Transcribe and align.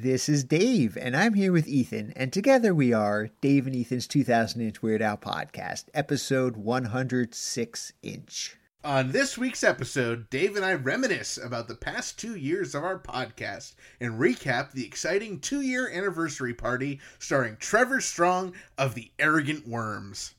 This 0.00 0.28
is 0.28 0.44
Dave, 0.44 0.96
and 0.96 1.16
I'm 1.16 1.34
here 1.34 1.50
with 1.50 1.66
Ethan, 1.66 2.12
and 2.14 2.32
together 2.32 2.72
we 2.72 2.92
are 2.92 3.30
Dave 3.40 3.66
and 3.66 3.74
Ethan's 3.74 4.06
2000 4.06 4.60
Inch 4.60 4.80
Weird 4.80 5.02
Al 5.02 5.16
podcast, 5.16 5.86
episode 5.92 6.56
106 6.56 7.92
inch. 8.04 8.56
On 8.84 9.10
this 9.10 9.36
week's 9.36 9.64
episode, 9.64 10.30
Dave 10.30 10.54
and 10.54 10.64
I 10.64 10.74
reminisce 10.74 11.36
about 11.36 11.66
the 11.66 11.74
past 11.74 12.16
two 12.16 12.36
years 12.36 12.76
of 12.76 12.84
our 12.84 13.00
podcast 13.00 13.74
and 14.00 14.20
recap 14.20 14.70
the 14.70 14.86
exciting 14.86 15.40
two 15.40 15.62
year 15.62 15.90
anniversary 15.90 16.54
party 16.54 17.00
starring 17.18 17.56
Trevor 17.56 18.00
Strong 18.00 18.52
of 18.78 18.94
the 18.94 19.10
Arrogant 19.18 19.66
Worms. 19.66 20.36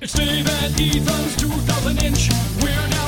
It's 0.00 0.12
Dave 0.12 0.48
and 0.48 0.80
Ethan's 0.80 1.36
2000 1.38 2.04
inch 2.04 2.28
Weird 2.62 2.94
Al 2.94 3.07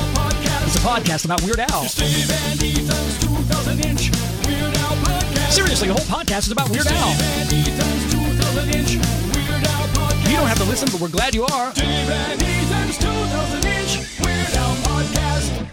It's 0.73 0.81
a 0.81 0.87
podcast 0.87 1.25
about 1.25 1.43
Weird 1.43 1.59
Al. 1.59 1.83
It's 1.83 1.99
and 1.99 2.63
Ethan's 2.63 3.19
2000 3.19 3.85
inch 3.85 4.09
Weird 4.47 4.73
Al 4.77 4.95
podcast. 5.03 5.51
Seriously, 5.51 5.89
the 5.89 5.93
whole 5.93 6.05
podcast 6.05 6.45
is 6.45 6.51
about 6.51 6.69
Weird 6.69 6.85
Dave 6.85 6.95
Al. 6.95 7.09
and 7.09 7.51
Ethan's 7.51 8.13
2000 8.13 8.75
inch 8.75 8.95
Weird 8.95 9.67
Al 9.67 9.87
podcast. 9.89 10.29
You 10.31 10.37
don't 10.37 10.47
have 10.47 10.59
to 10.59 10.63
listen, 10.63 10.87
but 10.89 11.01
we're 11.01 11.09
glad 11.09 11.35
you 11.35 11.43
are. 11.43 11.73
Dave 11.73 11.85
and 12.09 12.41
Ethan's 12.41 12.97
2000 12.99 13.65
inch 13.65 14.19
Weird 14.21 14.55
Al 14.55 14.75
podcast. 14.77 15.67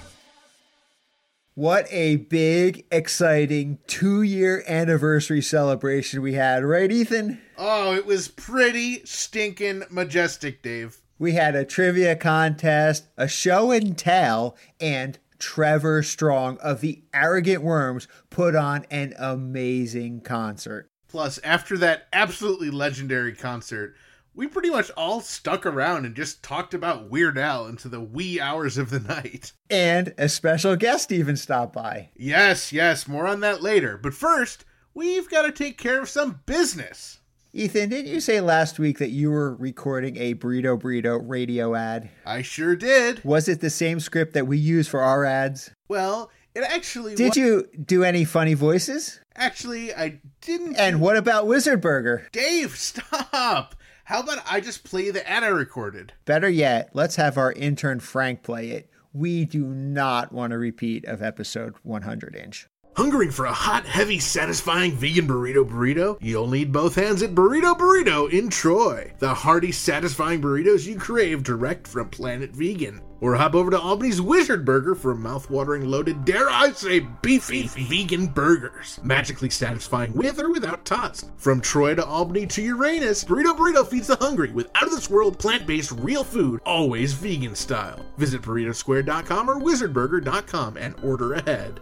What 1.54 1.86
a 1.92 2.16
big, 2.16 2.84
exciting 2.90 3.78
two 3.86 4.22
year 4.22 4.64
anniversary 4.66 5.42
celebration 5.42 6.22
we 6.22 6.32
had, 6.32 6.64
right, 6.64 6.90
Ethan? 6.90 7.40
Oh, 7.56 7.94
it 7.94 8.04
was 8.04 8.26
pretty 8.26 9.04
stinking 9.04 9.84
majestic, 9.90 10.60
Dave. 10.60 11.00
We 11.18 11.32
had 11.32 11.56
a 11.56 11.64
trivia 11.64 12.14
contest, 12.14 13.08
a 13.16 13.26
show 13.26 13.72
and 13.72 13.98
tell, 13.98 14.56
and 14.80 15.18
Trevor 15.38 16.02
Strong 16.04 16.58
of 16.58 16.80
the 16.80 17.02
Arrogant 17.12 17.62
Worms 17.62 18.06
put 18.30 18.54
on 18.54 18.86
an 18.90 19.14
amazing 19.18 20.20
concert. 20.20 20.88
Plus, 21.08 21.38
after 21.42 21.76
that 21.78 22.06
absolutely 22.12 22.70
legendary 22.70 23.32
concert, 23.34 23.96
we 24.32 24.46
pretty 24.46 24.70
much 24.70 24.90
all 24.90 25.20
stuck 25.20 25.66
around 25.66 26.04
and 26.04 26.14
just 26.14 26.44
talked 26.44 26.72
about 26.72 27.10
Weird 27.10 27.36
Al 27.36 27.66
into 27.66 27.88
the 27.88 28.00
wee 28.00 28.40
hours 28.40 28.78
of 28.78 28.90
the 28.90 29.00
night. 29.14 29.52
And 29.68 30.14
a 30.18 30.28
special 30.28 30.76
guest 30.76 31.10
even 31.10 31.36
stopped 31.36 31.72
by. 31.72 32.10
Yes, 32.14 32.72
yes, 32.72 33.08
more 33.08 33.26
on 33.26 33.40
that 33.40 33.60
later. 33.60 33.98
But 33.98 34.14
first, 34.14 34.64
we've 34.94 35.28
got 35.28 35.42
to 35.42 35.52
take 35.52 35.78
care 35.78 36.00
of 36.00 36.08
some 36.08 36.42
business. 36.46 37.18
Ethan, 37.54 37.88
didn't 37.88 38.12
you 38.12 38.20
say 38.20 38.42
last 38.42 38.78
week 38.78 38.98
that 38.98 39.08
you 39.08 39.30
were 39.30 39.54
recording 39.54 40.18
a 40.18 40.34
Burrito 40.34 40.78
Burrito 40.78 41.18
radio 41.24 41.74
ad? 41.74 42.10
I 42.26 42.42
sure 42.42 42.76
did. 42.76 43.24
Was 43.24 43.48
it 43.48 43.60
the 43.60 43.70
same 43.70 44.00
script 44.00 44.34
that 44.34 44.46
we 44.46 44.58
use 44.58 44.86
for 44.86 45.00
our 45.00 45.24
ads? 45.24 45.70
Well, 45.88 46.30
it 46.54 46.62
actually 46.62 47.14
Did 47.14 47.36
you 47.36 47.66
do 47.82 48.04
any 48.04 48.26
funny 48.26 48.52
voices? 48.52 49.20
Actually, 49.34 49.94
I 49.94 50.20
didn't. 50.42 50.76
And 50.76 51.00
what 51.00 51.16
about 51.16 51.46
Wizard 51.46 51.80
Burger? 51.80 52.28
Dave, 52.32 52.76
stop! 52.76 53.74
How 54.04 54.20
about 54.20 54.42
I 54.50 54.60
just 54.60 54.84
play 54.84 55.10
the 55.10 55.26
ad 55.28 55.42
I 55.42 55.48
recorded? 55.48 56.12
Better 56.26 56.50
yet, 56.50 56.90
let's 56.92 57.16
have 57.16 57.38
our 57.38 57.52
intern 57.52 58.00
Frank 58.00 58.42
play 58.42 58.70
it. 58.70 58.90
We 59.14 59.46
do 59.46 59.64
not 59.64 60.32
want 60.32 60.52
a 60.52 60.58
repeat 60.58 61.06
of 61.06 61.22
episode 61.22 61.74
100 61.82 62.36
inch. 62.36 62.66
Hungering 62.98 63.30
for 63.30 63.44
a 63.46 63.52
hot, 63.52 63.86
heavy, 63.86 64.18
satisfying 64.18 64.90
vegan 64.90 65.28
burrito 65.28 65.64
burrito? 65.64 66.18
You'll 66.20 66.48
need 66.48 66.72
both 66.72 66.96
hands 66.96 67.22
at 67.22 67.32
Burrito 67.32 67.78
Burrito 67.78 68.28
in 68.28 68.50
Troy. 68.50 69.12
The 69.20 69.32
hearty, 69.32 69.70
satisfying 69.70 70.42
burritos 70.42 70.84
you 70.84 70.98
crave 70.98 71.44
direct 71.44 71.86
from 71.86 72.10
Planet 72.10 72.50
Vegan. 72.50 73.00
Or 73.20 73.36
hop 73.36 73.54
over 73.54 73.70
to 73.70 73.78
Albany's 73.78 74.20
Wizard 74.20 74.64
Burger 74.64 74.96
for 74.96 75.14
mouth-watering, 75.14 75.88
loaded, 75.88 76.24
dare 76.24 76.50
I 76.50 76.72
say, 76.72 77.06
beefy 77.22 77.68
vegan 77.68 78.26
burgers. 78.26 78.98
Magically 79.04 79.50
satisfying 79.50 80.12
with 80.14 80.40
or 80.40 80.50
without 80.50 80.84
tots. 80.84 81.30
From 81.36 81.60
Troy 81.60 81.94
to 81.94 82.04
Albany 82.04 82.46
to 82.48 82.62
Uranus, 82.62 83.22
Burrito 83.22 83.56
Burrito 83.56 83.86
feeds 83.86 84.08
the 84.08 84.16
hungry 84.16 84.50
with 84.50 84.72
out-of-this-world, 84.74 85.38
plant-based, 85.38 85.92
real 85.92 86.24
food, 86.24 86.60
always 86.66 87.12
vegan 87.12 87.54
style. 87.54 88.04
Visit 88.16 88.42
burritosquare.com 88.42 89.48
or 89.48 89.60
wizardburger.com 89.60 90.76
and 90.76 90.96
order 91.04 91.34
ahead. 91.34 91.78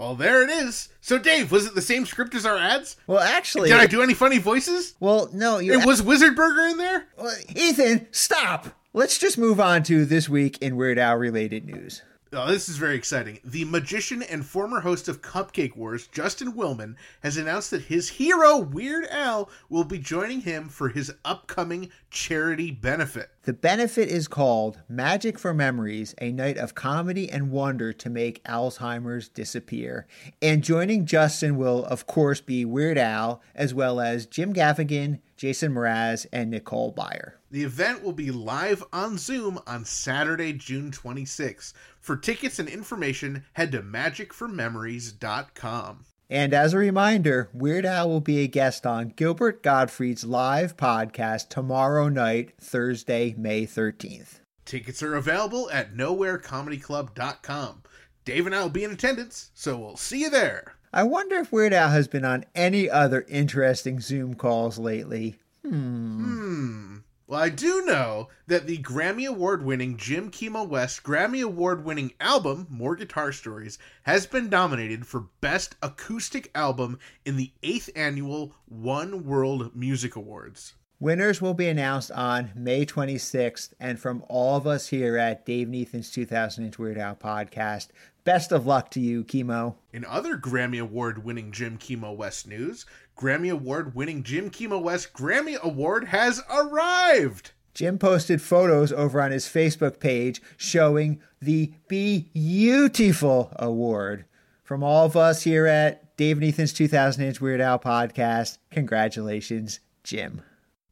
Well, 0.00 0.14
there 0.14 0.42
it 0.42 0.48
is. 0.48 0.88
So, 1.02 1.18
Dave, 1.18 1.52
was 1.52 1.66
it 1.66 1.74
the 1.74 1.82
same 1.82 2.06
script 2.06 2.34
as 2.34 2.46
our 2.46 2.56
ads? 2.56 2.96
Well, 3.06 3.18
actually, 3.20 3.68
Did 3.68 3.80
I 3.80 3.86
do 3.86 4.02
any 4.02 4.14
funny 4.14 4.38
voices? 4.38 4.94
well, 4.98 5.28
no, 5.34 5.58
you. 5.58 5.74
It 5.78 5.84
was 5.84 6.02
Wizard 6.02 6.34
Burger 6.34 6.64
in 6.68 6.78
there? 6.78 7.06
Well, 7.18 7.36
Ethan, 7.54 8.08
stop. 8.10 8.68
Let's 8.94 9.18
just 9.18 9.36
move 9.36 9.60
on 9.60 9.82
to 9.84 10.06
this 10.06 10.26
week 10.26 10.56
in 10.62 10.76
Weird 10.76 10.98
Al 10.98 11.16
related 11.16 11.66
news. 11.66 12.00
Oh, 12.32 12.46
this 12.46 12.68
is 12.68 12.76
very 12.76 12.94
exciting. 12.94 13.40
The 13.42 13.64
magician 13.64 14.22
and 14.22 14.46
former 14.46 14.78
host 14.78 15.08
of 15.08 15.20
Cupcake 15.20 15.74
Wars, 15.74 16.06
Justin 16.06 16.52
Willman, 16.52 16.94
has 17.24 17.36
announced 17.36 17.72
that 17.72 17.82
his 17.82 18.08
hero, 18.08 18.56
Weird 18.56 19.08
Al, 19.10 19.50
will 19.68 19.82
be 19.82 19.98
joining 19.98 20.42
him 20.42 20.68
for 20.68 20.90
his 20.90 21.12
upcoming 21.24 21.90
charity 22.08 22.70
benefit. 22.70 23.30
The 23.42 23.52
benefit 23.52 24.08
is 24.10 24.28
called 24.28 24.78
Magic 24.88 25.40
for 25.40 25.52
Memories, 25.52 26.14
a 26.20 26.30
night 26.30 26.56
of 26.56 26.76
comedy 26.76 27.28
and 27.28 27.50
wonder 27.50 27.92
to 27.94 28.08
make 28.08 28.44
Alzheimer's 28.44 29.28
disappear. 29.28 30.06
And 30.40 30.62
joining 30.62 31.06
Justin 31.06 31.56
will, 31.56 31.84
of 31.86 32.06
course, 32.06 32.40
be 32.40 32.64
Weird 32.64 32.98
Al, 32.98 33.42
as 33.56 33.74
well 33.74 33.98
as 33.98 34.26
Jim 34.26 34.54
Gaffigan, 34.54 35.18
Jason 35.36 35.72
Mraz, 35.72 36.26
and 36.32 36.50
Nicole 36.50 36.92
Byer. 36.92 37.32
The 37.50 37.64
event 37.64 38.04
will 38.04 38.12
be 38.12 38.30
live 38.30 38.84
on 38.92 39.18
Zoom 39.18 39.58
on 39.66 39.84
Saturday, 39.84 40.52
June 40.52 40.92
26th. 40.92 41.72
For 42.00 42.16
tickets 42.16 42.58
and 42.58 42.68
information, 42.68 43.44
head 43.52 43.70
to 43.72 43.82
magicformemories.com. 43.82 46.04
And 46.30 46.54
as 46.54 46.72
a 46.72 46.78
reminder, 46.78 47.50
Weird 47.52 47.84
Al 47.84 48.08
will 48.08 48.20
be 48.20 48.38
a 48.38 48.46
guest 48.46 48.86
on 48.86 49.08
Gilbert 49.08 49.62
Gottfried's 49.62 50.24
live 50.24 50.76
podcast 50.76 51.48
tomorrow 51.48 52.08
night, 52.08 52.52
Thursday, 52.60 53.34
May 53.36 53.66
13th. 53.66 54.40
Tickets 54.64 55.02
are 55.02 55.16
available 55.16 55.68
at 55.70 55.94
nowherecomedyclub.com. 55.94 57.82
Dave 58.24 58.46
and 58.46 58.54
I 58.54 58.62
will 58.62 58.70
be 58.70 58.84
in 58.84 58.92
attendance, 58.92 59.50
so 59.54 59.76
we'll 59.76 59.96
see 59.96 60.20
you 60.20 60.30
there. 60.30 60.74
I 60.92 61.02
wonder 61.02 61.36
if 61.36 61.50
Weird 61.50 61.72
Al 61.72 61.90
has 61.90 62.06
been 62.06 62.24
on 62.24 62.44
any 62.54 62.88
other 62.88 63.26
interesting 63.28 64.00
Zoom 64.00 64.34
calls 64.34 64.78
lately. 64.78 65.36
Hmm. 65.64 66.24
Hmm. 66.24 66.96
Well, 67.30 67.40
I 67.40 67.48
do 67.48 67.84
know 67.86 68.28
that 68.48 68.66
the 68.66 68.78
Grammy 68.78 69.24
Award 69.24 69.62
winning 69.62 69.96
Jim 69.96 70.30
Kimo 70.30 70.64
West 70.64 71.04
Grammy 71.04 71.44
Award 71.44 71.84
winning 71.84 72.12
album, 72.18 72.66
More 72.68 72.96
Guitar 72.96 73.30
Stories, 73.30 73.78
has 74.02 74.26
been 74.26 74.48
nominated 74.48 75.06
for 75.06 75.28
Best 75.40 75.76
Acoustic 75.80 76.50
Album 76.56 76.98
in 77.24 77.36
the 77.36 77.52
8th 77.62 77.88
Annual 77.94 78.56
One 78.66 79.24
World 79.24 79.76
Music 79.76 80.16
Awards. 80.16 80.74
Winners 80.98 81.40
will 81.40 81.54
be 81.54 81.68
announced 81.68 82.10
on 82.10 82.50
May 82.56 82.84
26th, 82.84 83.74
and 83.78 84.00
from 84.00 84.24
all 84.28 84.56
of 84.56 84.66
us 84.66 84.88
here 84.88 85.16
at 85.16 85.46
Dave 85.46 85.68
and 85.68 85.76
Ethan's 85.76 86.10
2000 86.10 86.64
Inch 86.64 86.80
Weird 86.80 86.98
Al 86.98 87.14
podcast, 87.14 87.90
best 88.30 88.52
of 88.52 88.64
luck 88.64 88.92
to 88.92 89.00
you, 89.00 89.24
Kimo. 89.24 89.74
In 89.92 90.04
other 90.04 90.36
Grammy 90.36 90.80
Award 90.80 91.24
winning 91.24 91.50
Jim 91.50 91.76
Kimo 91.76 92.12
West 92.12 92.46
news, 92.46 92.86
Grammy 93.18 93.50
Award 93.50 93.96
winning 93.96 94.22
Jim 94.22 94.50
Kimo 94.50 94.78
West 94.78 95.12
Grammy 95.12 95.60
Award 95.60 96.04
has 96.04 96.40
arrived! 96.48 97.50
Jim 97.74 97.98
posted 97.98 98.40
photos 98.40 98.92
over 98.92 99.20
on 99.20 99.32
his 99.32 99.46
Facebook 99.46 99.98
page 99.98 100.40
showing 100.56 101.20
the 101.42 101.72
Be 101.88 102.30
Beautiful 102.32 103.52
Award. 103.56 104.26
From 104.62 104.84
all 104.84 105.06
of 105.06 105.16
us 105.16 105.42
here 105.42 105.66
at 105.66 106.16
Dave 106.16 106.36
and 106.36 106.46
Ethan's 106.46 106.72
2000 106.72 107.24
Inch 107.24 107.40
Weird 107.40 107.60
Al 107.60 107.80
podcast, 107.80 108.58
congratulations, 108.70 109.80
Jim. 110.04 110.42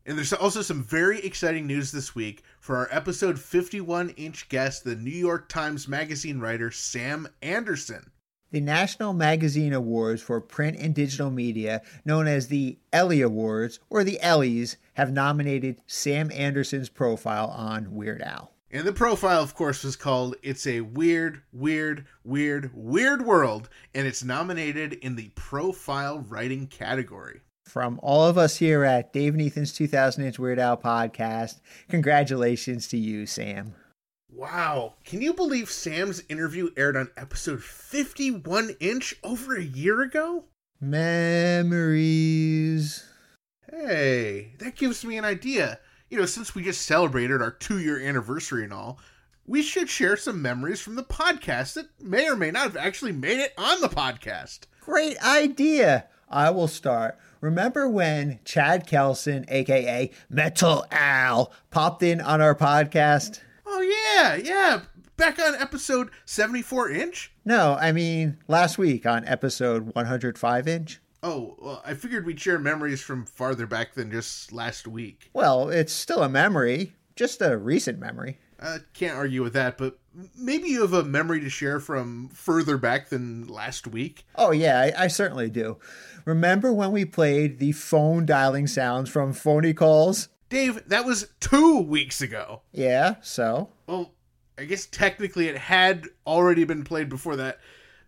And 0.08 0.16
there's 0.16 0.32
also 0.32 0.62
some 0.62 0.82
very 0.82 1.20
exciting 1.20 1.66
news 1.66 1.92
this 1.92 2.14
week 2.14 2.42
for 2.60 2.78
our 2.78 2.88
episode 2.90 3.38
51 3.38 4.08
inch 4.16 4.48
guest, 4.48 4.82
the 4.82 4.96
New 4.96 5.10
York 5.10 5.50
Times 5.50 5.86
Magazine 5.86 6.40
writer 6.40 6.70
Sam 6.70 7.28
Anderson. 7.42 8.10
The 8.50 8.62
National 8.62 9.12
Magazine 9.12 9.74
Awards 9.74 10.22
for 10.22 10.40
Print 10.40 10.78
and 10.78 10.94
Digital 10.94 11.30
Media, 11.30 11.82
known 12.06 12.26
as 12.26 12.48
the 12.48 12.78
Ellie 12.90 13.20
Awards 13.20 13.80
or 13.90 14.02
the 14.02 14.18
Ellies, 14.22 14.78
have 14.94 15.12
nominated 15.12 15.82
Sam 15.86 16.32
Anderson's 16.32 16.88
profile 16.88 17.48
on 17.48 17.94
Weird 17.94 18.22
Al. 18.22 18.54
And 18.70 18.86
the 18.86 18.94
profile, 18.94 19.42
of 19.42 19.54
course, 19.54 19.84
was 19.84 19.96
called 19.96 20.36
It's 20.42 20.66
a 20.66 20.80
Weird, 20.80 21.42
Weird, 21.52 22.06
Weird, 22.24 22.70
Weird 22.72 23.26
World, 23.26 23.68
and 23.94 24.06
it's 24.06 24.24
nominated 24.24 24.94
in 24.94 25.16
the 25.16 25.28
profile 25.34 26.20
writing 26.20 26.66
category. 26.66 27.42
From 27.68 28.00
all 28.02 28.24
of 28.24 28.38
us 28.38 28.56
here 28.56 28.82
at 28.82 29.12
Dave 29.12 29.34
and 29.34 29.42
Ethan's 29.42 29.74
2000 29.74 30.24
Inch 30.24 30.38
Weird 30.38 30.58
Al 30.58 30.78
podcast, 30.78 31.60
congratulations 31.90 32.88
to 32.88 32.96
you, 32.96 33.26
Sam. 33.26 33.74
Wow. 34.32 34.94
Can 35.04 35.20
you 35.20 35.34
believe 35.34 35.70
Sam's 35.70 36.22
interview 36.30 36.70
aired 36.78 36.96
on 36.96 37.10
episode 37.18 37.62
51 37.62 38.76
inch 38.80 39.16
over 39.22 39.54
a 39.54 39.62
year 39.62 40.00
ago? 40.00 40.44
Memories. 40.80 42.24
Hey, 43.70 44.54
that 44.60 44.76
gives 44.76 45.04
me 45.04 45.18
an 45.18 45.26
idea. 45.26 45.78
You 46.08 46.16
know, 46.16 46.24
since 46.24 46.54
we 46.54 46.62
just 46.62 46.86
celebrated 46.86 47.42
our 47.42 47.50
two 47.50 47.80
year 47.80 48.00
anniversary 48.00 48.64
and 48.64 48.72
all, 48.72 48.98
we 49.46 49.60
should 49.60 49.90
share 49.90 50.16
some 50.16 50.40
memories 50.40 50.80
from 50.80 50.94
the 50.94 51.04
podcast 51.04 51.74
that 51.74 51.88
may 52.00 52.30
or 52.30 52.36
may 52.36 52.50
not 52.50 52.62
have 52.62 52.78
actually 52.78 53.12
made 53.12 53.40
it 53.40 53.52
on 53.58 53.82
the 53.82 53.90
podcast. 53.90 54.60
Great 54.80 55.22
idea. 55.22 56.06
I 56.30 56.48
will 56.50 56.68
start. 56.68 57.18
Remember 57.40 57.88
when 57.88 58.40
Chad 58.44 58.86
Kelson, 58.86 59.44
aka 59.48 60.10
Metal 60.28 60.84
Al, 60.90 61.52
popped 61.70 62.02
in 62.02 62.20
on 62.20 62.40
our 62.40 62.54
podcast? 62.54 63.40
Oh, 63.64 63.80
yeah, 63.80 64.34
yeah. 64.34 64.80
Back 65.16 65.38
on 65.38 65.54
episode 65.54 66.10
74 66.24 66.90
inch? 66.90 67.32
No, 67.44 67.76
I 67.80 67.92
mean 67.92 68.38
last 68.48 68.78
week 68.78 69.06
on 69.06 69.24
episode 69.26 69.94
105 69.94 70.68
inch. 70.68 71.00
Oh, 71.22 71.56
well, 71.60 71.82
I 71.84 71.94
figured 71.94 72.24
we'd 72.26 72.40
share 72.40 72.58
memories 72.58 73.00
from 73.00 73.26
farther 73.26 73.66
back 73.66 73.94
than 73.94 74.10
just 74.10 74.52
last 74.52 74.86
week. 74.86 75.30
Well, 75.32 75.68
it's 75.68 75.92
still 75.92 76.22
a 76.22 76.28
memory, 76.28 76.94
just 77.16 77.42
a 77.42 77.56
recent 77.56 77.98
memory. 77.98 78.38
I 78.60 78.78
can't 78.92 79.16
argue 79.16 79.42
with 79.42 79.52
that, 79.52 79.78
but 79.78 79.98
maybe 80.36 80.68
you 80.68 80.82
have 80.82 80.92
a 80.92 81.04
memory 81.04 81.40
to 81.40 81.50
share 81.50 81.78
from 81.80 82.28
further 82.30 82.76
back 82.76 83.08
than 83.08 83.46
last 83.46 83.86
week. 83.86 84.26
Oh, 84.34 84.50
yeah, 84.50 84.80
I, 84.80 85.04
I 85.04 85.08
certainly 85.08 85.48
do. 85.48 85.78
Remember 86.24 86.72
when 86.72 86.92
we 86.92 87.04
played 87.04 87.58
the 87.58 87.72
phone 87.72 88.26
dialing 88.26 88.66
sounds 88.66 89.10
from 89.10 89.32
phony 89.32 89.74
calls? 89.74 90.28
Dave, 90.48 90.88
that 90.88 91.04
was 91.04 91.28
two 91.40 91.80
weeks 91.80 92.20
ago. 92.20 92.62
Yeah, 92.72 93.16
so? 93.22 93.68
Well, 93.86 94.12
I 94.58 94.64
guess 94.64 94.86
technically 94.86 95.48
it 95.48 95.56
had 95.56 96.06
already 96.26 96.64
been 96.64 96.84
played 96.84 97.08
before 97.08 97.36
that. 97.36 97.60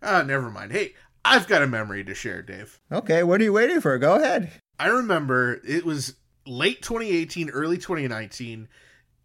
Ah, 0.03 0.23
never 0.23 0.49
mind. 0.49 0.71
Hey, 0.71 0.95
I've 1.23 1.47
got 1.47 1.61
a 1.61 1.67
memory 1.67 2.03
to 2.03 2.15
share, 2.15 2.41
Dave. 2.41 2.79
Okay, 2.91 3.23
what 3.23 3.39
are 3.39 3.43
you 3.43 3.53
waiting 3.53 3.79
for? 3.79 3.97
Go 3.97 4.15
ahead. 4.15 4.51
I 4.79 4.87
remember 4.87 5.61
it 5.65 5.85
was 5.85 6.15
late 6.45 6.81
2018, 6.81 7.51
early 7.51 7.77
2019. 7.77 8.67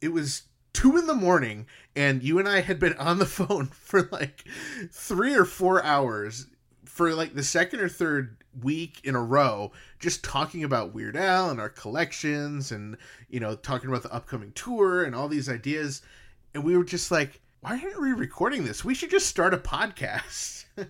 It 0.02 0.12
was 0.12 0.42
two 0.76 0.98
in 0.98 1.06
the 1.06 1.14
morning, 1.14 1.66
and 1.96 2.22
you 2.22 2.38
and 2.38 2.46
I 2.46 2.60
had 2.60 2.78
been 2.78 2.92
on 2.98 3.18
the 3.18 3.24
phone 3.38 3.66
for 3.68 4.02
like 4.12 4.44
three 4.92 5.34
or 5.34 5.46
four 5.46 5.82
hours 5.82 6.48
for 6.84 7.14
like 7.14 7.34
the 7.34 7.42
second 7.42 7.80
or 7.80 7.88
third 7.88 8.36
week 8.62 9.00
in 9.02 9.14
a 9.14 9.22
row, 9.22 9.72
just 9.98 10.22
talking 10.22 10.64
about 10.64 10.92
Weird 10.92 11.16
Al 11.16 11.48
and 11.48 11.58
our 11.58 11.70
collections, 11.70 12.72
and 12.72 12.98
you 13.30 13.40
know, 13.40 13.56
talking 13.56 13.88
about 13.88 14.02
the 14.02 14.12
upcoming 14.12 14.52
tour 14.52 15.02
and 15.02 15.14
all 15.14 15.28
these 15.28 15.48
ideas. 15.48 16.02
And 16.54 16.62
we 16.62 16.76
were 16.76 16.84
just 16.84 17.10
like, 17.10 17.40
why 17.66 17.80
aren't 17.82 18.00
we 18.00 18.12
recording 18.12 18.64
this? 18.64 18.84
We 18.84 18.94
should 18.94 19.10
just 19.10 19.26
start 19.26 19.52
a 19.52 19.58
podcast. 19.58 20.66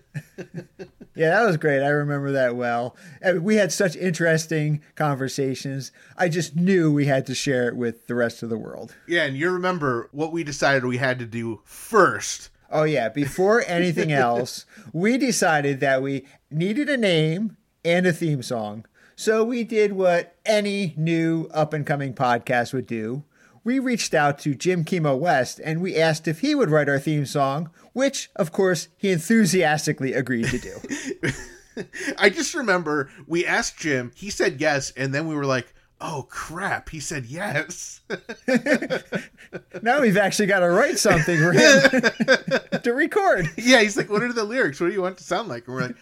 Yeah, 1.15 1.31
that 1.31 1.47
was 1.47 1.57
great. 1.57 1.81
I 1.81 1.87
remember 1.87 2.33
that 2.33 2.55
well. 2.55 2.95
We 3.41 3.55
had 3.55 3.71
such 3.71 3.95
interesting 3.95 4.83
conversations. 4.93 5.91
I 6.15 6.29
just 6.29 6.55
knew 6.55 6.93
we 6.93 7.07
had 7.07 7.25
to 7.25 7.33
share 7.33 7.67
it 7.67 7.75
with 7.75 8.05
the 8.05 8.13
rest 8.13 8.43
of 8.43 8.49
the 8.49 8.57
world. 8.59 8.93
yeah, 9.07 9.23
and 9.23 9.35
you 9.35 9.49
remember 9.49 10.09
what 10.11 10.31
we 10.31 10.43
decided 10.43 10.85
we 10.85 10.97
had 10.97 11.17
to 11.17 11.25
do 11.25 11.61
first. 11.63 12.51
Oh, 12.69 12.83
yeah. 12.83 13.09
Before 13.09 13.63
anything 13.67 14.11
else, 14.11 14.67
we 14.93 15.17
decided 15.17 15.79
that 15.79 16.03
we 16.03 16.27
needed 16.51 16.87
a 16.87 16.97
name 16.97 17.57
and 17.83 18.05
a 18.05 18.13
theme 18.13 18.43
song. 18.43 18.85
So 19.15 19.43
we 19.43 19.63
did 19.63 19.93
what 19.93 20.35
any 20.45 20.93
new 20.95 21.49
up 21.51 21.73
and 21.73 21.83
coming 21.83 22.13
podcast 22.13 22.73
would 22.73 22.85
do. 22.85 23.23
We 23.67 23.79
reached 23.79 24.13
out 24.13 24.39
to 24.39 24.55
Jim 24.55 24.85
Kimo 24.85 25.13
West 25.17 25.59
and 25.61 25.81
we 25.81 25.97
asked 25.97 26.25
if 26.25 26.39
he 26.39 26.55
would 26.55 26.69
write 26.69 26.87
our 26.87 26.99
theme 26.99 27.25
song, 27.25 27.69
which, 27.91 28.29
of 28.33 28.53
course, 28.53 28.87
he 28.95 29.11
enthusiastically 29.11 30.13
agreed 30.13 30.45
to 30.45 30.57
do. 30.57 31.83
I 32.17 32.29
just 32.29 32.55
remember 32.55 33.09
we 33.27 33.45
asked 33.45 33.77
Jim, 33.77 34.13
he 34.15 34.29
said 34.29 34.61
yes, 34.61 34.91
and 34.91 35.13
then 35.13 35.27
we 35.27 35.35
were 35.35 35.45
like, 35.45 35.73
oh 35.99 36.27
crap, 36.29 36.87
he 36.87 37.01
said 37.01 37.25
yes. 37.25 37.99
now 39.81 39.99
we've 39.99 40.15
actually 40.15 40.45
got 40.45 40.61
to 40.61 40.69
write 40.69 40.97
something 40.97 41.37
for 41.37 41.51
him 41.51 42.79
to 42.83 42.93
record. 42.93 43.49
yeah, 43.57 43.81
he's 43.81 43.97
like, 43.97 44.09
what 44.09 44.23
are 44.23 44.31
the 44.31 44.45
lyrics? 44.45 44.79
What 44.79 44.87
do 44.87 44.93
you 44.93 45.01
want 45.01 45.15
it 45.15 45.17
to 45.17 45.25
sound 45.25 45.49
like? 45.49 45.67
And 45.67 45.75
we're 45.75 45.87
like, 45.87 45.97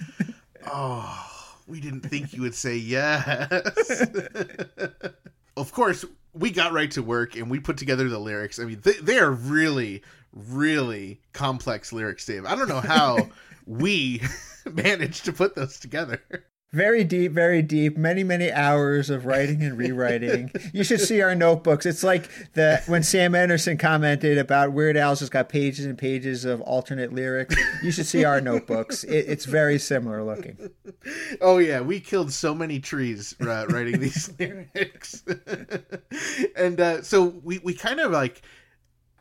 oh, 0.72 1.56
we 1.66 1.80
didn't 1.80 2.02
think 2.02 2.32
you 2.32 2.44
would 2.44 2.54
say 2.54 2.76
yes. 2.76 4.06
Of 5.58 5.72
course, 5.72 6.06
we 6.34 6.52
got 6.52 6.74
right 6.74 6.92
to 6.92 7.02
work 7.02 7.36
and 7.36 7.50
we 7.50 7.60
put 7.60 7.78
together 7.78 8.10
the 8.10 8.20
lyrics. 8.20 8.60
I 8.60 8.66
mean, 8.66 8.80
they, 8.84 8.94
they 8.94 9.20
are 9.20 9.32
really, 9.32 10.04
really 10.34 11.22
complex 11.34 11.94
lyrics, 11.94 12.26
Dave. 12.26 12.46
I 12.46 12.56
don't 12.56 12.68
know 12.68 12.82
how 12.82 13.30
we 13.66 14.22
managed 14.72 15.26
to 15.26 15.34
put 15.34 15.56
those 15.56 15.80
together. 15.80 16.22
Very 16.72 17.06
deep, 17.06 17.32
very 17.32 17.62
deep. 17.62 17.96
Many, 17.96 18.24
many 18.24 18.52
hours 18.52 19.10
of 19.10 19.26
writing 19.26 19.64
and 19.64 19.78
rewriting. 19.78 20.52
you 20.74 20.84
should 20.84 21.00
see 21.00 21.22
our 21.22 21.34
notebooks. 21.34 21.86
It's 21.86 22.04
like 22.04 22.30
the 22.54 22.82
when 22.88 23.02
Sam 23.02 23.34
Anderson 23.34 23.78
commented 23.78 24.38
about 24.38 24.74
Weird 24.74 24.98
Al's 24.98 25.20
just 25.20 25.32
got 25.32 25.48
pages 25.48 25.86
and 25.86 25.98
pages 25.98 26.44
of 26.44 26.60
alternate 26.62 27.14
lyrics. 27.14 27.56
You 27.82 27.92
should 27.92 28.08
see 28.08 28.26
our 28.26 28.42
notebooks. 28.42 29.06
It, 29.06 29.26
it's 29.30 29.46
very 29.46 29.80
similar 29.80 30.22
looking. 30.24 30.70
Oh 31.40 31.60
yeah, 31.60 31.80
we 31.80 32.02
killed 32.02 32.34
so 32.34 32.54
many 32.54 32.80
trees 32.80 33.36
uh, 33.40 33.68
writing 33.70 34.00
these 34.02 34.34
lyrics, 34.40 35.24
and 36.58 36.82
uh, 36.82 37.02
so 37.04 37.24
we 37.44 37.60
we 37.60 37.74
kind 37.74 38.00
of 38.02 38.12
like. 38.12 38.42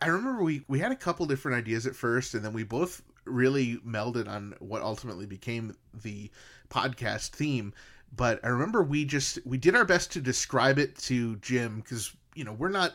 I 0.03 0.09
remember 0.09 0.43
we 0.43 0.65
we 0.67 0.81
had 0.81 0.91
a 0.91 0.97
couple 0.97 1.25
different 1.27 1.59
ideas 1.59 1.87
at 1.87 1.95
first, 1.95 2.35
and 2.35 2.45
then 2.45 2.53
we 2.53 2.65
both 2.65 3.03
really 3.27 3.77
melded 3.87 4.29
on 4.29 4.55
what 4.59 4.83
ultimately 4.83 5.27
became 5.27 5.77
the 6.03 6.31
podcast 6.75 7.31
theme. 7.31 7.73
But 8.17 8.41
I 8.45 8.49
remember 8.49 8.83
we 8.83 9.05
just 9.05 9.39
we 9.45 9.59
did 9.59 9.75
our 9.75 9.85
best 9.85 10.13
to 10.13 10.21
describe 10.21 10.79
it 10.79 10.97
to 10.99 11.37
Jim 11.37 11.81
because 11.81 12.15
you 12.35 12.45
know 12.45 12.53
we're 12.53 12.69
not 12.69 12.95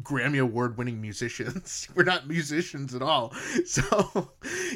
Grammy 0.00 0.40
award 0.40 0.78
winning 0.78 1.00
musicians. 1.00 1.86
We're 1.94 2.04
not 2.04 2.26
musicians 2.26 2.94
at 2.94 3.02
all. 3.02 3.34
So, 3.66 4.30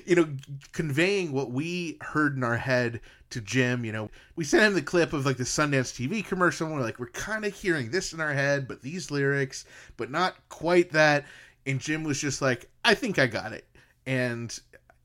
you 0.04 0.14
know, 0.14 0.28
conveying 0.72 1.32
what 1.32 1.50
we 1.50 1.96
heard 2.02 2.36
in 2.36 2.44
our 2.44 2.56
head 2.56 3.00
to 3.30 3.40
Jim, 3.40 3.84
you 3.84 3.92
know, 3.92 4.10
we 4.36 4.44
sent 4.44 4.62
him 4.62 4.74
the 4.74 4.82
clip 4.82 5.12
of 5.12 5.24
like 5.24 5.38
the 5.38 5.44
Sundance 5.44 5.92
TV 5.92 6.24
commercial. 6.24 6.68
We're 6.68 6.82
like, 6.82 6.98
we're 6.98 7.08
kind 7.08 7.44
of 7.44 7.54
hearing 7.54 7.90
this 7.90 8.12
in 8.12 8.20
our 8.20 8.32
head, 8.32 8.68
but 8.68 8.82
these 8.82 9.10
lyrics, 9.10 9.64
but 9.96 10.10
not 10.10 10.36
quite 10.48 10.92
that. 10.92 11.24
And 11.66 11.80
Jim 11.80 12.04
was 12.04 12.20
just 12.20 12.42
like, 12.42 12.68
I 12.84 12.94
think 12.94 13.18
I 13.18 13.26
got 13.26 13.52
it. 13.52 13.66
And 14.06 14.58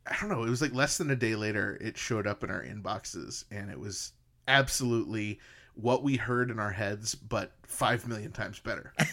I 0.08 0.16
don't 0.20 0.30
know, 0.30 0.44
it 0.44 0.50
was 0.50 0.62
like 0.62 0.74
less 0.74 0.98
than 0.98 1.12
a 1.12 1.16
day 1.16 1.36
later, 1.36 1.78
it 1.82 1.98
showed 1.98 2.28
up 2.28 2.44
in 2.44 2.50
our 2.50 2.64
inboxes 2.64 3.46
and 3.52 3.70
it 3.70 3.80
was 3.80 4.14
absolutely 4.48 5.40
what 5.76 6.04
we 6.04 6.18
heard 6.18 6.52
in 6.52 6.60
our 6.60 6.72
heads, 6.72 7.16
but 7.16 7.54
five 7.64 8.08
million 8.08 8.32
times 8.32 8.60
better. 8.60 8.94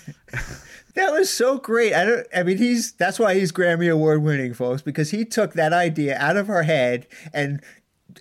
That 0.94 1.12
was 1.12 1.31
so 1.31 1.58
great. 1.58 1.94
I 1.94 2.05
don't. 2.05 2.26
I 2.35 2.43
mean, 2.43 2.58
he's 2.58 2.90
that's 2.90 3.20
why 3.20 3.35
he's 3.35 3.52
Grammy 3.52 3.88
award 3.93 4.20
winning, 4.20 4.52
folks, 4.52 4.82
because 4.82 5.12
he 5.12 5.25
took 5.25 5.52
that 5.52 5.73
idea 5.73 6.19
out 6.19 6.37
of 6.37 6.50
our 6.50 6.64
head 6.64 7.06
and. 7.32 7.62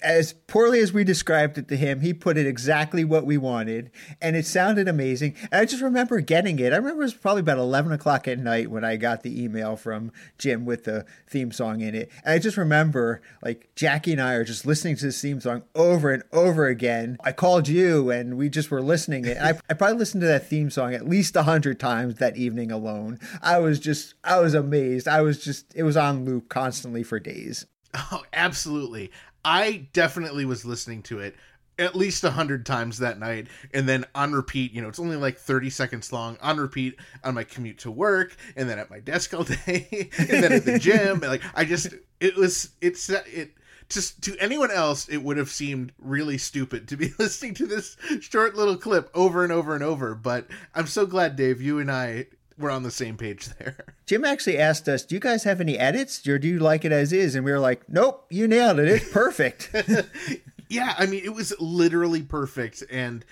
As 0.02 0.34
poorly 0.34 0.80
as 0.80 0.94
we 0.94 1.04
described 1.04 1.58
it 1.58 1.68
to 1.68 1.78
him, 1.78 2.02
he 2.02 2.14
put 2.14 2.38
it 2.38 2.46
exactly 2.48 3.04
what 3.04 3.26
we 3.26 3.38
wanted, 3.38 3.92
and 4.22 4.36
it 4.36 4.46
sounded 4.46 4.88
amazing. 4.88 5.36
And 5.52 5.62
I 5.62 5.66
just 5.66 5.82
remember 5.82 6.20
getting 6.22 6.60
it. 6.60 6.74
I 6.74 6.78
remember 6.78 7.02
it 7.02 7.06
was 7.06 7.14
probably 7.14 7.42
about 7.42 7.58
eleven 7.58 7.92
o'clock 7.92 8.28
at 8.28 8.40
night 8.40 8.72
when 8.72 8.84
I 8.84 8.96
got 8.96 9.24
the 9.24 9.44
email 9.44 9.76
from 9.76 10.12
Jim 10.38 10.66
with 10.66 10.84
the 10.86 11.06
theme 11.30 11.52
song 11.52 11.82
in 11.82 11.96
it. 11.96 12.12
And 12.24 12.34
I 12.34 12.40
just 12.40 12.58
remember 12.58 13.22
like 13.44 13.70
Jackie 13.76 14.14
and 14.14 14.22
I 14.22 14.34
are 14.34 14.44
just 14.44 14.66
listening 14.66 14.96
to 14.98 15.06
this 15.06 15.22
theme 15.22 15.42
song 15.42 15.64
over 15.76 16.12
and 16.12 16.24
over 16.32 16.68
again. 16.68 17.18
I 17.24 17.32
called 17.32 17.68
you, 17.68 18.10
and 18.10 18.38
we 18.38 18.50
just 18.50 18.72
were 18.72 18.82
listening 18.82 19.26
it. 19.26 19.38
I, 19.38 19.60
I 19.70 19.74
probably 19.74 19.98
listened 19.98 20.22
to 20.22 20.28
that 20.28 20.48
theme 20.48 20.70
song 20.70 20.94
at 20.94 21.08
least 21.08 21.36
a 21.36 21.44
hundred 21.44 21.80
times 21.80 22.16
that 22.16 22.38
evening 22.38 22.72
alone. 22.72 23.20
I 23.42 23.60
was 23.60 23.80
just, 23.80 24.16
I 24.24 24.40
was 24.40 24.54
amazed. 24.54 25.08
I 25.08 25.22
was 25.22 25.44
just, 25.44 25.76
it 25.76 25.84
was 25.84 25.98
on 25.98 26.26
loop 26.26 26.50
constantly 26.50 27.04
for 27.04 27.20
days. 27.20 27.66
Oh, 27.94 28.24
absolutely. 28.34 29.12
I 29.44 29.88
definitely 29.94 30.46
was 30.46 30.66
listening 30.66 31.04
to 31.04 31.20
it 31.20 31.36
at 31.80 31.96
least 31.96 32.24
a 32.24 32.32
hundred 32.32 32.66
times 32.66 32.98
that 33.00 33.20
night, 33.20 33.48
and 33.74 33.88
then 33.88 34.06
on 34.16 34.34
repeat. 34.34 34.74
You 34.74 34.82
know, 34.82 34.90
it's 34.90 35.00
only 35.00 35.16
like 35.16 35.38
thirty 35.38 35.70
seconds 35.70 36.12
long. 36.12 36.38
On 36.42 36.58
repeat 36.58 36.96
on 37.24 37.34
my 37.34 37.44
commute 37.44 37.80
to 37.80 37.92
work, 37.92 38.36
and 38.56 38.70
then 38.70 38.80
at 38.80 38.90
my 38.90 39.00
desk 39.00 39.34
all 39.34 39.44
day, 39.66 40.10
and 40.18 40.30
then 40.44 40.52
at 40.52 40.66
the 40.66 40.80
gym. 40.80 41.20
Like 41.20 41.42
I 41.56 41.66
just, 41.66 41.94
it 42.20 42.36
was, 42.36 42.72
it's 42.82 43.10
it. 43.10 43.52
Just 43.90 44.22
to 44.24 44.38
anyone 44.38 44.70
else, 44.70 45.08
it 45.08 45.24
would 45.24 45.38
have 45.38 45.50
seemed 45.50 45.94
really 45.98 46.38
stupid 46.38 46.90
to 46.90 46.98
be 46.98 47.14
listening 47.20 47.54
to 47.54 47.66
this 47.66 47.96
short 48.20 48.56
little 48.56 48.76
clip 48.76 49.10
over 49.14 49.44
and 49.44 49.54
over 49.54 49.76
and 49.76 49.84
over. 49.84 50.14
But 50.14 50.48
I'm 50.76 50.88
so 50.88 51.06
glad, 51.06 51.38
Dave, 51.38 51.62
you 51.62 51.80
and 51.80 51.90
I 51.90 52.28
were 52.58 52.72
on 52.72 52.84
the 52.84 52.92
same 52.92 53.18
page 53.18 53.48
there. 53.60 53.78
Jim 54.06 54.26
actually 54.26 54.58
asked 54.58 54.88
us, 54.88 55.04
"Do 55.04 55.16
you 55.16 55.22
guys 55.22 55.44
have 55.44 55.62
any 55.62 55.78
edits, 55.78 56.26
or 56.28 56.40
do 56.40 56.48
you 56.48 56.60
like 56.60 56.86
it 56.86 56.92
as 56.92 57.14
is?" 57.14 57.36
And 57.36 57.46
we 57.46 57.52
were 57.52 57.60
like, 57.60 57.88
"Nope, 57.90 58.26
you 58.30 58.48
nailed 58.48 58.80
it. 58.80 58.88
It's 58.88 59.12
perfect." 59.12 59.70
yeah, 60.70 60.96
I 60.98 61.06
mean, 61.06 61.24
it 61.24 61.34
was 61.34 61.54
literally 61.60 62.24
perfect. 62.24 62.84
And 62.90 63.24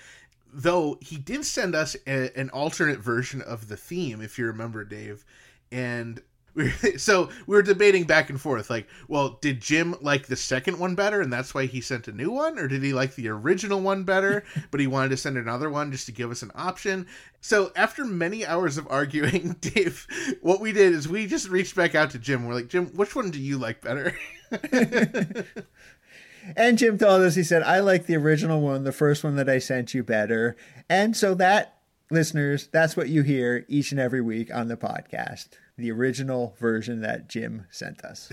though 0.52 0.98
he 1.00 1.16
did 1.16 1.44
send 1.44 1.74
us 1.74 1.96
a, 2.06 2.36
an 2.38 2.50
alternate 2.50 2.98
version 2.98 3.42
of 3.42 3.68
the 3.68 3.76
theme, 3.76 4.20
if 4.20 4.38
you 4.38 4.46
remember, 4.46 4.84
Dave, 4.84 5.24
and 5.70 6.22
we 6.56 6.70
so 6.96 7.28
we 7.46 7.54
were 7.54 7.62
debating 7.62 8.04
back 8.04 8.30
and 8.30 8.40
forth 8.40 8.68
like 8.70 8.88
well 9.06 9.38
did 9.40 9.60
jim 9.60 9.94
like 10.00 10.26
the 10.26 10.36
second 10.36 10.78
one 10.78 10.94
better 10.94 11.20
and 11.20 11.32
that's 11.32 11.54
why 11.54 11.66
he 11.66 11.80
sent 11.80 12.08
a 12.08 12.12
new 12.12 12.30
one? 12.30 12.58
Or 12.58 12.66
did 12.66 12.82
he 12.82 12.92
like 12.92 13.14
the 13.14 13.28
original 13.28 13.80
one 13.80 14.02
better 14.02 14.44
but 14.70 14.80
he 14.80 14.86
wanted 14.86 15.10
to 15.10 15.16
send 15.16 15.36
another 15.36 15.70
one 15.70 15.92
just 15.92 16.06
to 16.06 16.12
give 16.12 16.30
us 16.30 16.42
an 16.42 16.50
option? 16.54 17.06
So 17.40 17.70
after 17.76 18.04
many 18.04 18.44
hours 18.44 18.78
of 18.78 18.88
arguing 18.90 19.52
dave 19.60 20.06
what 20.40 20.60
we 20.60 20.72
did 20.72 20.92
is 20.92 21.08
we 21.08 21.26
just 21.26 21.48
reached 21.48 21.76
back 21.76 21.94
out 21.94 22.10
to 22.10 22.18
jim. 22.18 22.46
We're 22.46 22.54
like 22.54 22.68
jim 22.68 22.86
which 22.86 23.14
one 23.14 23.30
do 23.30 23.40
you 23.40 23.58
like 23.58 23.82
better? 23.82 24.16
And 26.54 26.78
Jim 26.78 26.96
told 26.96 27.22
us, 27.22 27.34
he 27.34 27.42
said, 27.42 27.64
I 27.64 27.80
like 27.80 28.06
the 28.06 28.14
original 28.14 28.60
one, 28.60 28.84
the 28.84 28.92
first 28.92 29.24
one 29.24 29.34
that 29.34 29.48
I 29.48 29.58
sent 29.58 29.94
you 29.94 30.04
better. 30.04 30.56
And 30.88 31.16
so 31.16 31.34
that, 31.34 31.80
listeners, 32.08 32.68
that's 32.68 32.96
what 32.96 33.08
you 33.08 33.22
hear 33.22 33.64
each 33.66 33.90
and 33.90 33.98
every 33.98 34.20
week 34.20 34.54
on 34.54 34.68
the 34.68 34.76
podcast 34.76 35.48
the 35.76 35.90
original 35.90 36.54
version 36.58 37.02
that 37.02 37.28
Jim 37.28 37.66
sent 37.70 38.04
us. 38.04 38.30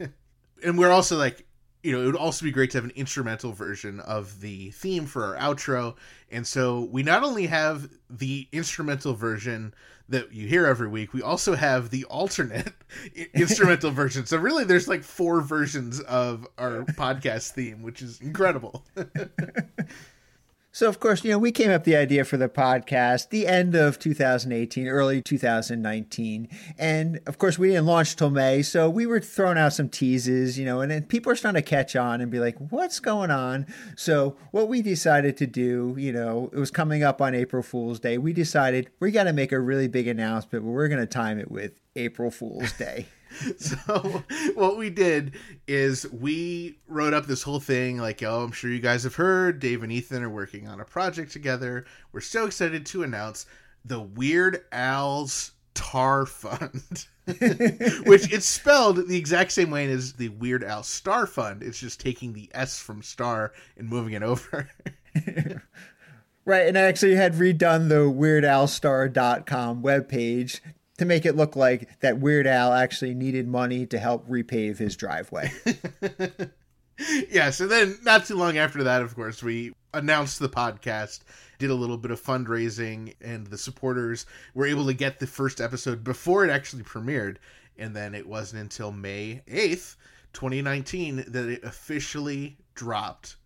and 0.64 0.78
we're 0.78 0.90
also 0.90 1.16
like 1.16 1.46
you 1.82 1.92
know 1.92 2.02
it 2.02 2.06
would 2.06 2.16
also 2.16 2.44
be 2.44 2.50
great 2.50 2.70
to 2.72 2.78
have 2.78 2.84
an 2.84 2.92
instrumental 2.96 3.52
version 3.52 4.00
of 4.00 4.40
the 4.40 4.70
theme 4.72 5.06
for 5.06 5.36
our 5.36 5.54
outro. 5.54 5.96
And 6.30 6.46
so 6.46 6.88
we 6.90 7.02
not 7.02 7.22
only 7.22 7.46
have 7.46 7.88
the 8.10 8.48
instrumental 8.52 9.14
version 9.14 9.74
that 10.08 10.32
you 10.32 10.46
hear 10.46 10.66
every 10.66 10.88
week 10.88 11.12
we 11.12 11.22
also 11.22 11.54
have 11.54 11.90
the 11.90 12.04
alternate 12.04 12.72
instrumental 13.34 13.90
version. 13.92 14.26
So 14.26 14.36
really 14.36 14.64
there's 14.64 14.88
like 14.88 15.02
four 15.02 15.40
versions 15.40 16.00
of 16.00 16.46
our 16.58 16.82
podcast 16.84 17.52
theme 17.52 17.82
which 17.82 18.02
is 18.02 18.20
incredible 18.20 18.84
So, 20.76 20.90
of 20.90 21.00
course, 21.00 21.24
you 21.24 21.30
know, 21.30 21.38
we 21.38 21.52
came 21.52 21.70
up 21.70 21.84
the 21.84 21.96
idea 21.96 22.22
for 22.22 22.36
the 22.36 22.50
podcast 22.50 23.30
the 23.30 23.46
end 23.46 23.74
of 23.74 23.98
2018, 23.98 24.86
early 24.88 25.22
2019. 25.22 26.48
And 26.76 27.18
of 27.26 27.38
course, 27.38 27.58
we 27.58 27.68
didn't 27.68 27.86
launch 27.86 28.14
till 28.14 28.28
May. 28.28 28.60
So 28.60 28.90
we 28.90 29.06
were 29.06 29.20
throwing 29.20 29.56
out 29.56 29.72
some 29.72 29.88
teases, 29.88 30.58
you 30.58 30.66
know, 30.66 30.82
and 30.82 30.90
then 30.90 31.04
people 31.04 31.32
are 31.32 31.34
starting 31.34 31.62
to 31.62 31.66
catch 31.66 31.96
on 31.96 32.20
and 32.20 32.30
be 32.30 32.40
like, 32.40 32.58
what's 32.58 33.00
going 33.00 33.30
on? 33.30 33.64
So, 33.96 34.36
what 34.50 34.68
we 34.68 34.82
decided 34.82 35.38
to 35.38 35.46
do, 35.46 35.94
you 35.96 36.12
know, 36.12 36.50
it 36.52 36.58
was 36.58 36.70
coming 36.70 37.02
up 37.02 37.22
on 37.22 37.34
April 37.34 37.62
Fool's 37.62 37.98
Day. 37.98 38.18
We 38.18 38.34
decided 38.34 38.90
we 39.00 39.12
got 39.12 39.24
to 39.24 39.32
make 39.32 39.52
a 39.52 39.58
really 39.58 39.88
big 39.88 40.06
announcement, 40.06 40.62
but 40.62 40.70
we're 40.70 40.88
going 40.88 41.00
to 41.00 41.06
time 41.06 41.38
it 41.38 41.50
with 41.50 41.80
April 41.94 42.30
Fool's 42.30 42.74
Day. 42.74 43.06
so 43.58 44.22
what 44.54 44.76
we 44.76 44.90
did 44.90 45.34
is 45.66 46.10
we 46.10 46.78
wrote 46.88 47.12
up 47.12 47.26
this 47.26 47.42
whole 47.42 47.60
thing 47.60 47.98
like 47.98 48.22
oh 48.22 48.44
i'm 48.44 48.52
sure 48.52 48.70
you 48.70 48.78
guys 48.78 49.02
have 49.04 49.14
heard 49.14 49.58
dave 49.58 49.82
and 49.82 49.92
ethan 49.92 50.22
are 50.22 50.30
working 50.30 50.68
on 50.68 50.80
a 50.80 50.84
project 50.84 51.32
together. 51.32 51.84
We're 52.12 52.20
so 52.20 52.46
excited 52.46 52.86
to 52.86 53.02
announce 53.02 53.46
the 53.84 54.00
weird 54.00 54.64
al's 54.72 55.52
tar 55.74 56.24
fund 56.26 57.06
which 57.26 57.36
it's 58.32 58.46
spelled 58.46 59.08
the 59.08 59.16
exact 59.16 59.52
same 59.52 59.70
way 59.70 59.90
as 59.90 60.12
the 60.14 60.28
weird 60.28 60.62
al 60.62 60.82
star 60.82 61.26
fund. 61.26 61.62
It's 61.62 61.78
just 61.78 62.00
taking 62.00 62.32
the 62.32 62.48
s 62.54 62.78
from 62.78 63.02
star 63.02 63.52
and 63.76 63.88
moving 63.88 64.12
it 64.12 64.22
over. 64.22 64.68
Right, 66.46 66.68
and 66.68 66.78
I 66.78 66.82
actually 66.82 67.16
had 67.16 67.34
redone 67.34 67.88
the 67.88 68.04
WeirdAlStar.com 68.08 69.82
webpage 69.82 70.60
to 70.98 71.04
make 71.04 71.26
it 71.26 71.36
look 71.36 71.56
like 71.56 72.00
that 72.00 72.18
Weird 72.18 72.46
Al 72.46 72.72
actually 72.72 73.14
needed 73.14 73.46
money 73.46 73.86
to 73.86 73.98
help 73.98 74.28
repave 74.28 74.78
his 74.78 74.96
driveway. 74.96 75.52
yeah, 77.30 77.50
so 77.50 77.66
then 77.66 77.98
not 78.02 78.24
too 78.24 78.36
long 78.36 78.56
after 78.56 78.82
that, 78.84 79.02
of 79.02 79.14
course, 79.14 79.42
we 79.42 79.72
announced 79.92 80.38
the 80.38 80.48
podcast, 80.48 81.20
did 81.58 81.70
a 81.70 81.74
little 81.74 81.98
bit 81.98 82.10
of 82.10 82.22
fundraising, 82.22 83.14
and 83.20 83.46
the 83.46 83.58
supporters 83.58 84.26
were 84.54 84.66
able 84.66 84.86
to 84.86 84.94
get 84.94 85.18
the 85.18 85.26
first 85.26 85.60
episode 85.60 86.02
before 86.02 86.44
it 86.44 86.50
actually 86.50 86.82
premiered. 86.82 87.36
And 87.78 87.94
then 87.94 88.14
it 88.14 88.26
wasn't 88.26 88.62
until 88.62 88.90
May 88.90 89.42
8th, 89.48 89.96
2019, 90.32 91.24
that 91.28 91.48
it 91.48 91.64
officially 91.64 92.56
dropped. 92.74 93.36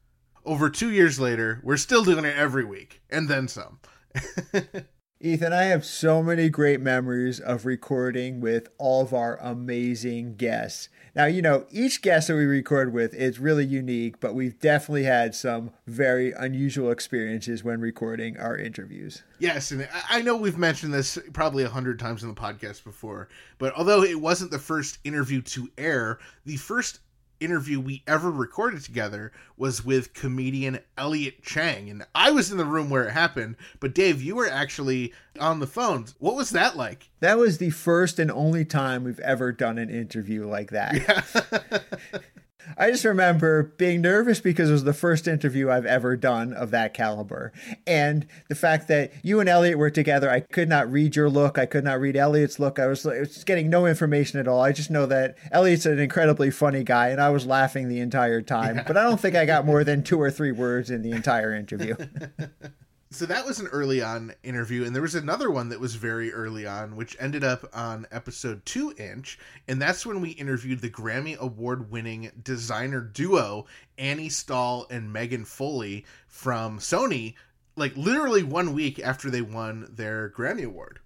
Over 0.45 0.71
two 0.71 0.91
years 0.91 1.19
later, 1.19 1.61
we're 1.65 1.77
still 1.77 2.05
doing 2.05 2.25
it 2.25 2.37
every 2.37 2.65
week, 2.65 3.03
and 3.11 3.29
then 3.29 3.49
some. 3.49 3.81
Ethan, 5.23 5.53
I 5.53 5.65
have 5.65 5.85
so 5.85 6.23
many 6.23 6.49
great 6.49 6.81
memories 6.81 7.41
of 7.41 7.67
recording 7.67 8.41
with 8.41 8.71
all 8.79 9.03
of 9.03 9.13
our 9.13 9.37
amazing 9.43 10.37
guests. 10.37 10.89
Now, 11.15 11.27
you 11.27 11.43
know, 11.43 11.67
each 11.71 12.01
guest 12.01 12.29
that 12.29 12.37
we 12.37 12.47
record 12.47 12.95
with 12.95 13.13
is 13.13 13.39
really 13.39 13.67
unique, 13.67 14.19
but 14.19 14.35
we've 14.35 14.59
definitely 14.59 15.03
had 15.03 15.35
some 15.35 15.73
very 15.87 16.33
unusual 16.33 16.91
experiences 16.91 17.63
when 17.63 17.83
recording 17.83 18.39
our 18.39 18.57
interviews. 18.57 19.23
Yes, 19.39 19.73
and 19.73 19.87
I- 20.09 20.23
know 20.23 20.39
we've 20.39 20.57
mentioned 20.57 20.95
this 20.95 21.19
probably 21.35 21.65
a 21.65 21.69
hundred 21.69 21.99
times 21.99 22.23
in 22.23 22.29
the 22.31 22.35
podcast 22.41 22.83
before, 22.83 23.29
but 23.59 23.75
although 23.75 24.03
it 24.03 24.19
wasn't 24.19 24.51
the 24.51 24.59
first 24.59 25.01
interview 25.05 25.43
to 25.43 25.69
air, 25.77 26.19
the 26.47 26.57
first 26.57 27.01
interview 27.41 27.81
we 27.81 28.03
ever 28.07 28.31
recorded 28.31 28.83
together 28.83 29.33
was 29.57 29.85
with 29.85 30.15
comedian 30.15 30.81
Elliot 30.97 31.43
Chang. 31.43 31.91
And 31.91 32.07
I 32.15 32.31
was 32.31 32.53
in 32.53 32.59
the 32.59 32.65
room 32.65 32.91
where 32.91 33.09
it 33.09 33.13
happened, 33.13 33.57
but 33.81 33.95
Dave, 33.95 34.23
you 34.23 34.37
were 34.37 34.49
actually 34.49 35.13
on 35.39 35.61
the 35.61 35.67
phone. 35.67 36.07
What 36.19 36.37
was 36.37 36.51
that 36.51 36.77
like? 36.77 37.11
That 37.21 37.39
was 37.39 37.59
the 37.59 37.71
first 37.71 38.19
and 38.19 38.31
only 38.31 38.65
time 38.65 39.05
we've 39.05 39.21
ever 39.21 39.53
done 39.53 39.79
an 39.79 39.91
interview 39.91 40.47
like 40.47 40.71
that. 40.71 41.85
I 42.77 42.91
just 42.91 43.05
remember 43.05 43.63
being 43.77 44.01
nervous 44.01 44.41
because 44.41 44.69
it 44.69 44.73
was 44.73 44.85
the 44.85 44.93
first 44.93 45.27
interview 45.27 45.71
I've 45.71 45.87
ever 45.87 46.17
done 46.17 46.53
of 46.53 46.71
that 46.71 46.95
caliber. 46.95 47.53
And 47.87 48.27
the 48.49 48.55
fact 48.55 48.89
that 48.89 49.13
you 49.23 49.41
and 49.41 49.49
Elliot 49.49 49.79
were 49.79 49.91
together, 49.91 50.31
I 50.31 50.41
could 50.41 50.69
not 50.69 50.91
read 50.91 51.17
your 51.17 51.29
look. 51.29 51.59
I 51.59 51.67
could 51.67 51.85
not 51.85 52.01
read 52.01 52.17
Elliot's 52.17 52.59
look. 52.59 52.79
I 52.79 52.87
was, 52.87 53.07
I 53.07 53.21
was 53.21 53.45
getting 53.45 53.71
no 53.71 53.87
information 53.87 54.41
at 54.41 54.49
all. 54.49 54.63
I 54.63 54.73
just 54.73 54.91
know 54.91 55.07
that 55.07 55.37
Elliot's 55.53 55.87
an 55.87 55.99
incredibly 55.99 56.51
funny 56.51 56.85
guy, 56.85 57.09
and 57.09 57.21
I 57.21 57.31
was 57.31 57.47
laughing 57.47 57.89
the 57.89 58.01
entire 58.01 58.43
time. 58.43 58.83
But 58.87 58.97
I 58.97 59.03
don't 59.03 59.21
think 59.21 59.37
I 59.37 59.45
got 59.45 59.67
more 59.67 59.85
than 59.85 60.03
two 60.03 60.21
or 60.21 60.31
three 60.31 60.53
words 60.53 60.91
in 60.91 61.03
the 61.03 61.13
entire 61.13 61.55
interview. 61.55 61.97
So 63.13 63.27
that 63.27 63.45
was 63.45 63.59
an 63.59 63.67
early 63.67 64.01
on 64.01 64.35
interview, 64.45 64.85
and 64.85 64.95
there 64.95 65.03
was 65.03 65.17
another 65.17 65.51
one 65.51 65.71
that 65.71 65.81
was 65.81 65.97
very 65.97 66.33
early 66.33 66.65
on, 66.65 66.95
which 66.95 67.17
ended 67.19 67.43
up 67.43 67.69
on 67.75 68.07
episode 68.13 68.65
two 68.65 68.95
inch, 68.97 69.37
and 69.67 69.83
that's 69.83 70.07
when 70.07 70.21
we 70.21 70.31
interviewed 70.31 70.81
the 70.81 70.91
Grammy 70.91 71.37
Award 71.37 71.91
winning 71.91 72.31
designer 72.45 73.01
duo 73.01 73.67
Annie 73.99 74.29
Stoll 74.29 74.87
and 74.91 75.13
Meghan 75.13 75.45
Foley 75.45 76.07
from 76.29 76.79
Sony, 76.79 77.35
like 77.75 77.97
literally 77.97 78.45
one 78.45 78.75
week 78.75 79.01
after 79.01 79.29
they 79.29 79.43
won 79.43 79.89
their 79.91 80.31
Grammy 80.31 80.65
Award. 80.65 81.01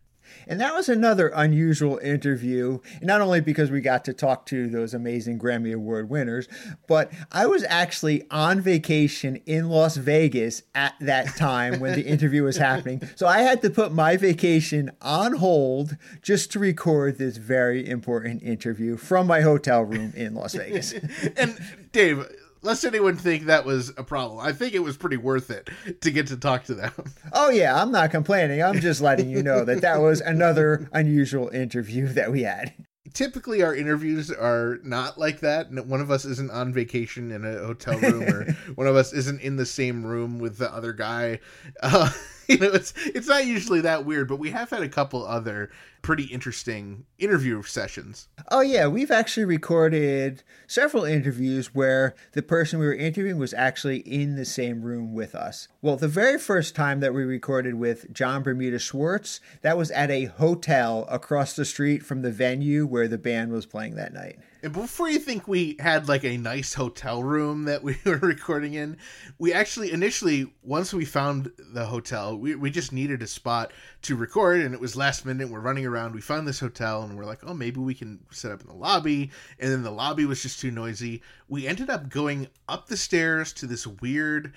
And 0.46 0.60
that 0.60 0.74
was 0.74 0.88
another 0.88 1.28
unusual 1.34 1.98
interview, 1.98 2.80
not 3.02 3.20
only 3.20 3.40
because 3.40 3.70
we 3.70 3.80
got 3.80 4.04
to 4.06 4.12
talk 4.12 4.46
to 4.46 4.68
those 4.68 4.94
amazing 4.94 5.38
Grammy 5.38 5.74
Award 5.74 6.08
winners, 6.08 6.48
but 6.86 7.12
I 7.32 7.46
was 7.46 7.64
actually 7.64 8.24
on 8.30 8.60
vacation 8.60 9.36
in 9.46 9.68
Las 9.68 9.96
Vegas 9.96 10.62
at 10.74 10.94
that 11.00 11.36
time 11.36 11.80
when 11.80 11.94
the 11.94 12.06
interview 12.06 12.42
was 12.42 12.56
happening. 12.56 13.02
So 13.16 13.26
I 13.26 13.40
had 13.40 13.62
to 13.62 13.70
put 13.70 13.92
my 13.92 14.16
vacation 14.16 14.90
on 15.00 15.34
hold 15.34 15.96
just 16.22 16.52
to 16.52 16.58
record 16.58 17.18
this 17.18 17.36
very 17.36 17.88
important 17.88 18.42
interview 18.42 18.96
from 18.96 19.26
my 19.26 19.40
hotel 19.40 19.82
room 19.82 20.12
in 20.16 20.34
Las 20.34 20.54
Vegas. 20.54 20.94
And 21.36 21.58
Dave, 21.92 22.26
lest 22.64 22.84
anyone 22.84 23.16
think 23.16 23.44
that 23.44 23.64
was 23.64 23.90
a 23.96 24.02
problem, 24.02 24.40
I 24.40 24.52
think 24.52 24.74
it 24.74 24.80
was 24.82 24.96
pretty 24.96 25.16
worth 25.16 25.50
it 25.50 25.68
to 26.00 26.10
get 26.10 26.26
to 26.28 26.36
talk 26.36 26.64
to 26.64 26.74
them. 26.74 26.92
Oh, 27.32 27.50
yeah, 27.50 27.80
I'm 27.80 27.92
not 27.92 28.10
complaining. 28.10 28.62
I'm 28.62 28.80
just 28.80 29.00
letting 29.00 29.28
you 29.30 29.42
know 29.42 29.64
that 29.64 29.80
that 29.82 30.00
was 30.00 30.20
another 30.20 30.88
unusual 30.92 31.48
interview 31.48 32.06
that 32.08 32.30
we 32.32 32.42
had. 32.42 32.72
typically 33.12 33.62
our 33.62 33.74
interviews 33.74 34.30
are 34.30 34.78
not 34.82 35.18
like 35.18 35.40
that 35.40 35.70
one 35.86 36.00
of 36.00 36.10
us 36.10 36.24
isn't 36.24 36.50
on 36.50 36.72
vacation 36.72 37.30
in 37.30 37.44
a 37.44 37.58
hotel 37.58 37.98
room 37.98 38.22
or 38.24 38.44
one 38.74 38.86
of 38.86 38.96
us 38.96 39.12
isn't 39.12 39.40
in 39.40 39.56
the 39.56 39.66
same 39.66 40.04
room 40.04 40.38
with 40.38 40.58
the 40.58 40.72
other 40.72 40.92
guy 40.92 41.38
uh, 41.82 42.10
you 42.48 42.58
know 42.58 42.70
it's 42.72 42.92
it's 43.06 43.28
not 43.28 43.46
usually 43.46 43.80
that 43.80 44.04
weird 44.04 44.28
but 44.28 44.38
we 44.38 44.50
have 44.50 44.70
had 44.70 44.82
a 44.82 44.88
couple 44.88 45.24
other 45.26 45.70
pretty 46.02 46.24
interesting 46.24 47.04
interview 47.18 47.62
sessions 47.62 48.28
Oh, 48.50 48.60
yeah. 48.60 48.86
We've 48.86 49.10
actually 49.10 49.46
recorded 49.46 50.42
several 50.66 51.04
interviews 51.04 51.74
where 51.74 52.14
the 52.32 52.42
person 52.42 52.78
we 52.78 52.86
were 52.86 52.94
interviewing 52.94 53.38
was 53.38 53.54
actually 53.54 53.98
in 53.98 54.36
the 54.36 54.44
same 54.44 54.82
room 54.82 55.14
with 55.14 55.34
us. 55.34 55.68
Well, 55.80 55.96
the 55.96 56.08
very 56.08 56.38
first 56.38 56.74
time 56.74 57.00
that 57.00 57.14
we 57.14 57.24
recorded 57.24 57.74
with 57.74 58.12
John 58.12 58.42
Bermuda 58.42 58.78
Schwartz, 58.78 59.40
that 59.62 59.78
was 59.78 59.90
at 59.92 60.10
a 60.10 60.26
hotel 60.26 61.06
across 61.08 61.56
the 61.56 61.64
street 61.64 62.02
from 62.04 62.22
the 62.22 62.30
venue 62.30 62.86
where 62.86 63.08
the 63.08 63.18
band 63.18 63.50
was 63.50 63.66
playing 63.66 63.94
that 63.94 64.12
night. 64.12 64.38
And 64.64 64.72
before 64.72 65.10
you 65.10 65.18
think 65.18 65.46
we 65.46 65.76
had 65.78 66.08
like 66.08 66.24
a 66.24 66.38
nice 66.38 66.72
hotel 66.72 67.22
room 67.22 67.64
that 67.64 67.82
we 67.82 67.98
were 68.06 68.16
recording 68.16 68.72
in, 68.72 68.96
we 69.38 69.52
actually 69.52 69.92
initially, 69.92 70.54
once 70.62 70.94
we 70.94 71.04
found 71.04 71.52
the 71.58 71.84
hotel, 71.84 72.34
we, 72.34 72.54
we 72.54 72.70
just 72.70 72.90
needed 72.90 73.20
a 73.20 73.26
spot 73.26 73.74
to 74.02 74.16
record 74.16 74.62
and 74.62 74.72
it 74.72 74.80
was 74.80 74.96
last 74.96 75.26
minute. 75.26 75.50
We're 75.50 75.60
running 75.60 75.84
around. 75.84 76.14
We 76.14 76.22
found 76.22 76.48
this 76.48 76.60
hotel 76.60 77.02
and 77.02 77.14
we're 77.14 77.26
like, 77.26 77.40
oh, 77.42 77.52
maybe 77.52 77.78
we 77.78 77.92
can 77.92 78.20
set 78.30 78.52
up 78.52 78.62
in 78.62 78.68
the 78.68 78.72
lobby. 78.72 79.30
And 79.58 79.70
then 79.70 79.82
the 79.82 79.90
lobby 79.90 80.24
was 80.24 80.40
just 80.40 80.60
too 80.60 80.70
noisy. 80.70 81.20
We 81.46 81.66
ended 81.66 81.90
up 81.90 82.08
going 82.08 82.48
up 82.66 82.86
the 82.86 82.96
stairs 82.96 83.52
to 83.54 83.66
this 83.66 83.86
weird 83.86 84.54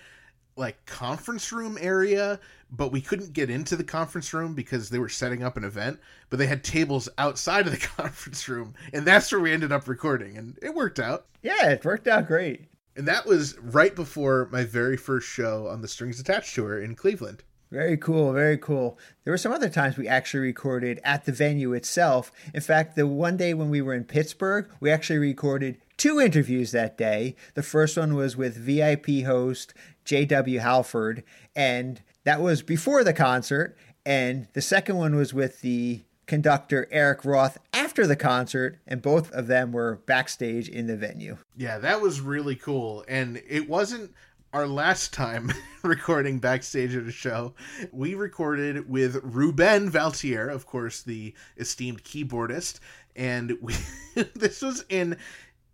like 0.56 0.86
conference 0.86 1.52
room 1.52 1.78
area, 1.82 2.40
but 2.72 2.92
we 2.92 3.02
couldn't 3.02 3.34
get 3.34 3.50
into 3.50 3.76
the 3.76 3.84
conference 3.84 4.34
room 4.34 4.54
because 4.54 4.90
they 4.90 5.00
were 5.00 5.10
setting 5.10 5.44
up 5.44 5.58
an 5.58 5.64
event. 5.64 6.00
But 6.30 6.40
they 6.40 6.48
had 6.48 6.64
tables 6.64 7.10
outside 7.18 7.66
of 7.66 7.72
the 7.72 7.88
conference 7.98 8.48
room, 8.48 8.74
and 8.94 9.06
that's 9.06 9.32
where 9.32 9.42
we 9.42 9.54
ended 9.54 9.72
up 9.72 9.88
recording, 9.88 10.38
and 10.38 10.58
it 10.62 10.74
worked 10.74 11.00
out. 11.00 11.28
Yeah, 11.42 11.70
it 11.70 11.86
worked 11.86 12.08
out 12.08 12.28
great. 12.28 12.66
And 12.96 13.08
that 13.08 13.26
was 13.26 13.58
right 13.60 13.96
before 13.96 14.50
my 14.52 14.64
very 14.64 14.98
first 14.98 15.28
show 15.28 15.68
on 15.68 15.82
the 15.82 15.88
Strings 15.88 16.20
Attached 16.20 16.56
tour 16.56 16.82
in 16.82 16.96
Cleveland. 16.96 17.44
Very 17.70 17.98
cool, 17.98 18.32
very 18.32 18.58
cool. 18.58 18.98
There 19.24 19.32
were 19.34 19.38
some 19.38 19.52
other 19.52 19.70
times 19.70 19.98
we 19.98 20.08
actually 20.08 20.40
recorded 20.40 21.02
at 21.04 21.26
the 21.26 21.34
venue 21.34 21.74
itself. 21.74 22.32
In 22.54 22.62
fact, 22.62 22.96
the 22.96 23.06
one 23.06 23.36
day 23.36 23.54
when 23.54 23.70
we 23.70 23.82
were 23.82 23.94
in 23.94 24.06
Pittsburgh, 24.06 24.70
we 24.80 24.90
actually 24.90 25.20
recorded 25.20 25.78
two 25.98 26.20
interviews 26.20 26.72
that 26.72 26.98
day. 26.98 27.36
The 27.56 27.64
first 27.64 27.98
one 27.98 28.16
was 28.16 28.38
with 28.38 28.56
VIP 28.56 29.26
host 29.26 29.74
J.W. 30.06 30.60
Halford, 30.60 31.24
and 31.56 32.02
that 32.28 32.42
was 32.42 32.62
before 32.62 33.06
the 33.06 33.14
concert. 33.14 33.78
And 34.06 34.50
the 34.52 34.62
second 34.62 34.98
one 34.98 35.16
was 35.16 35.34
with 35.34 35.62
the 35.62 36.04
conductor 36.26 36.86
Eric 36.92 37.24
Roth 37.24 37.58
after 37.72 38.06
the 38.06 38.18
concert, 38.18 38.80
and 38.86 39.02
both 39.02 39.32
of 39.32 39.48
them 39.48 39.72
were 39.72 40.02
backstage 40.06 40.68
in 40.68 40.88
the 40.88 40.98
venue. 40.98 41.38
Yeah, 41.56 41.78
that 41.78 42.02
was 42.02 42.20
really 42.20 42.56
cool. 42.56 43.06
And 43.08 43.42
it 43.48 43.70
wasn't 43.70 44.12
our 44.52 44.68
last 44.68 45.14
time 45.14 45.54
recording 45.84 46.40
backstage 46.40 46.94
at 46.98 47.04
a 47.04 47.14
show. 47.14 47.54
We 47.94 48.14
recorded 48.14 48.90
with 48.90 49.22
Ruben 49.24 49.90
Valtierra, 49.90 50.54
of 50.54 50.66
course, 50.66 51.04
the 51.04 51.34
esteemed 51.56 52.04
keyboardist. 52.04 52.82
And 53.16 53.58
we 53.62 53.74
this 54.36 54.62
was 54.62 54.84
in 54.90 55.16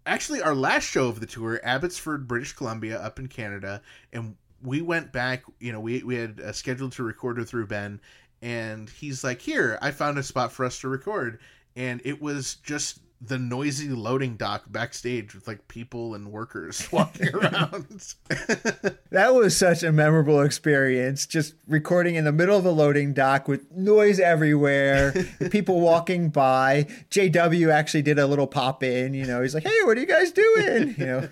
actually 0.05 0.43
our 0.43 0.53
last 0.53 0.83
show 0.83 1.07
of 1.07 1.19
the 1.19 1.25
tour, 1.25 1.59
Abbotsford, 1.63 2.27
British 2.27 2.53
Columbia, 2.53 2.99
up 2.99 3.17
in 3.17 3.25
Canada. 3.27 3.81
And 4.11 4.35
we 4.63 4.81
went 4.81 5.11
back, 5.11 5.43
you 5.59 5.71
know, 5.71 5.79
we, 5.79 6.03
we 6.03 6.15
had 6.15 6.39
uh, 6.39 6.51
scheduled 6.51 6.93
to 6.93 7.03
record 7.03 7.37
with 7.37 7.53
Ruben. 7.53 8.01
And 8.41 8.89
he's 8.89 9.23
like, 9.23 9.41
Here, 9.41 9.77
I 9.81 9.91
found 9.91 10.17
a 10.17 10.23
spot 10.23 10.51
for 10.51 10.65
us 10.65 10.79
to 10.79 10.87
record. 10.87 11.39
And 11.75 12.01
it 12.03 12.21
was 12.21 12.55
just 12.55 12.99
the 13.25 13.39
noisy 13.39 13.87
loading 13.87 14.35
dock 14.35 14.63
backstage 14.67 15.33
with 15.33 15.47
like 15.47 15.65
people 15.67 16.13
and 16.13 16.31
workers 16.31 16.89
walking 16.91 17.29
around. 17.35 18.15
That 19.11 19.35
was 19.35 19.55
such 19.55 19.83
a 19.83 19.91
memorable 19.91 20.41
experience. 20.41 21.27
Just 21.27 21.53
recording 21.67 22.15
in 22.15 22.23
the 22.23 22.31
middle 22.31 22.57
of 22.57 22.65
a 22.65 22.71
loading 22.71 23.13
dock 23.13 23.47
with 23.47 23.71
noise 23.71 24.19
everywhere, 24.19 25.13
people 25.51 25.81
walking 25.81 26.29
by. 26.29 26.87
JW 27.11 27.71
actually 27.71 28.01
did 28.01 28.17
a 28.17 28.25
little 28.25 28.47
pop 28.47 28.81
in. 28.81 29.13
You 29.13 29.27
know, 29.27 29.43
he's 29.43 29.53
like, 29.53 29.65
"Hey, 29.65 29.83
what 29.83 29.97
are 29.97 29.99
you 29.99 30.07
guys 30.07 30.31
doing?" 30.31 30.95
You 30.97 31.05
know, 31.05 31.29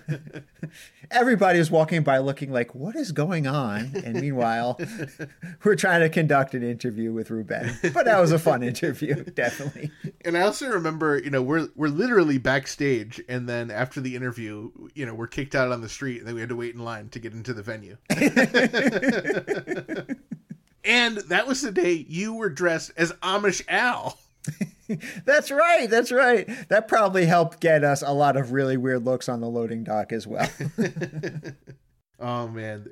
everybody 1.12 1.58
was 1.58 1.70
walking 1.70 2.02
by 2.02 2.18
looking 2.18 2.50
like, 2.52 2.74
"What 2.74 2.96
is 2.96 3.12
going 3.12 3.46
on?" 3.46 3.92
And 4.04 4.20
meanwhile, 4.20 4.80
we're 5.64 5.76
trying 5.76 6.00
to 6.00 6.08
conduct 6.08 6.54
an 6.54 6.62
interview 6.62 7.12
with 7.12 7.30
Ruben. 7.30 7.76
But 7.92 8.04
that 8.06 8.20
was 8.20 8.32
a 8.32 8.38
fun 8.38 8.62
interview, 8.62 9.22
definitely. 9.34 9.90
and 10.24 10.36
I 10.36 10.42
also 10.42 10.68
remember, 10.68 11.18
you 11.18 11.30
know, 11.30 11.42
we're 11.42 11.68
we're 11.76 11.88
literally 11.88 12.38
backstage, 12.38 13.22
and 13.28 13.48
then 13.48 13.70
after 13.70 14.00
the 14.00 14.16
interview, 14.16 14.70
you 14.94 15.06
know, 15.06 15.14
we're 15.14 15.26
kicked 15.26 15.54
out 15.54 15.70
on 15.70 15.80
the 15.80 15.88
street, 15.88 16.18
and 16.18 16.26
then 16.26 16.34
we 16.34 16.40
had 16.40 16.50
to 16.50 16.56
wait 16.56 16.74
in 16.74 16.82
line 16.82 17.08
to 17.10 17.18
get 17.18 17.32
into 17.32 17.52
the 17.52 17.62
venue. 17.62 17.96
and 20.84 21.18
that 21.28 21.46
was 21.46 21.62
the 21.62 21.72
day 21.72 21.92
you 22.08 22.34
were 22.34 22.48
dressed 22.50 22.92
as 22.96 23.12
Amish 23.22 23.62
Al. 23.68 24.18
That's 25.24 25.50
right. 25.50 25.88
That's 25.88 26.12
right. 26.12 26.48
That 26.68 26.88
probably 26.88 27.26
helped 27.26 27.60
get 27.60 27.84
us 27.84 28.02
a 28.02 28.12
lot 28.12 28.36
of 28.36 28.52
really 28.52 28.76
weird 28.76 29.04
looks 29.04 29.28
on 29.28 29.40
the 29.40 29.48
loading 29.48 29.84
dock 29.84 30.12
as 30.12 30.26
well. 30.26 30.48
Oh 32.22 32.46
man. 32.46 32.86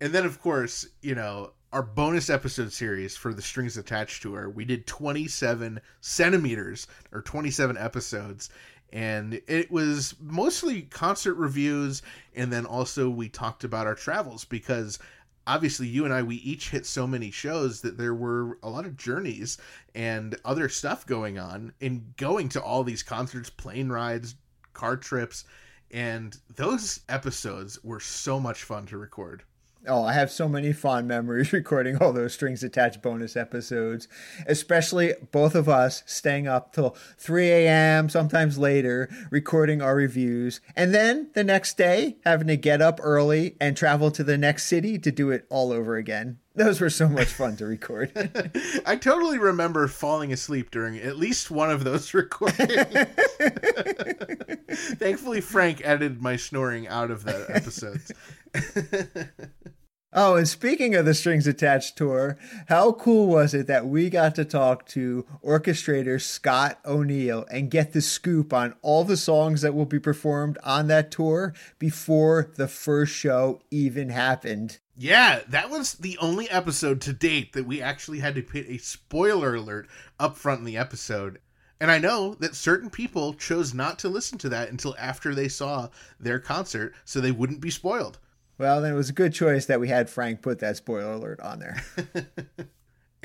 And 0.00 0.12
then 0.12 0.24
of 0.24 0.40
course, 0.40 0.86
you 1.02 1.14
know, 1.14 1.50
our 1.72 1.82
bonus 1.82 2.30
episode 2.30 2.72
series 2.72 3.16
for 3.16 3.34
the 3.34 3.42
Strings 3.42 3.76
Attached 3.76 4.22
tour, 4.22 4.48
we 4.48 4.64
did 4.64 4.86
27 4.86 5.80
centimeters 6.00 6.86
or 7.12 7.20
27 7.20 7.76
episodes. 7.76 8.48
And 8.92 9.40
it 9.48 9.70
was 9.72 10.14
mostly 10.20 10.82
concert 10.82 11.34
reviews. 11.34 12.02
And 12.36 12.52
then 12.52 12.64
also 12.64 13.10
we 13.10 13.28
talked 13.28 13.64
about 13.64 13.88
our 13.88 13.96
travels 13.96 14.44
because 14.44 15.00
obviously 15.46 15.86
you 15.86 16.04
and 16.04 16.12
I, 16.12 16.22
we 16.22 16.36
each 16.36 16.70
hit 16.70 16.86
so 16.86 17.06
many 17.06 17.30
shows 17.30 17.80
that 17.82 17.96
there 17.96 18.14
were 18.14 18.58
a 18.62 18.68
lot 18.68 18.86
of 18.86 18.96
journeys 18.96 19.58
and 19.94 20.36
other 20.44 20.68
stuff 20.68 21.06
going 21.06 21.38
on 21.38 21.72
in 21.80 22.14
going 22.16 22.48
to 22.50 22.62
all 22.62 22.84
these 22.84 23.02
concerts, 23.02 23.50
plane 23.50 23.88
rides, 23.88 24.34
car 24.72 24.96
trips. 24.96 25.44
And 25.90 26.36
those 26.54 27.00
episodes 27.08 27.82
were 27.84 28.00
so 28.00 28.40
much 28.40 28.64
fun 28.64 28.86
to 28.86 28.98
record. 28.98 29.44
Oh, 29.88 30.04
I 30.04 30.14
have 30.14 30.30
so 30.30 30.48
many 30.48 30.72
fond 30.72 31.06
memories 31.06 31.52
recording 31.52 31.96
all 31.98 32.12
those 32.12 32.34
strings 32.34 32.62
attached 32.64 33.02
bonus 33.02 33.36
episodes, 33.36 34.08
especially 34.46 35.14
both 35.30 35.54
of 35.54 35.68
us 35.68 36.02
staying 36.06 36.48
up 36.48 36.72
till 36.72 36.96
3 37.18 37.48
a.m., 37.50 38.08
sometimes 38.08 38.58
later, 38.58 39.08
recording 39.30 39.80
our 39.80 39.94
reviews. 39.94 40.60
And 40.74 40.92
then 40.94 41.30
the 41.34 41.44
next 41.44 41.76
day, 41.76 42.16
having 42.24 42.48
to 42.48 42.56
get 42.56 42.82
up 42.82 42.98
early 43.02 43.56
and 43.60 43.76
travel 43.76 44.10
to 44.10 44.24
the 44.24 44.36
next 44.36 44.66
city 44.66 44.98
to 44.98 45.12
do 45.12 45.30
it 45.30 45.46
all 45.50 45.72
over 45.72 45.96
again. 45.96 46.38
Those 46.56 46.80
were 46.80 46.90
so 46.90 47.06
much 47.06 47.28
fun 47.28 47.56
to 47.56 47.66
record. 47.66 48.10
I 48.86 48.96
totally 48.96 49.36
remember 49.38 49.86
falling 49.88 50.32
asleep 50.32 50.70
during 50.70 50.96
at 50.96 51.18
least 51.18 51.50
one 51.50 51.70
of 51.70 51.84
those 51.84 52.14
recordings. 52.14 52.82
Thankfully, 54.96 55.42
Frank 55.42 55.82
edited 55.84 56.22
my 56.22 56.36
snoring 56.36 56.88
out 56.88 57.10
of 57.10 57.24
the 57.24 57.44
episodes. 57.50 58.10
Oh, 60.18 60.36
and 60.36 60.48
speaking 60.48 60.94
of 60.94 61.04
the 61.04 61.12
Strings 61.12 61.46
Attached 61.46 61.98
tour, 61.98 62.38
how 62.68 62.92
cool 62.92 63.26
was 63.26 63.52
it 63.52 63.66
that 63.66 63.86
we 63.86 64.08
got 64.08 64.34
to 64.36 64.46
talk 64.46 64.86
to 64.86 65.26
orchestrator 65.44 66.18
Scott 66.18 66.78
O'Neill 66.86 67.44
and 67.50 67.70
get 67.70 67.92
the 67.92 68.00
scoop 68.00 68.50
on 68.50 68.74
all 68.80 69.04
the 69.04 69.18
songs 69.18 69.60
that 69.60 69.74
will 69.74 69.84
be 69.84 69.98
performed 69.98 70.56
on 70.64 70.86
that 70.86 71.10
tour 71.10 71.52
before 71.78 72.50
the 72.56 72.66
first 72.66 73.12
show 73.12 73.60
even 73.70 74.08
happened? 74.08 74.78
Yeah, 74.96 75.40
that 75.48 75.68
was 75.68 75.92
the 75.92 76.16
only 76.16 76.48
episode 76.48 77.02
to 77.02 77.12
date 77.12 77.52
that 77.52 77.66
we 77.66 77.82
actually 77.82 78.20
had 78.20 78.36
to 78.36 78.42
put 78.42 78.66
a 78.70 78.78
spoiler 78.78 79.56
alert 79.56 79.86
up 80.18 80.38
front 80.38 80.60
in 80.60 80.64
the 80.64 80.78
episode. 80.78 81.40
And 81.78 81.90
I 81.90 81.98
know 81.98 82.36
that 82.36 82.54
certain 82.54 82.88
people 82.88 83.34
chose 83.34 83.74
not 83.74 83.98
to 83.98 84.08
listen 84.08 84.38
to 84.38 84.48
that 84.48 84.70
until 84.70 84.96
after 84.98 85.34
they 85.34 85.48
saw 85.48 85.90
their 86.18 86.38
concert 86.38 86.94
so 87.04 87.20
they 87.20 87.32
wouldn't 87.32 87.60
be 87.60 87.68
spoiled. 87.68 88.18
Well, 88.58 88.80
then 88.80 88.92
it 88.92 88.96
was 88.96 89.10
a 89.10 89.14
good 89.14 89.34
choice 89.34 89.66
that 89.66 89.80
we 89.80 89.88
had 89.88 90.08
Frank 90.08 90.42
put 90.42 90.60
that 90.60 90.76
spoiler 90.76 91.12
alert 91.12 91.40
on 91.40 91.58
there. 91.58 91.82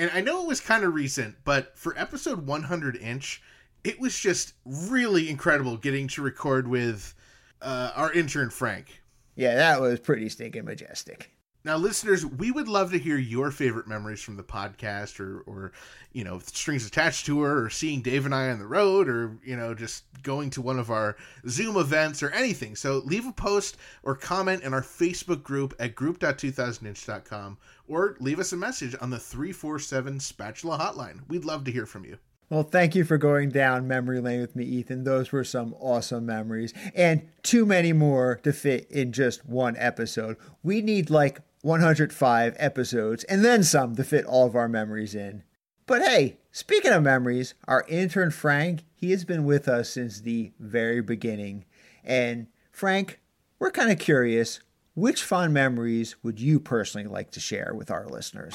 And 0.01 0.09
I 0.15 0.21
know 0.21 0.41
it 0.41 0.47
was 0.47 0.59
kind 0.59 0.83
of 0.83 0.95
recent, 0.95 1.35
but 1.43 1.77
for 1.77 1.95
episode 1.95 2.47
100 2.47 2.95
inch, 2.95 3.39
it 3.83 3.99
was 3.99 4.17
just 4.17 4.53
really 4.65 5.29
incredible 5.29 5.77
getting 5.77 6.07
to 6.07 6.23
record 6.23 6.67
with 6.67 7.13
uh, 7.61 7.91
our 7.95 8.11
intern 8.11 8.49
Frank. 8.49 9.03
yeah, 9.35 9.53
that 9.53 9.79
was 9.79 9.99
pretty 9.99 10.27
stinking 10.29 10.65
majestic. 10.65 11.29
Now, 11.63 11.77
listeners, 11.77 12.25
we 12.25 12.49
would 12.49 12.67
love 12.67 12.91
to 12.91 12.97
hear 12.97 13.17
your 13.17 13.51
favorite 13.51 13.87
memories 13.87 14.21
from 14.21 14.35
the 14.35 14.43
podcast, 14.43 15.19
or, 15.19 15.41
or 15.41 15.71
you 16.11 16.23
know, 16.23 16.39
strings 16.39 16.87
attached 16.87 17.27
to 17.27 17.41
her 17.41 17.65
or 17.65 17.69
seeing 17.69 18.01
Dave 18.01 18.25
and 18.25 18.33
I 18.33 18.49
on 18.49 18.57
the 18.57 18.65
road, 18.65 19.07
or 19.07 19.37
you 19.43 19.55
know, 19.55 19.75
just 19.75 20.03
going 20.23 20.49
to 20.51 20.61
one 20.61 20.79
of 20.79 20.89
our 20.89 21.17
Zoom 21.47 21.77
events, 21.77 22.23
or 22.23 22.31
anything. 22.31 22.75
So, 22.75 23.03
leave 23.05 23.27
a 23.27 23.31
post 23.31 23.77
or 24.01 24.15
comment 24.15 24.63
in 24.63 24.73
our 24.73 24.81
Facebook 24.81 25.43
group 25.43 25.75
at 25.79 25.93
group.2000inch.com, 25.93 27.57
or 27.87 28.17
leave 28.19 28.39
us 28.39 28.53
a 28.53 28.57
message 28.57 28.95
on 28.99 29.11
the 29.11 29.19
three 29.19 29.51
four 29.51 29.77
seven 29.77 30.19
Spatula 30.19 30.79
Hotline. 30.79 31.19
We'd 31.27 31.45
love 31.45 31.63
to 31.65 31.71
hear 31.71 31.85
from 31.85 32.05
you. 32.05 32.17
Well, 32.49 32.63
thank 32.63 32.95
you 32.95 33.05
for 33.05 33.17
going 33.17 33.49
down 33.49 33.87
memory 33.87 34.19
lane 34.19 34.41
with 34.41 34.57
me, 34.57 34.65
Ethan. 34.65 35.05
Those 35.05 35.31
were 35.31 35.45
some 35.45 35.73
awesome 35.79 36.25
memories, 36.25 36.73
and 36.95 37.29
too 37.43 37.65
many 37.67 37.93
more 37.93 38.41
to 38.43 38.51
fit 38.51 38.89
in 38.89 39.13
just 39.13 39.45
one 39.45 39.77
episode. 39.77 40.35
We 40.61 40.81
need 40.81 41.09
like 41.09 41.39
105 41.61 42.55
episodes 42.57 43.23
and 43.25 43.43
then 43.45 43.63
some 43.63 43.95
to 43.95 44.03
fit 44.03 44.25
all 44.25 44.47
of 44.47 44.55
our 44.55 44.67
memories 44.67 45.15
in. 45.15 45.43
But 45.85 46.01
hey, 46.01 46.37
speaking 46.51 46.91
of 46.91 47.03
memories, 47.03 47.53
our 47.67 47.85
intern 47.87 48.31
Frank, 48.31 48.83
he 48.95 49.11
has 49.11 49.25
been 49.25 49.45
with 49.45 49.67
us 49.67 49.89
since 49.89 50.21
the 50.21 50.51
very 50.59 51.01
beginning. 51.01 51.65
And 52.03 52.47
Frank, 52.71 53.19
we're 53.59 53.71
kind 53.71 53.91
of 53.91 53.99
curious 53.99 54.59
which 54.93 55.23
fond 55.23 55.53
memories 55.53 56.15
would 56.23 56.39
you 56.39 56.59
personally 56.59 57.07
like 57.07 57.31
to 57.31 57.39
share 57.39 57.73
with 57.73 57.89
our 57.89 58.07
listeners? 58.07 58.53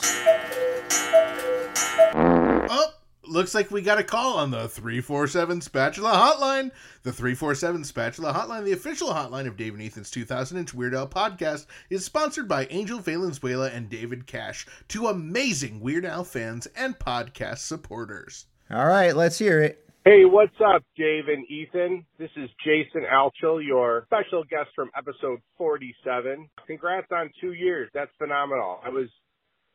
Oh, 2.15 2.93
looks 3.29 3.55
like 3.55 3.71
we 3.71 3.83
got 3.83 3.99
a 3.99 4.05
call 4.05 4.37
on 4.39 4.51
the 4.51 4.69
347 4.69 5.61
Spatula 5.61 6.13
Hotline. 6.13 6.71
The 7.03 7.13
347 7.13 7.85
Spatula 7.85 8.33
Hotline, 8.33 8.65
the 8.65 8.73
official 8.73 9.09
hotline 9.09 9.47
of 9.47 9.57
Dave 9.57 9.75
and 9.75 9.83
Ethan's 9.83 10.11
2000 10.11 10.59
inch 10.59 10.75
Weird 10.75 10.95
Al 10.95 11.09
podcast, 11.09 11.67
is 11.91 12.05
sponsored 12.05 12.49
by 12.49 12.67
Angel 12.71 12.99
Valenzuela 12.99 13.71
and 13.71 13.89
David 13.89 14.27
Cash, 14.27 14.67
two 14.89 15.07
amazing 15.07 15.81
Weird 15.81 16.05
Al 16.05 16.25
fans 16.25 16.67
and 16.77 16.99
podcast 16.99 17.59
supporters. 17.59 18.47
All 18.71 18.87
right, 18.87 19.15
let's 19.15 19.39
hear 19.39 19.63
it. 19.63 19.83
Hey, 20.05 20.25
what's 20.25 20.55
up, 20.65 20.85
Dave 20.97 21.25
and 21.29 21.45
Ethan? 21.51 22.07
This 22.17 22.31
is 22.37 22.49
Jason 22.65 23.03
Alchil, 23.13 23.65
your 23.65 24.05
special 24.07 24.45
guest 24.45 24.71
from 24.75 24.91
episode 24.97 25.41
47. 25.59 26.49
Congrats 26.67 27.09
on 27.11 27.31
two 27.41 27.55
years. 27.55 27.91
That's 27.93 28.11
phenomenal. 28.19 28.79
I 28.85 28.89
was 28.89 29.09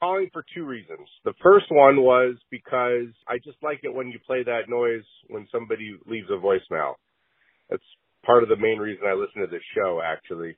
calling 0.01 0.29
for 0.33 0.43
two 0.53 0.65
reasons. 0.65 1.07
The 1.23 1.33
first 1.43 1.67
one 1.69 2.01
was 2.01 2.35
because 2.49 3.13
I 3.27 3.37
just 3.37 3.57
like 3.61 3.81
it 3.83 3.93
when 3.93 4.07
you 4.07 4.19
play 4.25 4.43
that 4.43 4.67
noise 4.67 5.05
when 5.29 5.47
somebody 5.51 5.95
leaves 6.07 6.27
a 6.29 6.41
voicemail. 6.41 6.95
That's 7.69 7.83
part 8.25 8.43
of 8.43 8.49
the 8.49 8.57
main 8.57 8.79
reason 8.79 9.05
I 9.07 9.13
listen 9.13 9.41
to 9.41 9.47
this 9.47 9.63
show, 9.75 10.01
actually. 10.03 10.57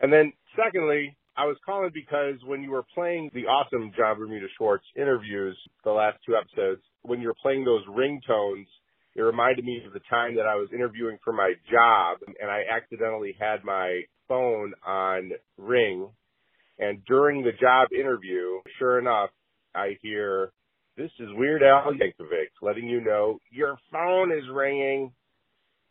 And 0.00 0.12
then 0.12 0.32
secondly, 0.56 1.16
I 1.36 1.46
was 1.46 1.56
calling 1.64 1.90
because 1.94 2.34
when 2.44 2.62
you 2.62 2.70
were 2.72 2.84
playing 2.94 3.30
the 3.32 3.46
awesome 3.46 3.92
John 3.96 4.18
Bermuda 4.18 4.46
Schwartz 4.58 4.84
interviews, 4.96 5.56
the 5.84 5.92
last 5.92 6.18
two 6.26 6.34
episodes, 6.36 6.82
when 7.02 7.20
you 7.20 7.28
were 7.28 7.36
playing 7.40 7.64
those 7.64 7.86
ringtones, 7.86 8.66
it 9.14 9.22
reminded 9.22 9.64
me 9.64 9.82
of 9.86 9.92
the 9.92 10.00
time 10.10 10.36
that 10.36 10.46
I 10.46 10.56
was 10.56 10.68
interviewing 10.74 11.18
for 11.22 11.32
my 11.32 11.54
job 11.70 12.18
and 12.40 12.50
I 12.50 12.62
accidentally 12.70 13.34
had 13.38 13.64
my 13.64 14.02
phone 14.28 14.72
on 14.86 15.32
ring. 15.56 16.08
And 16.82 17.04
during 17.04 17.44
the 17.44 17.52
job 17.52 17.88
interview, 17.96 18.58
sure 18.78 18.98
enough, 18.98 19.30
I 19.72 19.96
hear, 20.02 20.50
this 20.96 21.12
is 21.20 21.28
Weird 21.32 21.62
Al 21.62 21.92
Yankovic 21.92 22.50
letting 22.60 22.88
you 22.88 23.00
know 23.00 23.38
your 23.52 23.78
phone 23.92 24.32
is 24.32 24.42
ringing. 24.52 25.12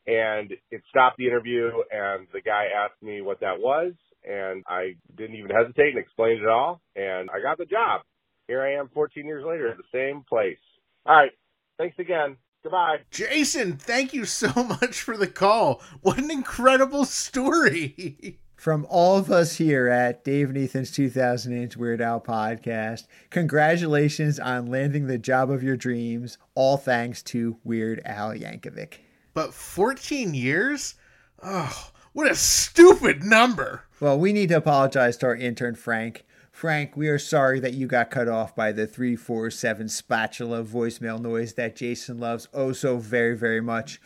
And 0.05 0.51
it 0.69 0.81
stopped 0.89 1.17
the 1.17 1.27
interview 1.27 1.69
and 1.91 2.27
the 2.33 2.41
guy 2.41 2.65
asked 2.75 3.01
me 3.01 3.21
what 3.21 3.39
that 3.41 3.59
was 3.59 3.93
and 4.27 4.63
I 4.67 4.95
didn't 5.15 5.35
even 5.35 5.51
hesitate 5.51 5.89
and 5.89 5.99
explained 5.99 6.41
it 6.41 6.47
all 6.47 6.81
and 6.95 7.29
I 7.29 7.39
got 7.41 7.59
the 7.59 7.65
job. 7.65 8.01
Here 8.47 8.61
I 8.61 8.73
am 8.73 8.89
14 8.93 9.25
years 9.25 9.45
later 9.47 9.69
at 9.69 9.77
the 9.77 9.83
same 9.93 10.23
place. 10.27 10.57
All 11.05 11.15
right. 11.15 11.31
Thanks 11.77 11.99
again. 11.99 12.35
Goodbye. 12.63 12.97
Jason, 13.11 13.77
thank 13.77 14.13
you 14.13 14.25
so 14.25 14.51
much 14.81 15.01
for 15.01 15.15
the 15.15 15.27
call. 15.27 15.81
What 16.01 16.17
an 16.17 16.31
incredible 16.31 17.05
story. 17.05 18.39
From 18.61 18.85
all 18.91 19.17
of 19.17 19.31
us 19.31 19.55
here 19.55 19.87
at 19.87 20.23
Dave 20.23 20.49
and 20.49 20.57
Ethan's 20.59 20.91
2000 20.91 21.51
Inch 21.51 21.75
Weird 21.75 21.99
Al 21.99 22.21
podcast, 22.21 23.07
congratulations 23.31 24.39
on 24.39 24.67
landing 24.67 25.07
the 25.07 25.17
job 25.17 25.49
of 25.49 25.63
your 25.63 25.75
dreams, 25.75 26.37
all 26.53 26.77
thanks 26.77 27.23
to 27.23 27.57
Weird 27.63 28.03
Al 28.05 28.33
Yankovic. 28.33 28.99
But 29.33 29.55
14 29.55 30.35
years? 30.35 30.93
Oh, 31.41 31.89
what 32.13 32.29
a 32.29 32.35
stupid 32.35 33.23
number. 33.23 33.85
Well, 33.99 34.19
we 34.19 34.31
need 34.31 34.49
to 34.49 34.57
apologize 34.57 35.17
to 35.17 35.25
our 35.25 35.35
intern, 35.35 35.73
Frank. 35.73 36.23
Frank, 36.51 36.95
we 36.95 37.07
are 37.07 37.17
sorry 37.17 37.59
that 37.61 37.73
you 37.73 37.87
got 37.87 38.11
cut 38.11 38.27
off 38.27 38.55
by 38.55 38.71
the 38.71 38.85
347 38.85 39.89
spatula 39.89 40.63
voicemail 40.63 41.19
noise 41.19 41.55
that 41.55 41.75
Jason 41.75 42.19
loves 42.19 42.47
oh 42.53 42.73
so 42.73 42.97
very, 42.97 43.35
very 43.35 43.59
much. 43.59 43.99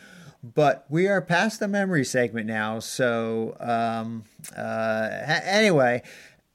But 0.53 0.85
we 0.89 1.07
are 1.07 1.21
past 1.21 1.59
the 1.59 1.67
memory 1.67 2.05
segment 2.05 2.45
now. 2.47 2.79
So, 2.79 3.57
um, 3.59 4.25
uh, 4.55 5.09
anyway, 5.43 6.03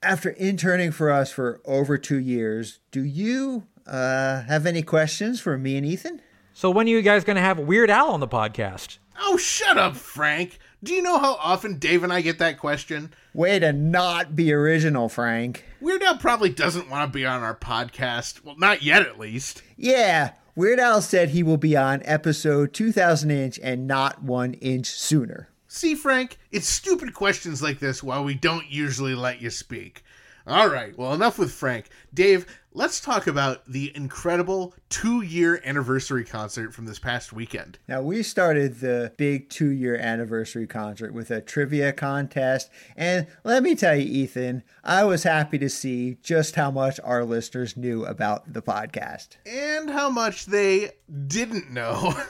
after 0.03 0.31
interning 0.31 0.93
for 0.93 1.11
us 1.11 1.33
for 1.33 1.61
over 1.65 1.99
two 1.99 2.19
years, 2.19 2.79
do 2.91 3.03
you 3.03 3.67
uh, 3.87 4.43
have 4.43 4.67
any 4.67 4.83
questions 4.83 5.41
for 5.41 5.59
me 5.59 5.77
and 5.77 5.85
Ethan? 5.85 6.21
So 6.53 6.71
when 6.71 6.87
are 6.87 6.91
you 6.91 7.03
guys 7.03 7.25
going 7.25 7.37
to 7.37 7.43
have 7.43 7.59
Weird 7.59 7.91
Al 7.91 8.11
on 8.11 8.21
the 8.21 8.29
podcast? 8.29 8.99
Oh, 9.19 9.37
shut 9.37 9.77
up, 9.77 9.97
Frank. 9.97 10.59
Do 10.83 10.95
you 10.95 11.03
know 11.03 11.19
how 11.19 11.35
often 11.35 11.79
Dave 11.79 12.05
and 12.05 12.13
I 12.13 12.23
get 12.23 12.39
that 12.39 12.59
question? 12.59 13.13
Way 13.35 13.59
to 13.59 13.73
not 13.73 14.35
be 14.35 14.53
original, 14.53 15.09
Frank. 15.09 15.65
Weird 15.81 16.03
Al 16.03 16.17
probably 16.17 16.49
doesn't 16.49 16.89
want 16.89 17.13
to 17.13 17.19
be 17.19 17.27
on 17.27 17.43
our 17.43 17.55
podcast. 17.55 18.45
Well, 18.45 18.57
not 18.57 18.83
yet, 18.83 19.03
at 19.03 19.19
least. 19.19 19.63
Yeah, 19.77 20.33
Weird 20.57 20.81
Al 20.81 21.01
said 21.01 21.31
he 21.31 21.43
will 21.43 21.57
be 21.57 21.77
on 21.77 22.03
episode 22.05 22.75
2000 22.75 23.31
inch 23.31 23.59
and 23.63 23.87
not 23.87 24.23
one 24.23 24.55
inch 24.55 24.87
sooner. 24.87 25.49
See, 25.69 25.95
Frank, 25.95 26.39
it's 26.51 26.69
stupid 26.69 27.15
questions 27.15 27.63
like 27.63 27.79
this 27.79 28.03
why 28.03 28.21
we 28.21 28.35
don't 28.35 28.69
usually 28.69 29.15
let 29.15 29.41
you 29.41 29.51
speak. 29.51 30.03
All 30.47 30.69
right, 30.69 30.97
well, 30.99 31.15
enough 31.15 31.39
with 31.39 31.53
Frank. 31.53 31.87
Dave, 32.13 32.47
let's 32.73 33.01
talk 33.01 33.27
about 33.27 33.67
the 33.67 33.95
incredible 33.97 34.75
two 34.89 35.23
year 35.23 35.61
anniversary 35.65 36.25
concert 36.25 36.73
from 36.73 36.87
this 36.87 36.99
past 36.99 37.33
weekend. 37.33 37.79
Now, 37.89 38.01
we 38.03 38.23
started 38.23 38.81
the 38.81 39.13
big 39.17 39.51
two 39.51 39.71
year 39.71 39.97
anniversary 39.97 40.67
concert 40.67 41.13
with 41.13 41.31
a 41.31 41.41
trivia 41.41 41.93
contest. 41.93 42.71
And 42.97 43.27
let 43.45 43.63
me 43.63 43.75
tell 43.75 43.97
you, 43.97 44.05
Ethan, 44.05 44.63
I 44.85 45.05
was 45.05 45.25
happy 45.25 45.59
to 45.59 45.69
see 45.69 46.19
just 46.23 46.55
how 46.55 46.71
much 46.71 47.01
our 47.03 47.25
listeners 47.25 47.77
knew 47.77 48.05
about 48.05 48.53
the 48.53 48.63
podcast. 48.63 49.37
And 49.47 49.91
how 49.91 50.11
much 50.11 50.47
they 50.47 50.93
didn't 51.27 51.71
know. 51.71 52.15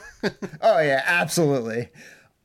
Oh, 0.61 0.79
yeah, 0.81 1.03
absolutely. 1.07 1.89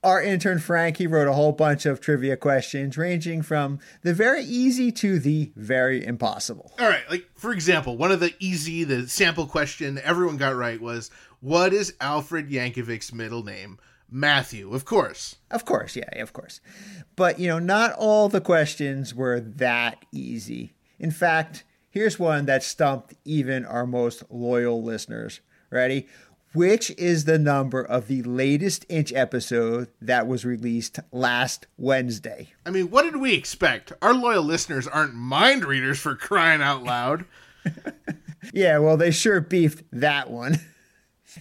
Our 0.05 0.21
intern 0.21 0.59
Frank, 0.59 0.97
he 0.97 1.07
wrote 1.07 1.27
a 1.27 1.33
whole 1.33 1.51
bunch 1.51 1.87
of 1.87 1.99
trivia 1.99 2.37
questions 2.37 2.95
ranging 2.95 3.41
from 3.41 3.79
the 4.03 4.13
very 4.13 4.43
easy 4.43 4.91
to 4.91 5.17
the 5.17 5.51
very 5.55 6.05
impossible. 6.05 6.71
All 6.79 6.87
right, 6.87 7.01
like 7.09 7.27
for 7.33 7.51
example, 7.51 7.97
one 7.97 8.11
of 8.11 8.19
the 8.19 8.31
easy, 8.39 8.83
the 8.83 9.09
sample 9.09 9.47
question 9.47 9.99
everyone 10.03 10.37
got 10.37 10.55
right 10.55 10.79
was 10.79 11.09
what 11.39 11.73
is 11.73 11.95
Alfred 11.99 12.51
Yankovic's 12.51 13.13
middle 13.13 13.43
name? 13.43 13.79
Matthew, 14.07 14.75
of 14.75 14.85
course. 14.85 15.37
Of 15.49 15.65
course, 15.65 15.95
yeah, 15.95 16.21
of 16.21 16.33
course. 16.33 16.61
But, 17.15 17.39
you 17.39 17.47
know, 17.47 17.57
not 17.57 17.93
all 17.93 18.29
the 18.29 18.41
questions 18.41 19.15
were 19.15 19.39
that 19.39 20.05
easy. 20.11 20.75
In 20.99 21.09
fact, 21.09 21.63
here's 21.89 22.19
one 22.19 22.45
that 22.45 22.61
stumped 22.61 23.15
even 23.25 23.65
our 23.65 23.87
most 23.87 24.21
loyal 24.29 24.83
listeners. 24.83 25.41
Ready? 25.71 26.07
Which 26.55 26.89
is 26.91 27.25
the 27.25 27.37
number 27.37 27.83
of 27.83 28.07
the 28.07 28.23
latest 28.23 28.85
inch 28.89 29.11
episode 29.13 29.89
that 30.01 30.25
was 30.25 30.45
released 30.45 30.99
last 31.11 31.67
Wednesday? 31.77 32.53
I 32.65 32.71
mean, 32.71 32.89
what 32.89 33.03
did 33.03 33.17
we 33.17 33.33
expect? 33.33 33.91
Our 34.01 34.13
loyal 34.13 34.43
listeners 34.43 34.87
aren't 34.87 35.13
mind 35.13 35.65
readers 35.65 35.99
for 35.99 36.15
crying 36.15 36.61
out 36.61 36.83
loud. 36.83 37.25
Yeah, 38.53 38.77
well, 38.77 38.95
they 38.97 39.11
sure 39.11 39.41
beefed 39.41 39.83
that 39.91 40.29
one. 40.29 40.59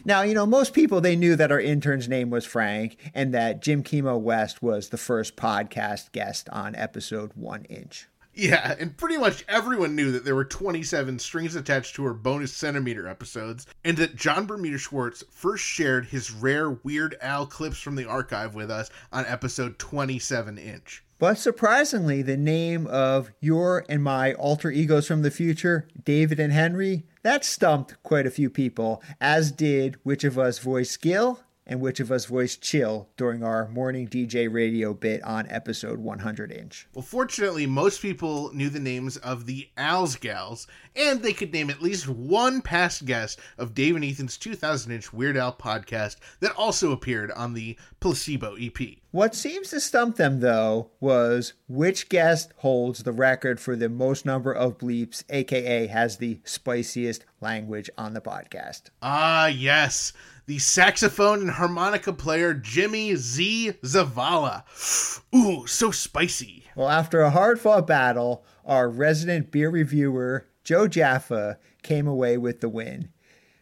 Now, 0.05 0.23
you 0.23 0.35
know, 0.35 0.45
most 0.45 0.75
people 0.75 1.01
they 1.01 1.15
knew 1.15 1.37
that 1.37 1.53
our 1.53 1.61
intern's 1.61 2.09
name 2.09 2.29
was 2.29 2.45
Frank 2.45 2.97
and 3.15 3.33
that 3.33 3.63
Jim 3.63 3.85
Kimo 3.85 4.17
West 4.17 4.61
was 4.61 4.89
the 4.89 4.97
first 4.97 5.37
podcast 5.37 6.11
guest 6.11 6.49
on 6.49 6.75
episode 6.75 7.31
1 7.37 7.65
inch. 7.67 8.09
Yeah, 8.37 8.75
and 8.79 8.97
pretty 8.97 9.17
much 9.17 9.45
everyone 9.49 9.95
knew 9.95 10.11
that 10.13 10.25
there 10.25 10.35
were 10.35 10.45
27 10.45 11.21
strings 11.21 11.55
attached 11.55 11.95
to 11.95 12.05
her 12.05 12.15
bonus 12.15 12.53
centimeter 12.53 13.07
episodes, 13.07 13.67
and 13.85 13.97
that 13.99 14.17
John 14.17 14.47
Bermuda 14.47 14.79
Schwartz 14.79 15.23
first 15.31 15.65
shared 15.65 16.07
his 16.07 16.33
rare 16.33 16.71
Weird 16.71 17.17
Al 17.21 17.47
clips 17.47 17.79
from 17.79 17.95
the 17.95 18.09
archive 18.09 18.55
with 18.55 18.71
us 18.71 18.91
on 19.13 19.25
episode 19.27 19.79
27 19.79 20.59
inch. 20.59 21.05
But 21.21 21.39
surprisingly, 21.39 22.23
the 22.23 22.37
name 22.37 22.89
of 22.89 23.31
your 23.41 23.87
and 23.89 24.03
my 24.03 24.35
alter 24.35 24.71
egos 24.71 25.07
from 25.07 25.23
the 25.23 25.31
future, 25.31 25.87
David 26.05 26.41
and 26.41 26.53
Henry, 26.53 27.07
that 27.23 27.45
stumped 27.45 28.03
quite 28.03 28.27
a 28.27 28.33
few 28.33 28.51
people, 28.51 29.01
as 29.21 29.53
did 29.53 29.97
which 30.03 30.25
of 30.25 30.39
us 30.39 30.59
voiced 30.59 31.01
Gil 31.01 31.41
and 31.67 31.81
which 31.81 32.01
of 32.01 32.11
us 32.13 32.27
voiced 32.27 32.63
Chill 32.63 33.09
during 33.17 33.43
our 33.43 33.69
morning 33.69 34.07
DJ 34.09 34.53
radio 34.53 34.93
bit 34.93 35.23
on 35.23 35.47
episode 35.51 35.99
100 35.99 36.53
inch. 36.53 36.87
Well, 36.95 37.03
fortunately, 37.03 37.67
most 37.67 38.03
people 38.03 38.53
knew 38.55 38.69
the 38.69 38.81
names 38.81 39.17
of 39.17 39.47
the 39.47 39.69
Al's 39.77 40.17
Gals, 40.17 40.67
and 40.95 41.23
they 41.23 41.33
could 41.33 41.53
name 41.53 41.71
at 41.71 41.83
least 41.83 42.09
one 42.09 42.61
past 42.61 43.05
guest 43.07 43.39
of 43.59 43.75
Dave 43.75 43.97
and 43.97 44.05
Ethan's 44.05 44.37
2000 44.37 44.93
inch 44.93 45.13
Weird 45.13 45.37
Al 45.37 45.53
podcast 45.53 46.17
that 46.41 46.55
also 46.57 46.93
appeared 46.93 47.31
on 47.33 47.55
the 47.55 47.77
Placebo 48.01 48.57
EP. 48.57 48.99
What 49.11 49.35
seems 49.35 49.71
to 49.71 49.81
stump 49.81 50.17
them, 50.17 50.41
though, 50.41 50.91
was 50.99 51.53
which 51.69 52.09
guest 52.09 52.53
holds 52.57 53.05
the 53.05 53.13
record 53.13 53.61
for 53.61 53.77
the 53.77 53.89
most 53.89 54.27
number 54.27 54.53
of 54.53 54.79
bleeps, 54.79 55.23
aka 55.31 55.87
has 55.87 56.17
the 56.17 56.41
spiciest 56.45 57.25
language 57.41 57.89
on 57.97 58.15
the 58.15 58.21
podcast. 58.21 58.91
Ah, 59.01 59.47
yes. 59.47 60.13
The 60.47 60.59
saxophone 60.59 61.41
and 61.41 61.51
harmonica 61.53 62.13
player 62.13 62.53
Jimmy 62.53 63.17
Z. 63.17 63.73
Zavala. 63.83 64.65
Ooh, 65.35 65.67
so 65.67 65.91
spicy. 65.91 66.67
Well, 66.77 66.91
after 66.91 67.23
a 67.23 67.31
hard 67.31 67.59
fought 67.59 67.87
battle, 67.87 68.45
our 68.67 68.91
resident 68.91 69.51
beer 69.51 69.71
reviewer, 69.71 70.47
Joe 70.63 70.87
Jaffa, 70.87 71.59
came 71.83 72.07
away 72.07 72.37
with 72.37 72.61
the 72.61 72.69
win. 72.69 73.09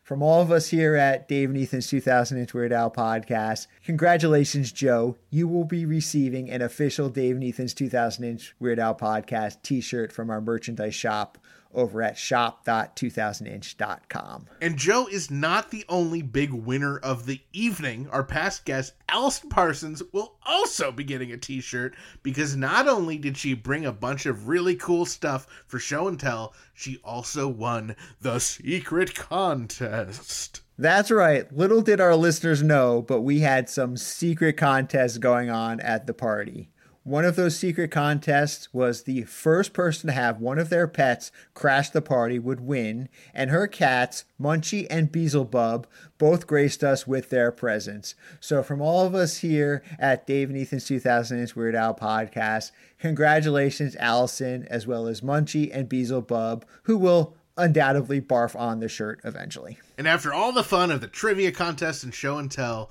From 0.02 0.24
all 0.24 0.42
of 0.42 0.50
us 0.50 0.70
here 0.70 0.96
at 0.96 1.28
Dave 1.28 1.50
and 1.50 1.58
Ethan's 1.58 1.86
2000 1.86 2.36
Inch 2.36 2.52
Weird 2.52 2.72
Al 2.72 2.90
podcast, 2.90 3.68
congratulations, 3.84 4.72
Joe. 4.72 5.16
You 5.30 5.46
will 5.46 5.64
be 5.64 5.86
receiving 5.86 6.50
an 6.50 6.62
official 6.62 7.08
Dave 7.08 7.36
and 7.36 7.44
Ethan's 7.44 7.74
2000 7.74 8.24
Inch 8.24 8.56
Weird 8.58 8.80
Al 8.80 8.96
podcast 8.96 9.62
t 9.62 9.80
shirt 9.80 10.10
from 10.10 10.30
our 10.30 10.40
merchandise 10.40 10.96
shop 10.96 11.38
over 11.74 12.02
at 12.02 12.18
shop.2000inch.com. 12.18 14.46
And 14.60 14.76
Joe 14.76 15.06
is 15.10 15.30
not 15.30 15.70
the 15.70 15.84
only 15.88 16.20
big 16.22 16.52
winner 16.52 16.98
of 16.98 17.26
the 17.26 17.40
evening. 17.52 18.08
Our 18.10 18.24
past 18.24 18.64
guest, 18.64 18.94
Allison 19.08 19.48
Parsons, 19.48 20.02
will 20.12 20.36
also 20.44 20.92
be 20.92 21.04
getting 21.04 21.32
a 21.32 21.36
t 21.36 21.60
shirt 21.60 21.94
because 22.22 22.56
not 22.56 22.88
only 22.88 23.18
did 23.18 23.36
she 23.36 23.54
bring 23.54 23.86
a 23.86 23.92
bunch 23.92 24.26
of 24.26 24.48
really 24.48 24.76
cool 24.76 25.04
stuff 25.04 25.46
for 25.66 25.78
show 25.78 26.08
and 26.08 26.18
tell, 26.18 26.54
she 26.74 26.98
also 27.04 27.48
won 27.48 27.96
the 28.20 28.38
secret 28.38 29.14
contest. 29.14 30.60
That's 30.78 31.10
right. 31.10 31.52
Little 31.52 31.82
did 31.82 32.00
our 32.00 32.16
listeners 32.16 32.62
know, 32.62 33.02
but 33.02 33.20
we 33.20 33.40
had 33.40 33.68
some 33.68 33.96
secret 33.96 34.56
contests 34.56 35.18
going 35.18 35.50
on 35.50 35.80
at 35.80 36.06
the 36.06 36.14
party. 36.14 36.71
One 37.04 37.24
of 37.24 37.34
those 37.34 37.56
secret 37.56 37.90
contests 37.90 38.72
was 38.72 39.02
the 39.02 39.22
first 39.24 39.72
person 39.72 40.06
to 40.06 40.12
have 40.12 40.40
one 40.40 40.60
of 40.60 40.68
their 40.68 40.86
pets 40.86 41.32
crash 41.52 41.90
the 41.90 42.00
party 42.00 42.38
would 42.38 42.60
win, 42.60 43.08
and 43.34 43.50
her 43.50 43.66
cats, 43.66 44.24
Munchie 44.40 44.86
and 44.88 45.10
Beelzebub, 45.10 45.88
both 46.18 46.46
graced 46.46 46.84
us 46.84 47.04
with 47.04 47.28
their 47.28 47.50
presence. 47.50 48.14
So, 48.38 48.62
from 48.62 48.80
all 48.80 49.04
of 49.04 49.16
us 49.16 49.38
here 49.38 49.82
at 49.98 50.28
Dave 50.28 50.48
and 50.48 50.56
Ethan's 50.56 50.84
2000 50.86 51.40
Inch 51.40 51.56
Weird 51.56 51.74
Al 51.74 51.92
podcast, 51.92 52.70
congratulations, 53.00 53.96
Allison, 53.96 54.64
as 54.70 54.86
well 54.86 55.08
as 55.08 55.22
Munchie 55.22 55.70
and 55.74 55.88
Beelzebub, 55.88 56.64
who 56.84 56.96
will 56.96 57.34
undoubtedly 57.56 58.20
barf 58.20 58.58
on 58.58 58.78
the 58.78 58.88
shirt 58.88 59.20
eventually. 59.24 59.78
And 59.98 60.06
after 60.06 60.32
all 60.32 60.52
the 60.52 60.62
fun 60.62 60.92
of 60.92 61.00
the 61.00 61.08
trivia 61.08 61.50
contest 61.50 62.04
and 62.04 62.14
show 62.14 62.38
and 62.38 62.50
tell, 62.50 62.90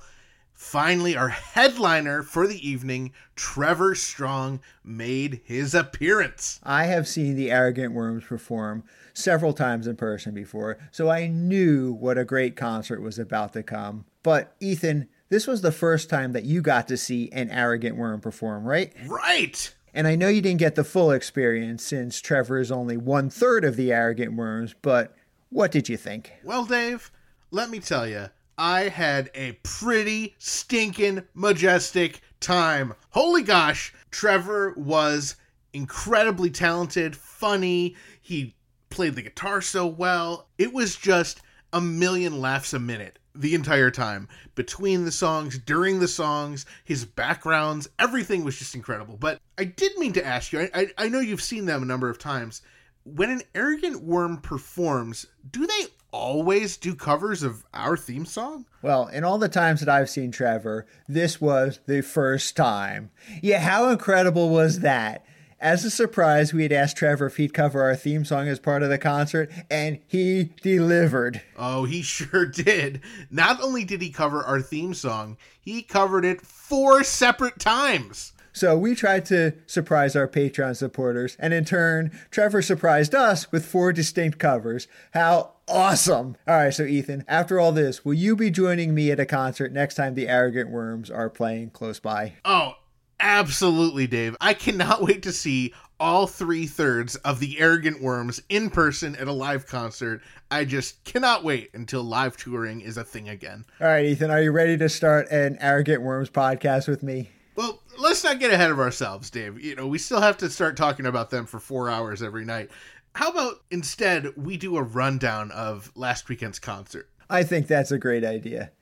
finally 0.62 1.16
our 1.16 1.28
headliner 1.28 2.22
for 2.22 2.46
the 2.46 2.66
evening, 2.66 3.12
Trevor 3.34 3.94
Strong, 3.94 4.60
made 4.84 5.40
his 5.44 5.74
appearance. 5.74 6.60
I 6.62 6.84
have 6.84 7.08
seen 7.08 7.34
the 7.34 7.50
Arrogant 7.50 7.92
Worms 7.92 8.24
perform 8.24 8.84
several 9.12 9.52
times 9.52 9.86
in 9.86 9.96
person 9.96 10.32
before, 10.32 10.78
so 10.90 11.10
I 11.10 11.26
knew 11.26 11.92
what 11.92 12.16
a 12.16 12.24
great 12.24 12.56
concert 12.56 13.02
was 13.02 13.18
about 13.18 13.52
to 13.54 13.62
come. 13.62 14.04
But, 14.22 14.54
Ethan, 14.60 15.08
this 15.28 15.46
was 15.46 15.62
the 15.62 15.72
first 15.72 16.08
time 16.08 16.32
that 16.32 16.44
you 16.44 16.62
got 16.62 16.88
to 16.88 16.96
see 16.96 17.28
an 17.32 17.50
Arrogant 17.50 17.96
Worm 17.96 18.20
perform, 18.20 18.64
right? 18.64 18.92
Right. 19.06 19.74
And 19.92 20.06
I 20.06 20.14
know 20.14 20.28
you 20.28 20.40
didn't 20.40 20.60
get 20.60 20.76
the 20.76 20.84
full 20.84 21.10
experience 21.10 21.82
since 21.82 22.20
Trevor 22.20 22.60
is 22.60 22.70
only 22.72 22.96
one 22.96 23.28
third 23.28 23.64
of 23.64 23.76
the 23.76 23.92
Arrogant 23.92 24.34
Worms, 24.34 24.74
but 24.80 25.14
what 25.50 25.72
did 25.72 25.88
you 25.88 25.96
think? 25.96 26.32
Well, 26.44 26.64
Dave, 26.64 27.10
let 27.50 27.68
me 27.68 27.80
tell 27.80 28.06
you, 28.06 28.28
I 28.64 28.90
had 28.90 29.28
a 29.34 29.58
pretty 29.64 30.36
stinking 30.38 31.24
majestic 31.34 32.20
time. 32.38 32.94
Holy 33.10 33.42
gosh, 33.42 33.92
Trevor 34.12 34.72
was 34.76 35.34
incredibly 35.72 36.48
talented, 36.48 37.16
funny. 37.16 37.96
He 38.20 38.54
played 38.88 39.16
the 39.16 39.22
guitar 39.22 39.62
so 39.62 39.88
well. 39.88 40.46
It 40.58 40.72
was 40.72 40.94
just 40.94 41.40
a 41.72 41.80
million 41.80 42.40
laughs 42.40 42.72
a 42.72 42.78
minute 42.78 43.18
the 43.34 43.56
entire 43.56 43.90
time 43.90 44.28
between 44.54 45.06
the 45.06 45.10
songs 45.10 45.58
during 45.58 45.98
the 45.98 46.06
songs 46.06 46.64
his 46.84 47.04
backgrounds 47.04 47.88
everything 47.98 48.44
was 48.44 48.58
just 48.58 48.74
incredible 48.74 49.16
but 49.16 49.40
i 49.56 49.64
did 49.64 49.96
mean 49.96 50.12
to 50.12 50.24
ask 50.24 50.52
you 50.52 50.68
I, 50.74 50.88
I, 50.98 51.08
know 51.08 51.18
you've 51.18 51.40
seen 51.40 51.64
them 51.64 51.82
a 51.82 51.86
number 51.86 52.10
of 52.10 52.18
times 52.18 52.60
when 53.04 53.30
an 53.30 53.40
arrogant 53.54 54.02
worm 54.02 54.36
performs 54.36 55.24
do 55.50 55.66
they 55.66 55.86
always 56.12 56.76
do 56.76 56.94
covers 56.94 57.42
of 57.42 57.64
our 57.74 57.96
theme 57.96 58.26
song 58.26 58.66
Well, 58.82 59.08
in 59.08 59.24
all 59.24 59.38
the 59.38 59.48
times 59.48 59.80
that 59.80 59.88
I've 59.88 60.10
seen 60.10 60.30
Trevor, 60.30 60.86
this 61.08 61.40
was 61.40 61.80
the 61.86 62.02
first 62.02 62.54
time. 62.56 63.10
Yeah, 63.42 63.60
how 63.60 63.88
incredible 63.88 64.50
was 64.50 64.80
that? 64.80 65.24
As 65.58 65.84
a 65.84 65.90
surprise, 65.90 66.52
we 66.52 66.64
had 66.64 66.72
asked 66.72 66.96
Trevor 66.96 67.26
if 67.26 67.36
he'd 67.36 67.54
cover 67.54 67.82
our 67.82 67.94
theme 67.94 68.24
song 68.24 68.48
as 68.48 68.58
part 68.58 68.82
of 68.82 68.88
the 68.88 68.98
concert, 68.98 69.48
and 69.70 70.00
he 70.08 70.50
delivered. 70.60 71.40
oh 71.56 71.84
he 71.84 72.02
sure 72.02 72.46
did 72.46 73.00
not 73.30 73.62
only 73.62 73.84
did 73.84 74.02
he 74.02 74.10
cover 74.10 74.42
our 74.42 74.60
theme 74.60 74.92
song 74.92 75.36
he 75.60 75.80
covered 75.82 76.24
it 76.24 76.40
four 76.42 77.04
separate 77.04 77.60
times 77.60 78.31
So 78.52 78.76
we 78.76 78.94
tried 78.94 79.24
to 79.26 79.52
surprise 79.66 80.14
our 80.14 80.28
Patreon 80.28 80.76
supporters, 80.76 81.36
and 81.38 81.54
in 81.54 81.64
turn, 81.64 82.10
Trevor 82.30 82.60
surprised 82.62 83.14
us 83.14 83.50
with 83.50 83.64
four 83.64 83.92
distinct 83.92 84.38
covers. 84.38 84.88
How 85.14 85.52
awesome! 85.66 86.36
All 86.46 86.56
right, 86.56 86.74
so 86.74 86.84
Ethan, 86.84 87.24
after 87.26 87.58
all 87.58 87.72
this, 87.72 88.04
will 88.04 88.14
you 88.14 88.36
be 88.36 88.50
joining 88.50 88.94
me 88.94 89.10
at 89.10 89.20
a 89.20 89.26
concert 89.26 89.72
next 89.72 89.94
time 89.94 90.14
the 90.14 90.28
Arrogant 90.28 90.70
Worms 90.70 91.10
are 91.10 91.30
playing 91.30 91.70
close 91.70 91.98
by? 91.98 92.34
Oh, 92.44 92.74
absolutely, 93.18 94.06
Dave. 94.06 94.36
I 94.40 94.52
cannot 94.52 95.02
wait 95.02 95.22
to 95.22 95.32
see 95.32 95.72
all 95.98 96.26
three 96.26 96.66
thirds 96.66 97.14
of 97.16 97.38
the 97.38 97.58
Arrogant 97.60 98.02
Worms 98.02 98.42
in 98.48 98.68
person 98.70 99.14
at 99.16 99.28
a 99.28 99.32
live 99.32 99.66
concert. 99.66 100.20
I 100.50 100.64
just 100.64 101.02
cannot 101.04 101.44
wait 101.44 101.70
until 101.74 102.02
live 102.02 102.36
touring 102.36 102.80
is 102.80 102.96
a 102.96 103.04
thing 103.04 103.28
again. 103.28 103.64
All 103.80 103.86
right, 103.86 104.04
Ethan, 104.04 104.30
are 104.30 104.42
you 104.42 104.50
ready 104.50 104.76
to 104.76 104.88
start 104.88 105.30
an 105.30 105.56
Arrogant 105.60 106.02
Worms 106.02 106.28
podcast 106.28 106.88
with 106.88 107.02
me? 107.02 107.30
Well, 107.54 107.82
let's 107.98 108.24
not 108.24 108.40
get 108.40 108.52
ahead 108.52 108.70
of 108.70 108.80
ourselves, 108.80 109.30
Dave. 109.30 109.60
You 109.60 109.74
know, 109.74 109.86
we 109.86 109.98
still 109.98 110.20
have 110.20 110.38
to 110.38 110.48
start 110.48 110.76
talking 110.76 111.06
about 111.06 111.30
them 111.30 111.46
for 111.46 111.60
four 111.60 111.90
hours 111.90 112.22
every 112.22 112.44
night. 112.44 112.70
How 113.14 113.30
about 113.30 113.62
instead 113.70 114.34
we 114.36 114.56
do 114.56 114.76
a 114.76 114.82
rundown 114.82 115.50
of 115.50 115.92
last 115.94 116.28
weekend's 116.28 116.58
concert? 116.58 117.10
I 117.28 117.42
think 117.42 117.66
that's 117.66 117.92
a 117.92 117.98
great 117.98 118.24
idea. 118.24 118.72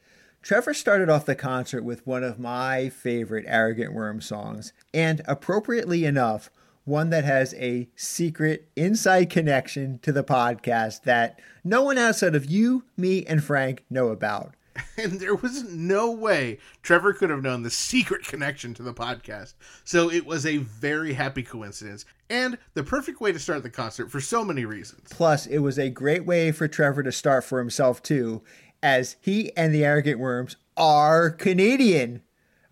Trevor 0.42 0.72
started 0.72 1.11
off 1.11 1.26
the 1.26 1.35
concert 1.35 1.85
with 1.85 2.06
one 2.06 2.24
of 2.24 2.38
my 2.38 2.88
favorite 2.88 3.44
Arrogant 3.46 3.92
Worm 3.92 4.20
songs, 4.20 4.72
and 4.94 5.20
appropriately 5.26 6.04
enough, 6.04 6.50
one 6.85 7.11
that 7.11 7.24
has 7.24 7.52
a 7.54 7.88
secret 7.94 8.68
inside 8.74 9.28
connection 9.28 9.98
to 9.98 10.12
the 10.12 10.24
podcast 10.24 11.02
that 11.02 11.38
no 11.62 11.83
one 11.83 11.98
outside 11.98 12.35
of 12.35 12.46
you, 12.46 12.85
me, 12.96 13.24
and 13.26 13.44
Frank 13.44 13.85
know 13.90 14.09
about. 14.09 14.54
And 14.96 15.18
there 15.18 15.35
was 15.35 15.64
no 15.64 16.11
way 16.11 16.59
Trevor 16.83 17.14
could 17.14 17.30
have 17.30 17.42
known 17.42 17.62
the 17.62 17.70
secret 17.70 18.24
connection 18.24 18.74
to 18.74 18.83
the 18.83 18.92
podcast. 18.92 19.54
So 19.83 20.11
it 20.11 20.26
was 20.26 20.44
a 20.44 20.59
very 20.59 21.14
happy 21.14 21.42
coincidence 21.42 22.04
and 22.28 22.59
the 22.74 22.85
perfect 22.85 23.20
way 23.20 23.33
to 23.33 23.38
start 23.38 23.62
the 23.62 23.70
concert 23.70 24.11
for 24.11 24.20
so 24.20 24.44
many 24.44 24.64
reasons. 24.64 25.09
Plus, 25.11 25.46
it 25.46 25.59
was 25.59 25.78
a 25.78 25.88
great 25.88 26.26
way 26.26 26.52
for 26.52 26.68
Trevor 26.68 27.02
to 27.02 27.12
start 27.12 27.44
for 27.44 27.59
himself, 27.59 28.02
too, 28.02 28.42
as 28.83 29.16
he 29.20 29.54
and 29.56 29.74
the 29.74 29.85
Arrogant 29.85 30.18
Worms 30.18 30.56
are 30.76 31.30
Canadian. 31.30 32.22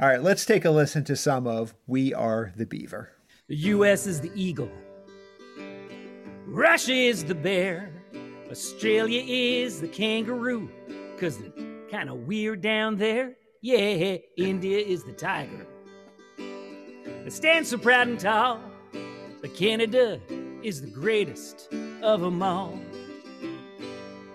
All 0.01 0.09
right, 0.09 0.23
let's 0.23 0.45
take 0.45 0.65
a 0.65 0.71
listen 0.71 1.05
to 1.05 1.17
some 1.17 1.47
of 1.47 1.75
We 1.87 2.15
Are 2.15 2.53
the 2.57 2.67
Beaver. 2.67 3.11
The 3.49 3.57
US 3.57 4.07
is 4.07 4.21
the 4.21 4.31
eagle. 4.35 4.71
Russia 6.47 6.93
is 6.93 7.25
the 7.25 7.35
bear. 7.35 7.91
Australia 8.51 9.23
is 9.27 9.81
the 9.81 9.89
kangaroo. 9.89 10.71
Cause 11.19 11.39
they're 11.39 11.68
kinda 11.89 12.15
weird 12.15 12.61
down 12.61 12.97
there. 12.97 13.37
Yeah, 13.61 14.19
India 14.37 14.79
is 14.79 15.05
the 15.05 15.13
tiger. 15.13 15.67
They 16.37 17.31
stand 17.31 17.67
so 17.67 17.79
proud 17.79 18.09
and 18.09 18.21
tall. 18.21 18.61
But 19.41 19.55
Canada 19.55 20.21
is 20.63 20.81
the 20.81 20.89
greatest 20.89 21.69
of 22.03 22.21
them 22.21 22.43
all. 22.43 22.79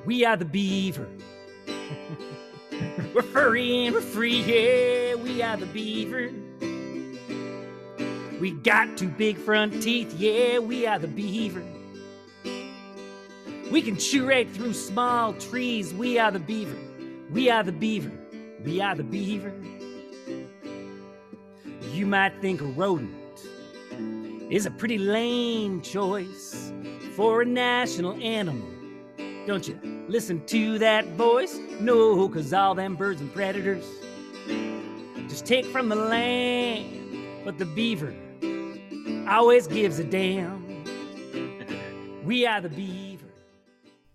We 0.06 0.26
are 0.26 0.38
the 0.38 0.46
beaver. 0.46 1.08
we're 3.14 3.22
furry 3.22 3.86
and 3.86 3.96
we're 3.96 4.02
free. 4.02 4.42
Yeah, 4.42 5.16
we 5.16 5.42
are 5.42 5.58
the 5.58 5.66
beaver. 5.68 6.32
We 8.44 8.52
got 8.52 8.98
two 8.98 9.08
big 9.08 9.38
front 9.38 9.82
teeth, 9.82 10.14
yeah, 10.20 10.60
we 10.60 10.86
are 10.86 11.00
the 11.00 11.08
beaver. 11.08 11.64
We 13.72 13.82
can 13.82 13.96
chew 13.96 14.28
right 14.28 14.50
through 14.52 14.74
small 14.74 15.32
trees, 15.32 15.94
we 15.94 16.20
are 16.20 16.30
the 16.30 16.40
beaver. 16.40 16.76
We 17.34 17.50
are 17.50 17.64
the 17.64 17.72
beaver. 17.72 18.12
We 18.64 18.80
are 18.80 18.94
the 18.94 19.04
beaver. 19.04 19.52
You 21.92 22.06
might 22.06 22.40
think 22.42 22.62
a 22.62 22.66
rodent 22.66 23.12
is 24.52 24.68
a 24.68 24.72
pretty 24.72 25.00
lame 25.00 25.82
choice 25.82 26.72
for 27.16 27.42
a 27.42 27.46
national 27.46 28.14
animal. 28.22 28.70
Don't 29.48 29.68
you 29.68 29.80
listen 30.08 30.46
to 30.46 30.78
that 30.78 31.08
voice? 31.14 31.58
No, 31.80 32.30
cause 32.30 32.54
all 32.54 32.76
them 32.76 32.96
birds 32.96 33.20
and 33.20 33.34
predators 33.34 33.84
just 35.28 35.48
take 35.48 35.66
from 35.66 35.90
the 35.90 35.96
land. 35.96 37.44
But 37.44 37.58
the 37.58 37.66
beaver 37.66 38.14
always 39.28 39.66
gives 39.66 39.98
a 39.98 40.04
damn. 40.04 40.62
We 42.24 42.46
are 42.46 42.62
the 42.62 42.70
beaver. 42.70 43.13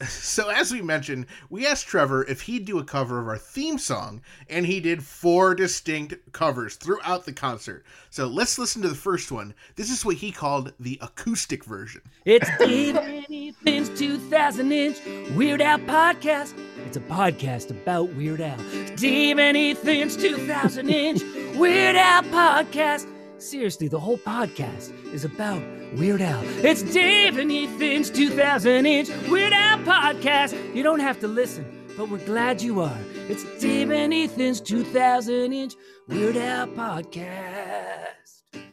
So, 0.09 0.49
as 0.51 0.71
we 0.71 0.81
mentioned, 0.81 1.27
we 1.51 1.67
asked 1.67 1.87
Trevor 1.87 2.25
if 2.25 2.43
he'd 2.43 2.65
do 2.65 2.79
a 2.79 2.85
cover 2.85 3.19
of 3.19 3.27
our 3.27 3.39
theme 3.39 3.79
song, 3.79 4.21
and 4.49 4.67
he 4.67 4.79
did 4.79 5.03
four 5.03 5.55
distinct 5.55 6.15
covers 6.33 6.77
throughout 6.77 7.25
the 7.25 7.33
concert. 7.33 7.85
So, 8.11 8.27
let's 8.29 8.59
listen 8.59 8.83
to 8.83 8.89
the 8.89 8.95
first 8.95 9.33
one. 9.33 9.55
This 9.75 9.91
is 9.91 10.05
what 10.05 10.17
he 10.17 10.31
called 10.31 10.73
the 10.79 10.99
acoustic 11.01 11.65
version. 11.65 12.03
It's 12.25 12.49
and 12.61 13.27
Ethan's 13.31 13.99
2000 13.99 14.71
inch 14.73 14.99
Weird 15.35 15.61
Al 15.61 15.79
podcast. 15.81 16.55
It's 16.87 16.97
a 16.97 17.01
podcast 17.01 17.71
about 17.71 18.11
Weird 18.11 18.41
Al. 18.41 18.61
And 18.61 19.57
Ethan's 19.57 20.17
2000 20.17 20.89
inch 20.91 21.23
Weird 21.57 21.97
Al 21.97 22.23
podcast. 22.25 23.07
Seriously, 23.39 23.89
the 23.89 24.01
whole 24.01 24.19
podcast 24.19 24.93
is 25.13 25.25
about 25.25 25.63
Weird 25.97 26.21
Al. 26.21 26.43
It's 26.65 26.83
Dave 26.83 27.39
and 27.39 27.51
Ethan's 27.51 28.11
2000 28.11 28.85
inch 28.87 29.09
Weird 29.29 29.53
Al 29.53 29.79
podcast. 29.79 30.75
You 30.75 30.83
don't 30.83 31.01
have 31.01 31.19
to 31.21 31.29
listen, 31.29 31.65
but 31.97 32.11
we're 32.11 32.19
glad 32.19 32.61
you 32.61 32.81
are. 32.81 32.99
It's 33.29 33.45
Dave 33.61 33.91
and 33.91 34.13
Ethan's 34.13 34.61
2000 34.61 35.53
inch 35.53 35.75
Weird 36.07 36.37
Al 36.37 36.67
podcast. 36.69 38.07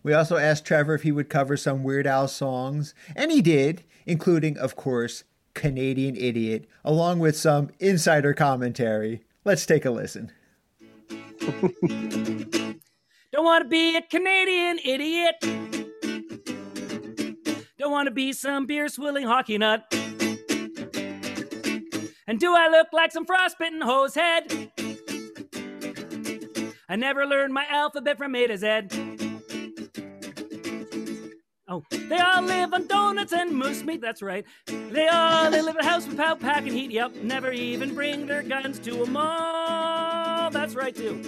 We 0.04 0.14
also 0.14 0.36
asked 0.38 0.66
Trevor 0.66 0.94
if 0.96 1.04
he 1.04 1.12
would 1.12 1.30
cover 1.30 1.56
some 1.56 1.84
Weird 1.84 2.06
Al 2.06 2.28
songs, 2.28 2.94
and 3.16 3.32
he 3.32 3.42
did, 3.42 3.84
including, 4.06 4.58
of 4.58 4.76
course, 4.76 5.24
Canadian 5.54 6.16
Idiot, 6.18 6.68
along 6.84 7.20
with 7.20 7.38
some 7.38 7.70
insider 7.80 8.34
commentary. 8.34 9.24
Let's 9.46 9.66
take 9.66 9.86
a 9.86 9.92
listen. 9.92 10.32
Don't 13.32 13.44
want 13.44 13.64
to 13.64 13.70
be 13.70 13.96
a 13.96 14.02
Canadian 14.02 14.80
idiot. 14.84 15.85
Don't 17.86 17.92
want 17.92 18.08
to 18.08 18.12
be 18.12 18.34
some 18.34 18.66
beer 18.66 18.90
swilling 18.90 19.28
hockey 19.28 19.60
nut. 19.60 19.86
And 22.26 22.40
do 22.40 22.56
I 22.56 22.68
look 22.68 22.88
like 22.92 23.12
some 23.12 23.28
frostbitten 23.28 23.80
hose 23.80 24.16
head? 24.16 24.72
I 26.90 26.96
never 26.96 27.28
learned 27.28 27.54
my 27.54 27.68
alphabet 27.70 28.18
from 28.18 28.34
A 28.34 28.48
to 28.48 28.58
Z. 28.58 28.68
Oh, 31.68 31.84
they 31.92 32.18
all 32.18 32.42
live 32.42 32.74
on 32.74 32.88
donuts 32.88 33.34
and 33.34 33.56
moose 33.56 33.84
meat, 33.84 34.02
that's 34.02 34.24
right. 34.24 34.46
They 34.66 35.08
all 35.08 35.52
they 35.52 35.62
live 35.62 35.76
in 35.76 35.86
a 35.86 35.88
house 35.88 36.08
without 36.08 36.40
packing 36.40 36.74
heat, 36.74 36.90
yep. 36.90 37.14
Never 37.14 37.52
even 37.52 37.94
bring 37.94 38.26
their 38.26 38.42
guns 38.42 38.80
to 38.80 39.04
a 39.04 39.06
mall, 39.06 40.50
that's 40.50 40.74
right 40.74 40.96
too. 40.96 41.22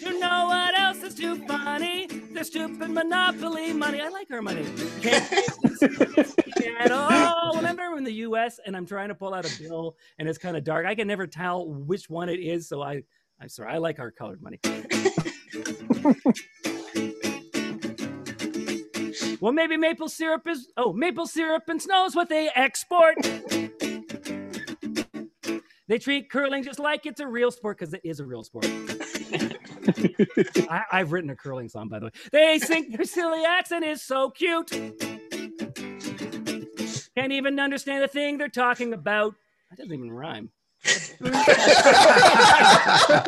You 0.00 0.20
know 0.20 0.44
what 0.44 0.74
is 1.06 1.14
too 1.14 1.36
funny? 1.46 2.06
Their 2.06 2.44
stupid 2.44 2.90
monopoly 2.90 3.72
money. 3.72 4.00
I 4.00 4.08
like 4.08 4.30
our 4.30 4.42
money. 4.42 4.66
Can't 5.00 5.32
at 6.80 6.90
all. 6.90 7.54
When 7.54 7.64
I'm 7.64 7.78
in 7.96 8.04
the 8.04 8.12
U.S. 8.12 8.60
and 8.64 8.76
I'm 8.76 8.86
trying 8.86 9.08
to 9.08 9.14
pull 9.14 9.32
out 9.32 9.46
a 9.46 9.62
bill 9.62 9.96
and 10.18 10.28
it's 10.28 10.38
kind 10.38 10.56
of 10.56 10.64
dark, 10.64 10.86
I 10.86 10.94
can 10.94 11.06
never 11.06 11.26
tell 11.26 11.68
which 11.68 12.10
one 12.10 12.28
it 12.28 12.40
is. 12.40 12.68
So 12.68 12.82
I, 12.82 13.02
I'm 13.40 13.48
sorry. 13.48 13.72
I 13.72 13.78
like 13.78 14.00
our 14.00 14.10
colored 14.10 14.42
money. 14.42 14.58
well, 19.40 19.52
maybe 19.52 19.76
maple 19.76 20.08
syrup 20.08 20.46
is. 20.48 20.68
Oh, 20.76 20.92
maple 20.92 21.26
syrup 21.26 21.64
and 21.68 21.80
snow 21.80 22.06
is 22.06 22.16
what 22.16 22.28
they 22.28 22.50
export. 22.54 23.16
They 25.88 25.98
treat 25.98 26.30
curling 26.30 26.64
just 26.64 26.80
like 26.80 27.06
it's 27.06 27.20
a 27.20 27.28
real 27.28 27.52
sport 27.52 27.78
because 27.78 27.94
it 27.94 28.00
is 28.02 28.18
a 28.18 28.24
real 28.24 28.42
sport. 28.42 28.66
I, 30.70 30.82
I've 30.92 31.12
written 31.12 31.30
a 31.30 31.36
curling 31.36 31.68
song, 31.68 31.88
by 31.88 31.98
the 31.98 32.06
way. 32.06 32.12
They 32.32 32.58
think 32.58 32.96
their 32.96 33.04
silly 33.06 33.44
accent 33.44 33.84
is 33.84 34.02
so 34.02 34.30
cute. 34.30 34.70
Can't 37.16 37.32
even 37.32 37.58
understand 37.58 38.02
the 38.02 38.08
thing 38.08 38.38
they're 38.38 38.48
talking 38.48 38.92
about. 38.92 39.34
That 39.70 39.78
doesn't 39.78 39.92
even 39.92 40.10
rhyme. 40.10 40.50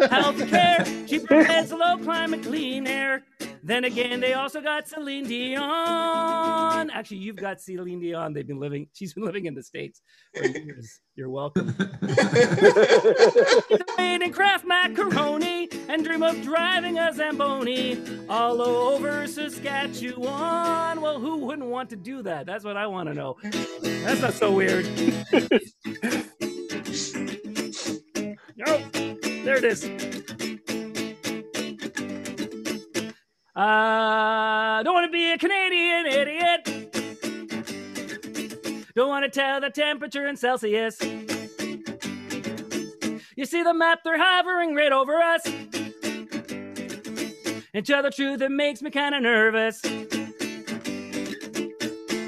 Healthcare, 0.08 1.08
cheaper 1.08 1.44
beds, 1.44 1.72
low 1.72 1.96
climate, 1.98 2.42
clean 2.42 2.86
air. 2.86 3.24
Then 3.62 3.84
again, 3.84 4.20
they 4.20 4.34
also 4.34 4.60
got 4.60 4.88
Celine 4.88 5.24
Dion. 5.24 6.90
Actually, 6.90 7.18
you've 7.18 7.36
got 7.36 7.60
Celine 7.60 8.00
Dion. 8.00 8.32
They've 8.32 8.46
been 8.46 8.60
living. 8.60 8.88
She's 8.92 9.14
been 9.14 9.24
living 9.24 9.46
in 9.46 9.54
the 9.54 9.62
states 9.62 10.00
for 10.34 10.46
years. 10.46 11.00
You're 11.16 11.30
welcome. 11.30 11.74
Made 13.98 14.22
and 14.22 14.32
craft 14.32 14.64
macaroni 14.64 15.68
and 15.88 16.04
dream 16.04 16.22
of 16.22 16.40
driving 16.42 16.98
a 16.98 17.12
Zamboni 17.12 18.00
all 18.28 18.62
over 18.62 19.26
Saskatchewan. 19.26 21.00
Well, 21.00 21.18
who 21.18 21.38
wouldn't 21.38 21.68
want 21.68 21.90
to 21.90 21.96
do 21.96 22.22
that? 22.22 22.46
That's 22.46 22.64
what 22.64 22.76
I 22.76 22.86
want 22.86 23.08
to 23.08 23.14
know. 23.14 23.36
That's 23.82 24.20
not 24.20 24.34
so 24.34 24.52
weird. 24.52 24.86
Oh, 28.66 28.82
there 29.22 29.56
it 29.56 29.64
is. 29.64 29.84
Uh, 33.58 34.82
don't 34.84 34.94
want 34.94 35.04
to 35.04 35.10
be 35.10 35.32
a 35.32 35.36
Canadian 35.36 36.06
idiot. 36.06 36.94
Don't 38.94 39.08
want 39.08 39.24
to 39.24 39.30
tell 39.30 39.60
the 39.60 39.68
temperature 39.68 40.28
in 40.28 40.36
Celsius. 40.36 41.02
You 43.34 43.44
see 43.44 43.64
the 43.64 43.74
map, 43.74 44.04
they're 44.04 44.16
hovering 44.16 44.76
right 44.76 44.92
over 44.92 45.16
us. 45.16 45.44
And 47.74 47.84
tell 47.84 48.04
the 48.04 48.12
truth, 48.12 48.40
it 48.42 48.52
makes 48.52 48.80
me 48.80 48.92
kind 48.92 49.16
of 49.16 49.22
nervous. 49.22 49.80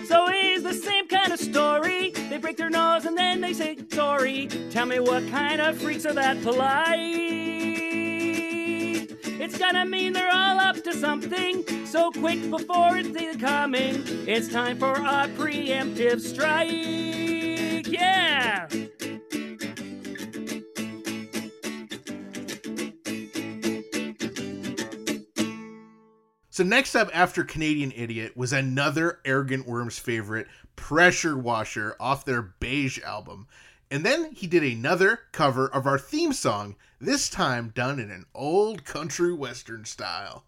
So 0.09 0.29
is 0.31 0.65
the 0.65 0.75
same 0.75 1.07
kind 1.07 1.33
of 1.33 1.39
story. 1.39 2.11
They 2.11 2.39
break 2.39 2.57
their 2.57 2.71
nose 2.71 3.05
and 3.05 3.17
then 3.17 3.41
they 3.41 3.53
say 3.53 3.79
sorry. 3.93 4.49
Tell 4.73 4.87
me 4.87 4.99
what 4.99 5.29
kind 5.31 5.61
of 5.61 5.79
freaks 5.79 6.05
are 6.07 6.13
that 6.13 6.43
polite? 6.43 7.50
It's 9.51 9.59
gonna 9.59 9.85
mean 9.85 10.13
they're 10.13 10.31
all 10.33 10.61
up 10.61 10.77
to 10.85 10.93
something. 10.95 11.65
So 11.85 12.13
quick 12.13 12.49
before 12.51 12.97
it's 12.97 13.37
coming. 13.39 14.05
It's 14.29 14.47
time 14.47 14.79
for 14.79 14.93
a 14.93 15.27
preemptive 15.37 16.21
strike. 16.21 17.89
Yeah! 17.89 18.69
So 26.51 26.63
next 26.63 26.95
up 26.95 27.11
after 27.13 27.43
Canadian 27.43 27.91
Idiot 27.91 28.37
was 28.37 28.53
another 28.53 29.19
Arrogant 29.25 29.67
Worms 29.67 29.99
favorite, 29.99 30.47
Pressure 30.77 31.37
Washer, 31.37 31.97
off 31.99 32.25
their 32.25 32.43
Beige 32.43 33.03
album. 33.03 33.49
And 33.91 34.07
then 34.07 34.31
he 34.33 34.47
did 34.47 34.63
another 34.63 35.21
cover 35.33 35.67
of 35.67 35.85
our 35.85 35.99
theme 35.99 36.33
song, 36.33 36.77
this 37.01 37.29
time 37.29 37.73
done 37.75 37.99
in 37.99 38.11
an 38.11 38.25
old 38.35 38.85
country 38.85 39.33
western 39.33 39.85
style. 39.85 40.45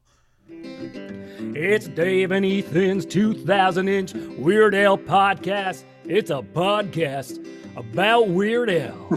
It's 0.48 1.88
Dave 1.88 2.30
and 2.30 2.46
Ethan's 2.46 3.04
2000 3.04 3.88
inch 3.88 4.14
Weird 4.14 4.76
Al 4.76 4.96
podcast. 4.96 5.82
It's 6.04 6.30
a 6.30 6.34
podcast 6.34 7.44
about 7.74 8.28
Weird 8.28 8.70
Al. 8.70 9.08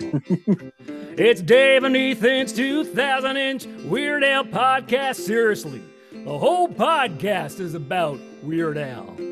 it's 1.17 1.41
Dave 1.41 1.83
and 1.83 1.95
Ethan's 1.95 2.51
2000 2.53 3.38
inch 3.38 3.65
Weird 3.85 4.23
Al 4.23 4.45
podcast. 4.45 5.17
Seriously, 5.17 5.83
the 6.11 6.38
whole 6.38 6.67
podcast 6.67 7.59
is 7.59 7.75
about 7.75 8.19
Weird 8.41 8.79
Al. 8.79 9.24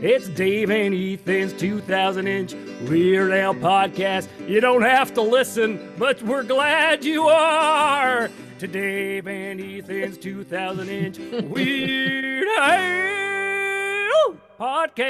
It's 0.00 0.28
Dave 0.28 0.70
and 0.70 0.94
Ethan's 0.94 1.52
2000 1.54 2.28
inch 2.28 2.54
Weird 2.88 3.32
Al 3.32 3.52
podcast. 3.52 4.28
You 4.48 4.60
don't 4.60 4.82
have 4.82 5.12
to 5.14 5.22
listen, 5.22 5.92
but 5.98 6.22
we're 6.22 6.44
glad 6.44 7.04
you 7.04 7.24
are 7.24 8.30
to 8.60 8.66
Dave 8.68 9.26
and 9.26 9.60
Ethan's 9.60 10.16
2000 10.18 10.88
inch 10.88 11.18
Weird 11.48 12.46
Al 12.60 14.36
podcast. 14.60 15.08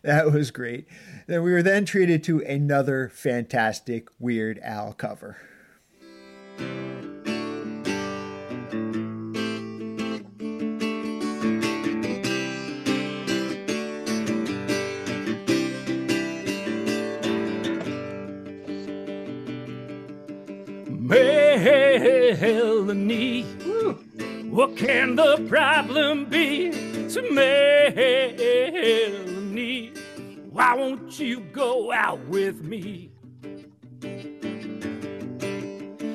That 0.00 0.32
was 0.32 0.50
great. 0.50 0.88
Then 1.26 1.42
we 1.42 1.52
were 1.52 1.62
then 1.62 1.84
treated 1.84 2.24
to 2.24 2.40
another 2.40 3.10
fantastic 3.10 4.08
Weird 4.18 4.58
Al 4.60 4.94
cover. 4.94 5.36
Melanie, 21.12 23.42
what 24.48 24.78
can 24.78 25.16
the 25.16 25.44
problem 25.46 26.24
be? 26.24 26.70
To 27.10 27.20
Melanie, 27.30 27.92
why 30.50 30.74
won't 30.74 31.20
you 31.20 31.40
go 31.40 31.92
out 31.92 32.18
with 32.28 32.62
me? 32.62 33.10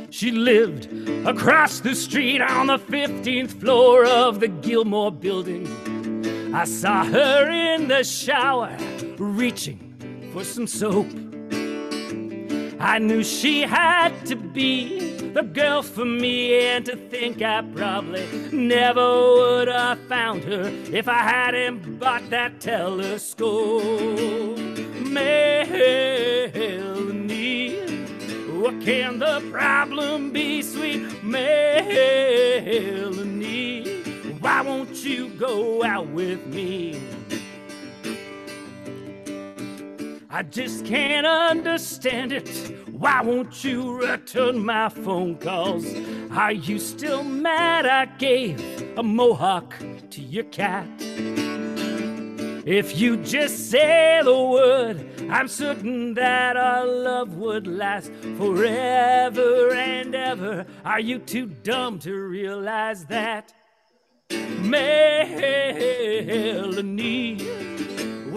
She 0.09 0.31
lived 0.31 0.91
across 1.27 1.81
the 1.81 1.93
street 1.93 2.41
on 2.41 2.65
the 2.65 2.79
15th 2.79 3.51
floor 3.51 4.03
of 4.03 4.39
the 4.39 4.47
Gilmore 4.47 5.11
building. 5.11 5.67
I 6.55 6.65
saw 6.65 7.05
her 7.05 7.51
in 7.51 7.87
the 7.87 8.03
shower 8.03 8.75
reaching 9.19 10.31
for 10.33 10.43
some 10.43 10.65
soap. 10.65 11.26
I 12.79 12.99
knew 12.99 13.23
she 13.23 13.61
had 13.61 14.25
to 14.27 14.35
be 14.35 14.99
the 15.33 15.41
girl 15.41 15.81
for 15.81 16.05
me, 16.05 16.59
and 16.59 16.85
to 16.85 16.95
think 16.95 17.41
I 17.41 17.61
probably 17.61 18.27
never 18.51 19.01
would 19.01 19.67
have 19.67 19.99
found 20.07 20.43
her 20.43 20.71
if 20.91 21.07
I 21.07 21.19
hadn't 21.19 21.97
bought 21.99 22.29
that 22.29 22.59
telescope. 22.59 23.81
Melanie, 25.07 26.19
what 28.59 28.79
can 28.81 29.17
the 29.19 29.41
problem 29.51 30.31
be, 30.31 30.61
sweet 30.61 31.23
Melanie? 31.23 32.27
Why 34.39 34.61
won't 34.61 35.03
you 35.03 35.29
go 35.29 35.83
out 35.83 36.07
with 36.07 36.45
me? 36.47 36.99
I 40.37 40.43
just 40.43 40.85
can't 40.85 41.25
understand 41.25 42.31
it. 42.31 42.47
Why 42.91 43.23
won't 43.23 43.63
you 43.63 43.97
return 43.97 44.63
my 44.63 44.87
phone 44.87 45.35
calls? 45.37 45.83
Are 46.29 46.51
you 46.51 46.77
still 46.77 47.23
mad 47.23 47.87
I 47.87 48.05
gave 48.05 48.61
a 48.95 49.01
mohawk 49.01 49.73
to 50.11 50.21
your 50.21 50.43
cat? 50.43 50.87
If 52.67 52.99
you 52.99 53.17
just 53.17 53.71
say 53.71 54.21
the 54.23 54.39
word, 54.39 55.09
I'm 55.27 55.47
certain 55.47 56.13
that 56.13 56.55
our 56.55 56.85
love 56.85 57.37
would 57.37 57.65
last 57.65 58.11
forever 58.37 59.73
and 59.73 60.13
ever. 60.13 60.67
Are 60.85 60.99
you 60.99 61.17
too 61.17 61.47
dumb 61.47 61.97
to 62.01 62.13
realize 62.13 63.05
that? 63.05 63.53
Melanie, 64.59 66.07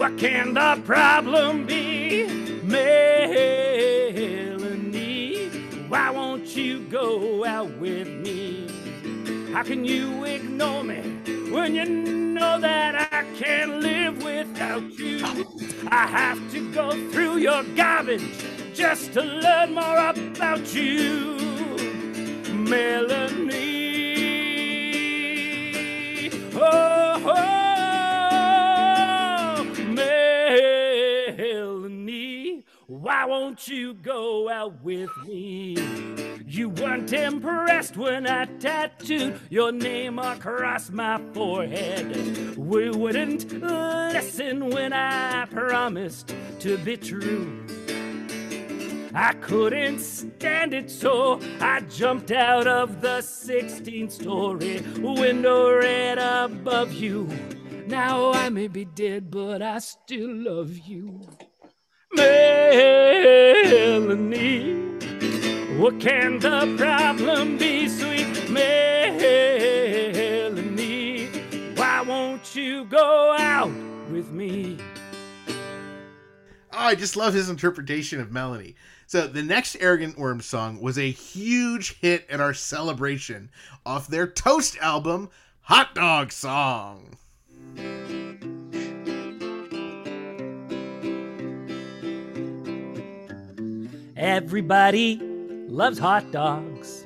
what 0.01 0.17
can 0.17 0.55
the 0.55 0.81
problem 0.83 1.63
be? 1.67 2.25
Melanie, 2.63 3.19
why 5.89 6.09
won't 6.09 6.55
you 6.55 6.79
go 6.79 7.45
out 7.45 7.69
with 7.77 8.07
me? 8.07 8.67
How 9.53 9.61
can 9.61 9.85
you 9.85 10.23
ignore 10.23 10.83
me 10.83 11.01
when 11.51 11.75
you 11.75 11.85
know 11.85 12.59
that 12.59 13.13
I 13.13 13.25
can't 13.39 13.79
live 13.79 14.23
without 14.23 14.91
you? 14.97 15.23
I 15.91 16.07
have 16.07 16.51
to 16.51 16.71
go 16.73 16.89
through 17.11 17.37
your 17.37 17.61
garbage 17.75 18.23
just 18.73 19.13
to 19.13 19.21
learn 19.21 19.75
more 19.75 20.09
about 20.09 20.73
you, 20.73 21.37
Melanie. 22.51 23.51
Oh, 26.55 27.10
why 33.01 33.25
won't 33.25 33.67
you 33.67 33.95
go 33.95 34.47
out 34.47 34.83
with 34.83 35.09
me? 35.25 35.75
You 36.45 36.69
weren't 36.69 37.11
impressed 37.11 37.97
when 37.97 38.27
I 38.27 38.45
tattooed 38.45 39.39
your 39.49 39.71
name 39.71 40.19
across 40.19 40.91
my 40.91 41.19
forehead. 41.33 42.55
We 42.57 42.91
wouldn't 42.91 43.51
listen 43.59 44.69
when 44.69 44.93
I 44.93 45.45
promised 45.45 46.35
to 46.59 46.77
be 46.77 46.95
true. 46.95 47.65
I 49.15 49.33
couldn't 49.33 49.99
stand 49.99 50.75
it, 50.75 50.91
so 50.91 51.41
I 51.59 51.79
jumped 51.81 52.29
out 52.29 52.67
of 52.67 53.01
the 53.01 53.21
16 53.21 54.11
story 54.11 54.81
window 54.99 55.73
right 55.73 56.45
above 56.45 56.93
you. 56.93 57.27
Now 57.87 58.31
I 58.31 58.49
may 58.49 58.67
be 58.67 58.85
dead, 58.85 59.31
but 59.31 59.63
I 59.63 59.79
still 59.79 60.31
love 60.31 60.77
you. 60.77 61.19
Melanie, 62.13 63.73
what 65.77 65.99
can 65.99 66.39
the 66.39 66.75
problem 66.77 67.57
be, 67.57 67.87
sweet 67.87 68.49
Melanie? 68.49 69.31
Why 71.75 72.01
won't 72.01 72.55
you 72.55 72.85
go 72.85 73.35
out 73.39 73.71
with 74.11 74.31
me? 74.31 74.77
Oh, 76.73 76.77
I 76.77 76.95
just 76.95 77.15
love 77.15 77.33
his 77.33 77.49
interpretation 77.49 78.19
of 78.19 78.31
Melanie. 78.31 78.75
So 79.07 79.27
the 79.27 79.43
next 79.43 79.75
Arrogant 79.79 80.17
Worm 80.17 80.41
song 80.41 80.79
was 80.81 80.97
a 80.97 81.11
huge 81.11 81.97
hit 81.99 82.25
at 82.29 82.39
our 82.39 82.53
celebration 82.53 83.49
off 83.85 84.07
their 84.07 84.27
Toast 84.27 84.77
album, 84.77 85.29
Hot 85.61 85.93
Dog 85.93 86.31
Song. 86.31 87.17
Everybody 94.21 95.17
loves 95.67 95.97
hot 95.97 96.31
dogs. 96.31 97.03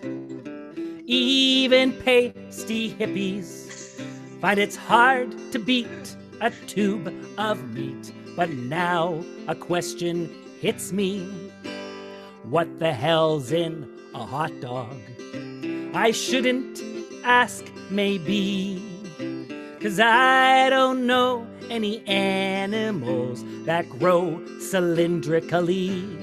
Even 1.06 1.94
pasty 1.94 2.94
hippies 2.94 4.02
find 4.42 4.60
it's 4.60 4.76
hard 4.76 5.34
to 5.54 5.58
beat 5.58 6.14
a 6.42 6.52
tube 6.68 7.08
of 7.38 7.64
meat. 7.74 8.12
But 8.36 8.50
now 8.50 9.24
a 9.48 9.56
question 9.56 10.30
hits 10.60 10.92
me 10.92 11.24
What 12.44 12.80
the 12.80 12.92
hell's 12.92 13.54
in 13.54 13.90
a 14.14 14.26
hot 14.26 14.52
dog? 14.60 15.00
I 15.94 16.12
shouldn't 16.12 16.84
ask, 17.24 17.64
maybe. 17.90 18.84
Cause 19.80 20.02
I 20.02 20.70
don't 20.70 21.08
know 21.08 21.48
any 21.70 22.06
animals 22.08 23.46
that 23.64 23.90
grow 23.90 24.42
cylindrically. 24.60 26.15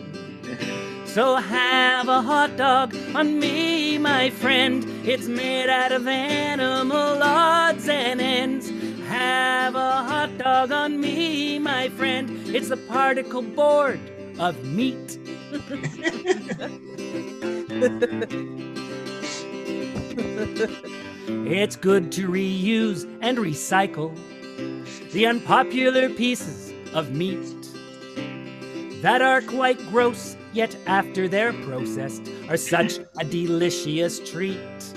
So 1.13 1.37
have 1.37 2.09
a 2.09 2.23
hot 2.23 2.57
dog 2.57 2.97
on 3.15 3.39
me, 3.39 3.99
my 3.99 4.31
friend. 4.31 4.83
It's 5.07 5.29
made 5.29 5.69
out 5.69 5.93
of 5.93 6.09
animal 6.09 7.23
odds 7.23 7.87
and 7.87 8.19
ends. 8.19 8.71
Have 9.09 9.75
a 9.75 10.05
hot 10.05 10.39
dog 10.39 10.73
on 10.73 10.99
me, 10.99 11.59
my 11.59 11.91
friend. 11.91 12.31
It's 12.47 12.71
the 12.71 12.79
particle 12.79 13.43
board 13.43 14.01
of 14.39 14.65
meat. 14.65 15.19
it's 21.47 21.77
good 21.77 22.11
to 22.13 22.27
reuse 22.27 23.05
and 23.21 23.37
recycle 23.37 24.17
the 25.13 25.27
unpopular 25.27 26.09
pieces 26.09 26.73
of 26.95 27.11
meat 27.11 27.55
that 29.03 29.21
are 29.21 29.43
quite 29.43 29.79
gross, 29.91 30.37
yet 30.53 30.77
after 30.87 31.29
they're 31.29 31.53
processed 31.65 32.23
are 32.49 32.57
such 32.57 32.99
a 33.19 33.25
delicious 33.25 34.19
treat 34.31 34.95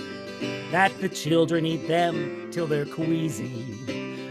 that 0.71 0.91
the 0.99 1.09
children 1.09 1.65
eat 1.65 1.87
them 1.87 2.49
till 2.51 2.67
they're 2.67 2.85
queasy 2.85 3.65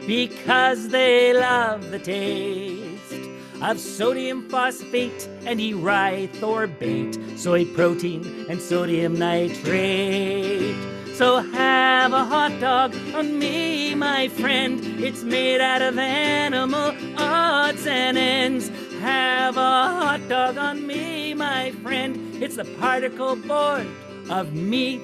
because 0.06 0.88
they 0.88 1.32
love 1.32 1.90
the 1.90 1.98
taste 1.98 3.14
of 3.62 3.78
sodium 3.80 4.48
phosphate 4.50 5.26
and 5.46 5.58
erythorbate, 5.60 7.38
soy 7.38 7.64
protein 7.64 8.46
and 8.50 8.60
sodium 8.60 9.18
nitrate. 9.18 10.76
So 11.14 11.38
have 11.38 12.12
a 12.12 12.24
hot 12.24 12.60
dog 12.60 12.94
on 13.14 13.38
me, 13.38 13.94
my 13.94 14.28
friend. 14.28 14.80
It's 15.02 15.22
made 15.22 15.60
out 15.60 15.80
of 15.80 15.96
animal 15.96 16.94
odds 17.16 17.86
and 17.86 18.18
ends. 18.18 18.70
Have 19.04 19.56
a 19.58 20.00
hot 20.00 20.26
dog 20.30 20.56
on 20.56 20.86
me, 20.86 21.34
my 21.34 21.72
friend. 21.82 22.42
It's 22.42 22.56
the 22.56 22.64
particle 22.80 23.36
board 23.36 23.86
of 24.30 24.54
meat. 24.54 25.02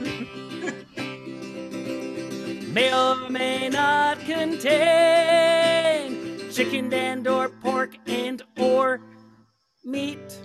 may 2.72 2.94
or 2.94 3.28
may 3.28 3.68
not 3.68 4.18
contain 4.20 4.80
chicken 6.50 6.90
and 6.94 7.28
or 7.28 7.50
pork 7.50 7.98
and 8.06 8.42
or 8.56 9.02
meat. 9.84 10.38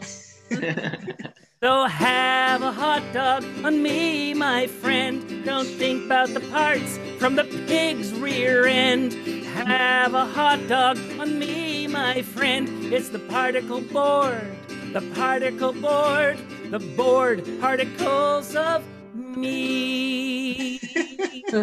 So 1.62 1.88
have 1.88 2.62
a 2.62 2.72
hot 2.72 3.04
dog 3.12 3.44
on 3.66 3.84
me, 3.84 4.34
my 4.34 4.68
friend. 4.68 5.44
Don't 5.44 5.68
think 5.68 6.06
about 6.06 6.30
the 6.30 6.40
parts 6.40 6.98
from 7.20 7.36
the 7.36 7.44
pig's 7.68 8.14
rear 8.14 8.66
end. 8.66 9.12
Have 9.68 10.14
a 10.14 10.24
hot 10.24 10.66
dog 10.70 10.98
on 11.20 11.38
me, 11.38 11.69
my 11.92 12.22
friend. 12.22 12.68
It's 12.94 13.10
the 13.10 13.20
particle 13.20 13.82
board, 13.82 14.56
the 14.94 15.02
particle 15.14 15.74
board, 15.74 16.38
the 16.70 16.80
board 16.80 17.44
particles 17.60 18.56
of 18.56 18.84
me. 19.14 20.80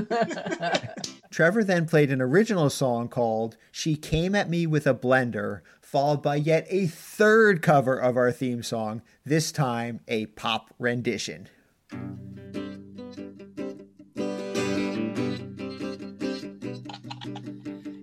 Trevor 1.30 1.64
then 1.64 1.86
played 1.86 2.10
an 2.10 2.20
original 2.20 2.70
song 2.70 3.08
called 3.08 3.56
She 3.70 3.94
Came 3.96 4.34
at 4.34 4.50
Me 4.50 4.66
with 4.66 4.86
a 4.86 4.94
Blender, 4.94 5.60
followed 5.80 6.22
by 6.22 6.36
yet 6.36 6.66
a 6.70 6.86
third 6.86 7.62
cover 7.62 7.96
of 7.96 8.16
our 8.16 8.32
theme 8.32 8.62
song, 8.62 9.02
this 9.24 9.52
time 9.52 10.00
a 10.08 10.26
pop 10.26 10.74
rendition. 10.78 11.48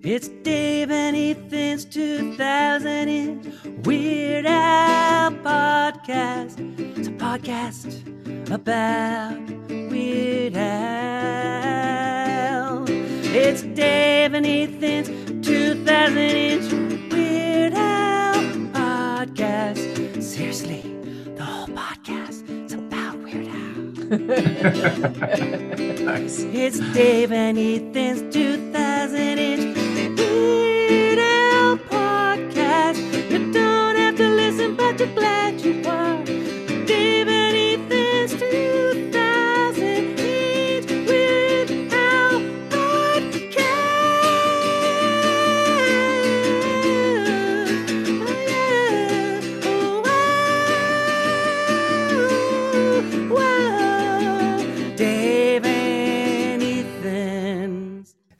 It's 0.04 0.28
Dave 0.44 0.92
and 0.92 1.16
Ethan's 1.16 1.86
2000 1.86 3.08
in 3.08 3.82
Weird 3.84 4.46
Al 4.46 5.32
podcast. 5.32 6.60
It's 6.98 7.08
a 7.08 7.12
podcast 7.12 7.88
about 8.52 9.40
Weird 9.70 10.58
Al. 10.58 11.64
It's 13.34 13.62
Dave 13.62 14.34
and 14.34 14.46
Ethan's 14.46 15.08
2000 15.48 16.18
inch 16.18 16.74
Weird 17.12 17.74
Al 17.74 18.36
podcast. 18.74 20.22
Seriously, 20.22 20.82
the 21.38 21.44
whole 21.46 21.68
podcast 21.68 22.44
is 22.66 22.74
about 22.74 23.18
Weird 23.20 23.48
Al. 23.48 23.54
Nice. 26.04 26.40
It's 26.42 26.80
Dave 26.94 27.32
and 27.32 27.58
Ethan's 27.58 28.22
2000 28.34 29.38
inch 29.40 29.78
Al 30.34 31.78
podcast. 31.78 33.00
You 33.30 33.52
don't 33.52 33.96
have 33.98 34.16
to 34.18 34.30
listen, 34.30 34.76
but 34.76 35.00
you're 35.00 35.14
glad 35.14 35.62
you 35.62 35.83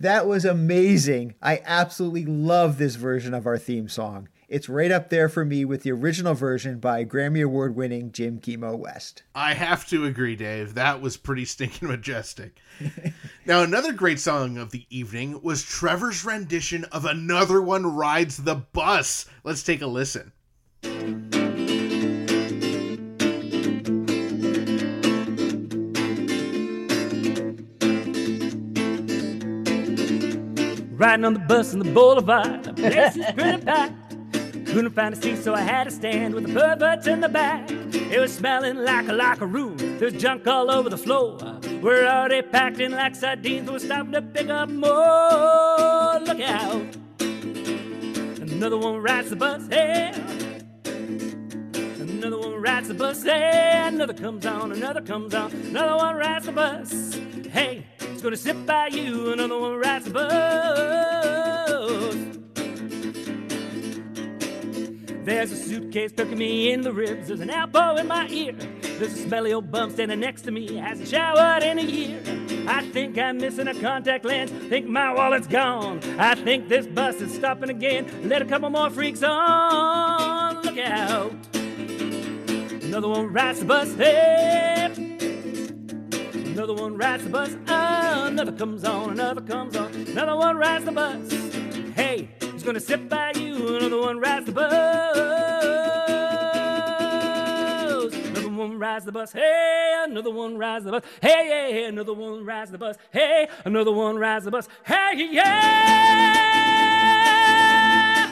That 0.04 0.28
was 0.28 0.44
amazing. 0.44 1.36
I 1.42 1.62
absolutely 1.64 2.26
love 2.26 2.78
this 2.78 2.96
version 2.96 3.34
of 3.34 3.48
our 3.48 3.58
theme 3.58 3.88
song. 3.88 4.28
It's 4.50 4.68
right 4.68 4.92
up 4.92 5.10
there 5.10 5.30
for 5.30 5.46
me 5.46 5.64
with 5.64 5.84
the 5.84 5.94
original 5.94 6.34
version 6.34 6.80
by 6.80 7.06
Grammy 7.06 7.42
Award 7.42 7.74
winning 7.78 8.12
Jim 8.12 8.42
Chemo 8.42 8.78
West. 8.78 9.24
I 9.34 9.54
have 9.54 9.88
to 9.88 10.04
agree, 10.04 10.36
Dave. 10.36 10.74
That 10.74 11.00
was 11.00 11.16
pretty 11.16 11.46
stinking 11.46 11.88
majestic. 11.88 12.58
now, 13.46 13.64
another 13.64 13.94
great 13.94 14.20
song 14.20 14.58
of 14.58 14.72
the 14.72 14.86
evening 14.90 15.42
was 15.42 15.64
Trevor's 15.64 16.26
rendition 16.26 16.84
of 16.92 17.06
Another 17.06 17.62
One 17.62 17.96
Rides 17.96 18.36
the 18.36 18.56
Bus. 18.56 19.26
Let's 19.46 19.64
take 19.64 19.82
a 19.82 19.88
listen. 19.88 20.34
Riding 31.04 31.26
on 31.26 31.34
the 31.34 31.40
bus 31.40 31.74
in 31.74 31.80
the 31.80 31.92
boulevard, 31.92 32.64
the 32.64 32.74
place 32.74 33.18
is 33.18 33.26
pretty 33.34 33.62
packed. 33.62 33.94
Couldn't 34.68 34.92
find 34.92 35.14
a 35.14 35.22
seat, 35.22 35.36
so 35.40 35.54
I 35.54 35.60
had 35.60 35.84
to 35.84 35.92
stand 35.92 36.34
with 36.34 36.48
the 36.48 36.54
perverts 36.54 37.08
in 37.08 37.20
the 37.20 37.28
back. 37.28 37.70
It 37.70 38.22
was 38.22 38.34
smelling 38.34 38.78
like 38.78 39.10
a 39.10 39.12
locker 39.12 39.46
room. 39.46 39.76
There's 40.00 40.14
junk 40.14 40.48
all 40.48 40.72
over 40.72 40.90
the 40.90 40.98
floor. 40.98 41.60
We're 41.82 42.08
already 42.08 42.42
packed 42.42 42.80
in 42.80 42.94
like 42.94 43.16
sardines. 43.16 43.70
We're 43.70 43.80
stopping 43.80 44.14
to 44.14 44.22
pick 44.22 44.48
up 44.48 44.70
more. 44.70 46.22
Look 46.22 46.40
out! 46.40 46.96
Another 47.20 48.78
one 48.78 49.02
rides 49.02 49.30
the 49.30 49.36
bus. 49.36 49.68
Hey. 49.68 50.14
Another 52.00 52.40
one 52.40 52.62
rides 52.62 52.88
the 52.88 52.94
bus. 52.94 53.22
Hey. 53.24 53.88
Another 53.88 54.14
comes 54.14 54.46
on. 54.46 54.72
Another 54.72 55.02
comes 55.02 55.36
on. 55.36 55.52
Another 55.52 55.98
one 55.98 56.16
rides 56.16 56.46
the 56.46 56.54
bus. 56.54 57.20
Hey, 57.52 57.86
gonna 58.24 58.38
sit 58.38 58.66
by 58.66 58.88
you. 58.88 59.34
Another 59.34 59.60
one 59.60 59.76
rides 59.76 60.06
the 60.06 60.12
bus. 60.12 60.30
There's 65.26 65.52
a 65.52 65.58
suitcase 65.58 66.14
poking 66.14 66.38
me 66.38 66.72
in 66.72 66.82
the 66.82 66.94
ribs. 66.94 67.28
There's 67.28 67.42
an 67.42 67.50
elbow 67.50 67.98
in 67.98 68.08
my 68.08 68.30
ear. 68.30 68.54
There's 68.54 69.14
a 69.14 69.24
smelly 69.28 69.52
old 69.52 69.70
bum 69.72 69.92
standing 69.92 70.22
next 70.22 70.44
to 70.44 70.52
me. 70.52 70.78
Hasn't 70.78 71.10
showered 71.10 71.64
in 71.64 71.80
a 71.80 71.82
year. 71.82 72.22
I 72.66 72.86
think 72.92 73.18
I'm 73.18 73.40
missing 73.40 73.68
a 73.68 73.76
contact 73.76 74.24
lens. 74.24 74.52
Think 74.70 74.88
my 74.88 75.14
wallet's 75.14 75.48
gone. 75.48 76.00
I 76.18 76.36
think 76.36 76.70
this 76.70 76.88
bus 76.88 77.16
is 77.16 77.34
stopping 77.34 77.70
again. 77.70 78.30
Let 78.30 78.42
a 78.42 78.46
couple 78.46 78.70
more 78.70 78.90
freaks 78.90 79.22
on. 79.22 80.62
Look 80.64 80.78
out. 80.78 81.34
Another 82.84 83.10
one 83.10 83.34
rides 83.34 83.60
the 83.60 83.66
bus. 83.66 83.94
Hey. 83.96 85.13
Another 86.54 86.76
one 86.76 86.96
rides 86.96 87.24
the 87.24 87.32
bus. 87.32 87.58
Oh, 87.68 88.26
another 88.28 88.52
comes 88.52 88.84
on. 88.84 89.10
Another 89.10 89.42
comes 89.42 89.76
on. 89.76 89.92
Another 89.92 90.36
one 90.36 90.56
rides 90.56 90.86
the 90.86 90.92
bus. 90.92 91.32
Hey, 91.96 92.30
he's 92.40 92.62
gonna 92.62 92.80
sit 92.80 93.10
by 93.10 93.32
you. 93.32 93.78
Another 93.78 94.00
one 94.00 94.20
rides 94.20 94.46
the 94.46 94.52
bus. 94.52 94.72
Another 98.28 98.50
one 98.52 98.78
rides 98.78 99.06
the 99.06 99.12
bus. 99.12 99.32
Hey, 99.32 100.04
another 100.06 100.30
one 100.30 100.56
rides 100.56 100.86
the 100.86 100.92
bus. 100.92 101.04
Hey, 101.24 101.48
yeah, 101.50 101.70
yeah, 101.76 101.88
another 101.88 102.14
one 102.14 102.46
rides 102.46 102.70
the 102.70 102.78
bus. 102.78 102.98
Hey, 103.12 103.48
another 103.66 103.92
one 103.92 104.18
rides 104.18 104.46
the 104.46 104.52
bus. 104.52 104.68
Hey, 104.86 105.30
yeah. 105.32 105.54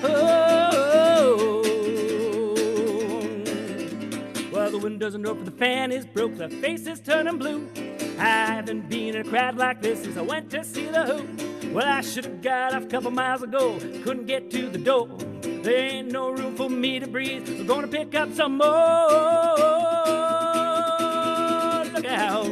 Oh. 0.03 1.63
Well, 4.53 4.69
the 4.69 4.77
windows 4.77 5.15
are 5.15 5.27
open, 5.27 5.43
the 5.45 5.51
fan 5.51 5.91
is 5.91 6.05
broke, 6.05 6.37
the 6.37 6.49
face 6.49 6.85
is 6.85 6.99
turning 6.99 7.39
blue. 7.39 7.67
I 8.21 8.53
haven't 8.53 8.87
been 8.87 9.15
in 9.15 9.25
a 9.25 9.27
crowd 9.27 9.57
like 9.57 9.81
this 9.81 10.03
since 10.03 10.15
I 10.15 10.21
went 10.21 10.51
to 10.51 10.63
see 10.63 10.85
the 10.85 11.03
Who. 11.03 11.73
Well, 11.73 11.87
I 11.87 12.01
should 12.01 12.25
have 12.25 12.39
got 12.43 12.75
off 12.75 12.83
a 12.83 12.85
couple 12.85 13.09
miles 13.09 13.41
ago, 13.41 13.79
couldn't 14.03 14.27
get 14.27 14.51
to 14.51 14.69
the 14.69 14.77
door. 14.77 15.07
There 15.41 15.75
ain't 15.75 16.11
no 16.11 16.29
room 16.29 16.55
for 16.55 16.69
me 16.69 16.99
to 16.99 17.07
breathe. 17.07 17.49
We're 17.49 17.63
gonna 17.63 17.87
pick 17.87 18.13
up 18.13 18.31
some 18.33 18.59
more. 18.59 18.67
Look 21.93 22.05
out. 22.05 22.45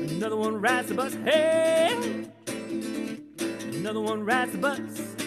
Another 0.00 0.36
one 0.36 0.62
rides 0.62 0.88
the 0.88 0.94
bus. 0.94 1.12
Hey. 1.12 2.26
Another 3.74 4.00
one 4.00 4.24
rides 4.24 4.52
the 4.52 4.58
bus. 4.58 4.80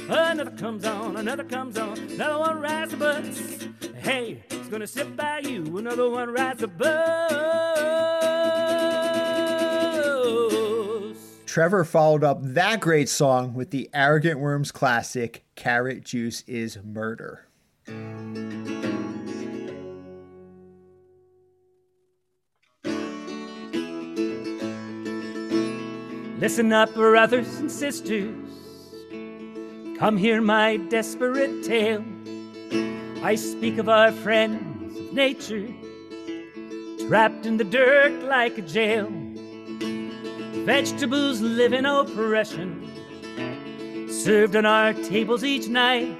Another 0.10 0.52
comes 0.52 0.84
on. 0.84 1.16
Another 1.18 1.44
comes 1.44 1.78
on. 1.78 1.96
Another 1.96 2.40
one 2.40 2.60
rides 2.60 2.90
the 2.90 2.98
bus. 2.98 3.68
Hey, 4.02 4.44
it's 4.50 4.68
gonna 4.68 4.88
sit 4.88 5.16
by 5.16 5.42
you. 5.44 5.78
Another 5.78 6.10
one 6.10 6.34
rides 6.34 6.62
the 6.62 6.68
bus. 6.68 7.68
Trevor 11.50 11.84
followed 11.84 12.24
up 12.24 12.38
that 12.43 12.80
great 12.80 13.10
song 13.10 13.56
with 13.56 13.72
the 13.72 13.89
Arrogant 13.91 14.39
Worms 14.39 14.72
classic, 14.72 15.43
Carrot 15.56 16.04
Juice 16.04 16.43
is 16.45 16.78
Murder. 16.84 17.47
Listen 26.38 26.72
up, 26.72 26.93
brothers 26.93 27.58
and 27.58 27.72
sisters. 27.72 28.36
Come 29.97 30.18
hear 30.18 30.43
my 30.43 30.78
desperate 30.78 31.64
tale. 31.64 32.06
I 33.24 33.34
speak 33.34 33.80
of 33.80 33.89
our 33.89 34.12
friends 34.12 34.95
of 35.00 35.14
nature, 35.14 35.68
trapped 37.08 37.47
in 37.47 37.58
the 37.58 37.64
dirt 37.64 38.22
like 38.26 38.60
a 38.60 38.62
jail. 38.62 39.12
Vegetables 40.70 41.41
live 41.41 41.74
in 41.74 41.88
oppression, 41.88 42.91
served 44.07 44.55
on 44.55 44.67
our 44.67 44.93
tables 44.93 45.43
each 45.43 45.67
night. 45.67 46.15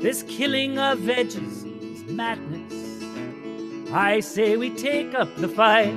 This 0.00 0.22
killing 0.22 0.78
of 0.78 1.00
veggies 1.00 1.66
is 1.92 2.02
madness. 2.04 3.92
I 3.92 4.20
say 4.20 4.56
we 4.56 4.70
take 4.70 5.14
up 5.14 5.28
the 5.36 5.48
fight. 5.48 5.92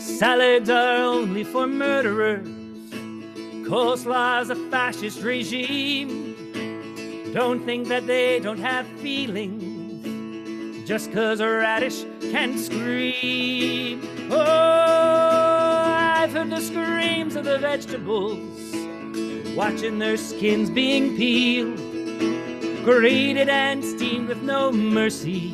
Salads 0.00 0.70
are 0.70 0.96
only 1.04 1.44
for 1.44 1.66
murderers. 1.66 2.48
Coleslaw's 3.68 4.48
a 4.48 4.56
fascist 4.70 5.20
regime. 5.20 6.34
Don't 7.34 7.62
think 7.66 7.88
that 7.88 8.06
they 8.06 8.40
don't 8.40 8.60
have 8.60 8.86
feelings. 9.02 10.88
Just 10.88 11.12
cause 11.12 11.40
a 11.40 11.46
radish 11.46 12.06
can 12.32 12.56
scream. 12.56 14.00
Oh, 14.30 15.59
I've 16.20 16.32
heard 16.32 16.50
the 16.50 16.60
screams 16.60 17.34
of 17.34 17.46
the 17.46 17.56
vegetables, 17.56 18.76
watching 19.56 19.98
their 19.98 20.18
skins 20.18 20.68
being 20.68 21.16
peeled, 21.16 21.78
grated 22.84 23.48
and 23.48 23.82
steamed 23.82 24.28
with 24.28 24.42
no 24.42 24.70
mercy. 24.70 25.48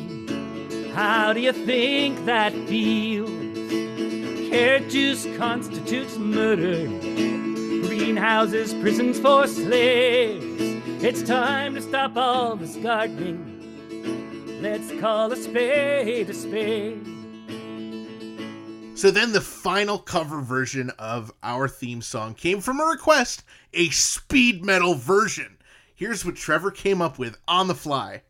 How 0.93 1.31
do 1.31 1.39
you 1.39 1.53
think 1.53 2.25
that 2.25 2.51
feels? 2.67 3.29
Carrot 4.49 4.89
juice 4.89 5.25
constitutes 5.37 6.17
murder. 6.17 6.85
Greenhouses, 7.87 8.73
prisons 8.73 9.21
for 9.21 9.47
slaves. 9.47 10.43
It's 11.01 11.23
time 11.23 11.75
to 11.75 11.81
stop 11.81 12.17
all 12.17 12.57
this 12.57 12.75
gardening. 12.75 14.59
Let's 14.61 14.91
call 14.99 15.31
a 15.31 15.37
spade 15.37 16.29
a 16.29 16.33
spade. 16.33 17.16
So 18.97 19.11
then 19.11 19.31
the 19.31 19.41
final 19.41 19.99
cover 19.99 20.41
version 20.41 20.89
of 20.97 21.31
our 21.43 21.67
theme 21.67 22.01
song 22.01 22.33
came 22.33 22.61
from 22.61 22.79
a 22.79 22.85
request, 22.85 23.43
a 23.71 23.89
speed 23.89 24.65
metal 24.65 24.95
version. 24.95 25.57
Here's 25.93 26.25
what 26.25 26.35
Trevor 26.35 26.71
came 26.71 26.99
up 26.99 27.19
with 27.19 27.37
on 27.47 27.67
the 27.67 27.75
fly. 27.75 28.23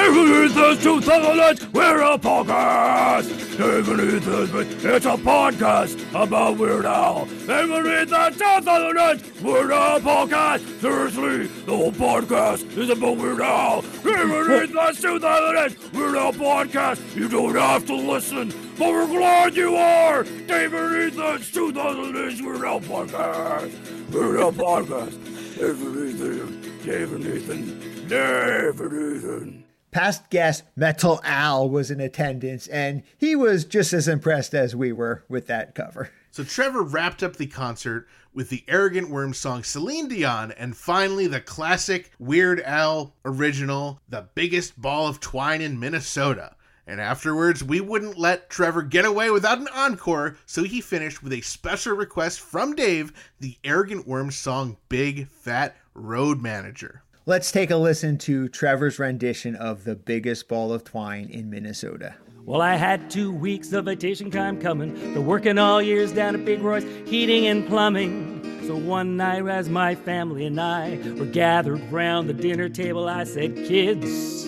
David 0.00 0.50
Ethan's 0.50 0.82
2008, 0.82 1.74
we're 1.74 2.00
a 2.00 2.16
podcast. 2.16 3.28
David 3.58 4.14
Ethan's, 4.14 4.82
it's 4.82 5.04
a 5.04 5.10
podcast 5.10 6.24
about 6.24 6.56
Weird 6.56 6.86
Al. 6.86 7.26
David 7.46 7.86
Ethan's 7.86 8.38
2008, 8.38 9.42
we're 9.42 9.70
a 9.70 10.00
podcast. 10.00 10.80
Seriously, 10.80 11.48
the 11.66 11.76
whole 11.76 11.92
podcast 11.92 12.78
is 12.78 12.88
about 12.88 13.18
Weird 13.18 13.42
Al. 13.42 13.82
David 14.02 14.72
Ethan's 14.72 15.02
2008, 15.02 15.92
we're 15.92 16.16
a 16.16 16.32
podcast. 16.32 17.14
You 17.14 17.28
don't 17.28 17.54
have 17.54 17.84
to 17.84 17.94
listen, 17.94 18.48
but 18.78 18.88
we're 18.88 19.06
glad 19.06 19.54
you 19.54 19.76
are. 19.76 20.22
David 20.24 21.12
Ethan's 21.12 21.50
2008, 21.52 22.40
we're 22.42 22.64
a 22.64 22.80
podcast. 22.80 24.10
We're 24.10 24.38
a 24.38 24.50
podcast. 24.50 25.58
David 25.58 26.14
Ethan, 26.14 26.80
David 26.86 27.26
Ethan, 27.26 28.08
David 28.08 28.92
Ethan. 28.94 29.59
Past 29.90 30.30
guest 30.30 30.62
Metal 30.76 31.20
Al 31.24 31.68
was 31.68 31.90
in 31.90 32.00
attendance, 32.00 32.68
and 32.68 33.02
he 33.18 33.34
was 33.34 33.64
just 33.64 33.92
as 33.92 34.06
impressed 34.06 34.54
as 34.54 34.76
we 34.76 34.92
were 34.92 35.24
with 35.28 35.48
that 35.48 35.74
cover. 35.74 36.10
So 36.30 36.44
Trevor 36.44 36.82
wrapped 36.82 37.24
up 37.24 37.36
the 37.36 37.48
concert 37.48 38.06
with 38.32 38.50
the 38.50 38.62
Arrogant 38.68 39.10
Worm 39.10 39.34
song 39.34 39.64
Celine 39.64 40.06
Dion 40.06 40.52
and 40.52 40.76
finally 40.76 41.26
the 41.26 41.40
classic 41.40 42.12
Weird 42.20 42.60
Al 42.60 43.16
original, 43.24 44.00
The 44.08 44.28
Biggest 44.36 44.80
Ball 44.80 45.08
of 45.08 45.18
Twine 45.18 45.60
in 45.60 45.80
Minnesota. 45.80 46.54
And 46.86 47.00
afterwards, 47.00 47.64
we 47.64 47.80
wouldn't 47.80 48.18
let 48.18 48.48
Trevor 48.48 48.82
get 48.82 49.04
away 49.04 49.30
without 49.30 49.58
an 49.58 49.68
encore, 49.74 50.36
so 50.46 50.62
he 50.62 50.80
finished 50.80 51.22
with 51.22 51.32
a 51.32 51.40
special 51.40 51.94
request 51.94 52.40
from 52.40 52.74
Dave 52.74 53.12
the 53.40 53.58
Arrogant 53.64 54.06
Worm 54.06 54.30
song 54.30 54.76
Big 54.88 55.28
Fat 55.28 55.76
Road 55.94 56.40
Manager. 56.40 57.02
Let's 57.26 57.52
take 57.52 57.70
a 57.70 57.76
listen 57.76 58.16
to 58.18 58.48
Trevor's 58.48 58.98
rendition 58.98 59.54
of 59.54 59.84
The 59.84 59.94
Biggest 59.94 60.48
Ball 60.48 60.72
of 60.72 60.84
Twine 60.84 61.28
in 61.28 61.50
Minnesota. 61.50 62.14
Well, 62.46 62.62
I 62.62 62.76
had 62.76 63.10
two 63.10 63.30
weeks 63.30 63.74
of 63.74 63.84
vacation 63.84 64.30
time 64.30 64.58
coming. 64.58 65.12
The 65.12 65.20
working 65.20 65.58
all 65.58 65.82
years 65.82 66.12
down 66.12 66.34
at 66.34 66.46
Big 66.46 66.62
Roy's 66.62 66.82
Heating 67.06 67.46
and 67.46 67.68
Plumbing. 67.68 68.66
So 68.66 68.74
one 68.74 69.18
night, 69.18 69.46
as 69.46 69.68
my 69.68 69.94
family 69.94 70.46
and 70.46 70.58
I 70.58 70.98
were 71.18 71.26
gathered 71.26 71.82
round 71.92 72.26
the 72.26 72.32
dinner 72.32 72.70
table, 72.70 73.06
I 73.06 73.24
said, 73.24 73.54
Kids, 73.54 74.46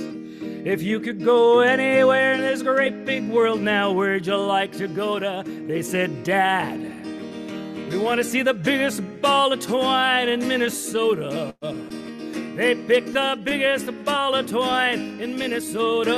if 0.65 0.83
you 0.83 0.99
could 0.99 1.23
go 1.23 1.61
anywhere 1.61 2.33
in 2.33 2.41
this 2.41 2.63
great 2.63 3.05
big 3.05 3.29
world 3.29 3.61
now, 3.61 3.93
where'd 3.93 4.27
you 4.27 4.37
like 4.39 4.73
to 4.79 4.89
go 4.89 5.19
to? 5.19 5.45
They 5.47 5.83
said, 5.83 6.25
Dad, 6.25 6.81
we 7.91 7.99
want 7.99 8.17
to 8.17 8.25
see 8.25 8.41
the 8.41 8.55
biggest 8.55 9.03
ball 9.21 9.53
of 9.53 9.61
twine 9.61 10.31
in 10.31 10.49
Minnesota. 10.49 11.55
They 12.57 12.75
picked 12.75 13.15
the 13.15 13.39
biggest 13.43 13.91
ball 14.05 14.35
of 14.35 14.47
twine 14.51 15.21
in 15.21 15.39
Minnesota. 15.39 16.13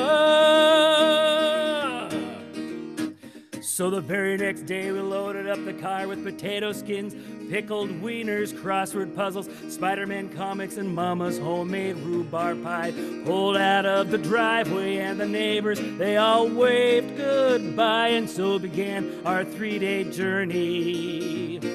So 3.62 3.90
the 3.90 4.00
very 4.00 4.36
next 4.36 4.66
day, 4.66 4.92
we 4.92 5.00
loaded 5.00 5.48
up 5.48 5.64
the 5.64 5.72
car 5.74 6.06
with 6.06 6.24
potato 6.24 6.72
skins, 6.72 7.14
pickled 7.50 7.90
wieners, 8.02 8.52
crossword 8.52 9.16
puzzles, 9.16 9.48
Spider 9.68 10.06
Man 10.06 10.28
comics, 10.28 10.76
and 10.76 10.94
Mama's 10.94 11.38
homemade 11.38 11.96
rhubarb 11.96 12.62
pie. 12.62 12.92
Pulled 13.24 13.56
out 13.56 13.86
of 13.86 14.10
the 14.10 14.18
driveway, 14.18 14.98
and 14.98 15.20
the 15.20 15.26
neighbors, 15.26 15.80
they 15.98 16.16
all 16.16 16.48
waved 16.48 17.16
goodbye. 17.16 18.08
And 18.08 18.30
so 18.30 18.58
began 18.58 19.20
our 19.24 19.44
three 19.44 19.78
day 19.80 20.04
journey. 20.04 21.73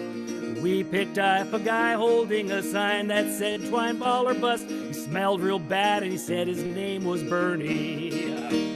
We 0.70 0.84
picked 0.84 1.18
up 1.18 1.52
a 1.52 1.58
guy 1.58 1.94
holding 1.94 2.52
a 2.52 2.62
sign 2.62 3.08
that 3.08 3.34
said 3.34 3.68
twine 3.70 3.98
ball 3.98 4.30
or 4.30 4.36
bust. 4.36 4.70
He 4.70 4.94
smelled 4.94 5.42
real 5.42 5.58
bad 5.58 6.04
and 6.04 6.12
he 6.12 6.18
said 6.20 6.48
his 6.48 6.62
name 6.64 7.06
was 7.06 7.24
Bernie. 7.24 8.69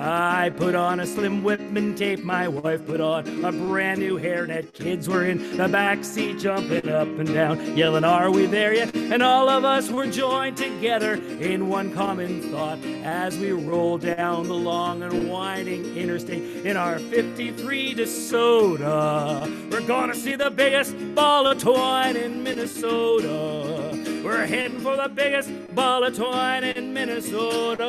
I 0.00 0.50
put 0.50 0.76
on 0.76 1.00
a 1.00 1.06
slim 1.06 1.42
Whitman 1.42 1.96
tape. 1.96 2.22
My 2.22 2.46
wife 2.46 2.86
put 2.86 3.00
on 3.00 3.44
a 3.44 3.50
brand 3.50 3.98
new 3.98 4.16
hairnet. 4.16 4.72
Kids 4.72 5.08
were 5.08 5.24
in 5.24 5.56
the 5.56 5.66
back 5.66 6.04
seat 6.04 6.38
jumping 6.38 6.88
up 6.88 7.08
and 7.08 7.26
down, 7.26 7.76
yelling, 7.76 8.04
Are 8.04 8.30
we 8.30 8.46
there 8.46 8.72
yet? 8.72 8.94
And 8.94 9.24
all 9.24 9.48
of 9.48 9.64
us 9.64 9.90
were 9.90 10.06
joined 10.06 10.56
together 10.56 11.14
in 11.14 11.68
one 11.68 11.92
common 11.92 12.42
thought 12.52 12.78
as 13.02 13.36
we 13.38 13.50
rolled 13.50 14.02
down 14.02 14.46
the 14.46 14.54
long 14.54 15.02
and 15.02 15.28
winding 15.28 15.96
interstate 15.96 16.64
in 16.64 16.76
our 16.76 17.00
53 17.00 17.96
DeSoto. 17.96 19.70
We're 19.72 19.86
gonna 19.86 20.14
see 20.14 20.36
the 20.36 20.50
biggest 20.50 20.94
ball 21.16 21.48
of 21.48 21.58
twine 21.58 22.16
in 22.16 22.44
Minnesota. 22.44 24.20
We're 24.24 24.46
heading 24.46 24.78
for 24.78 24.96
the 24.96 25.08
biggest 25.08 25.50
ball 25.74 26.04
of 26.04 26.16
twine 26.16 26.62
in 26.62 26.92
Minnesota. 26.92 27.86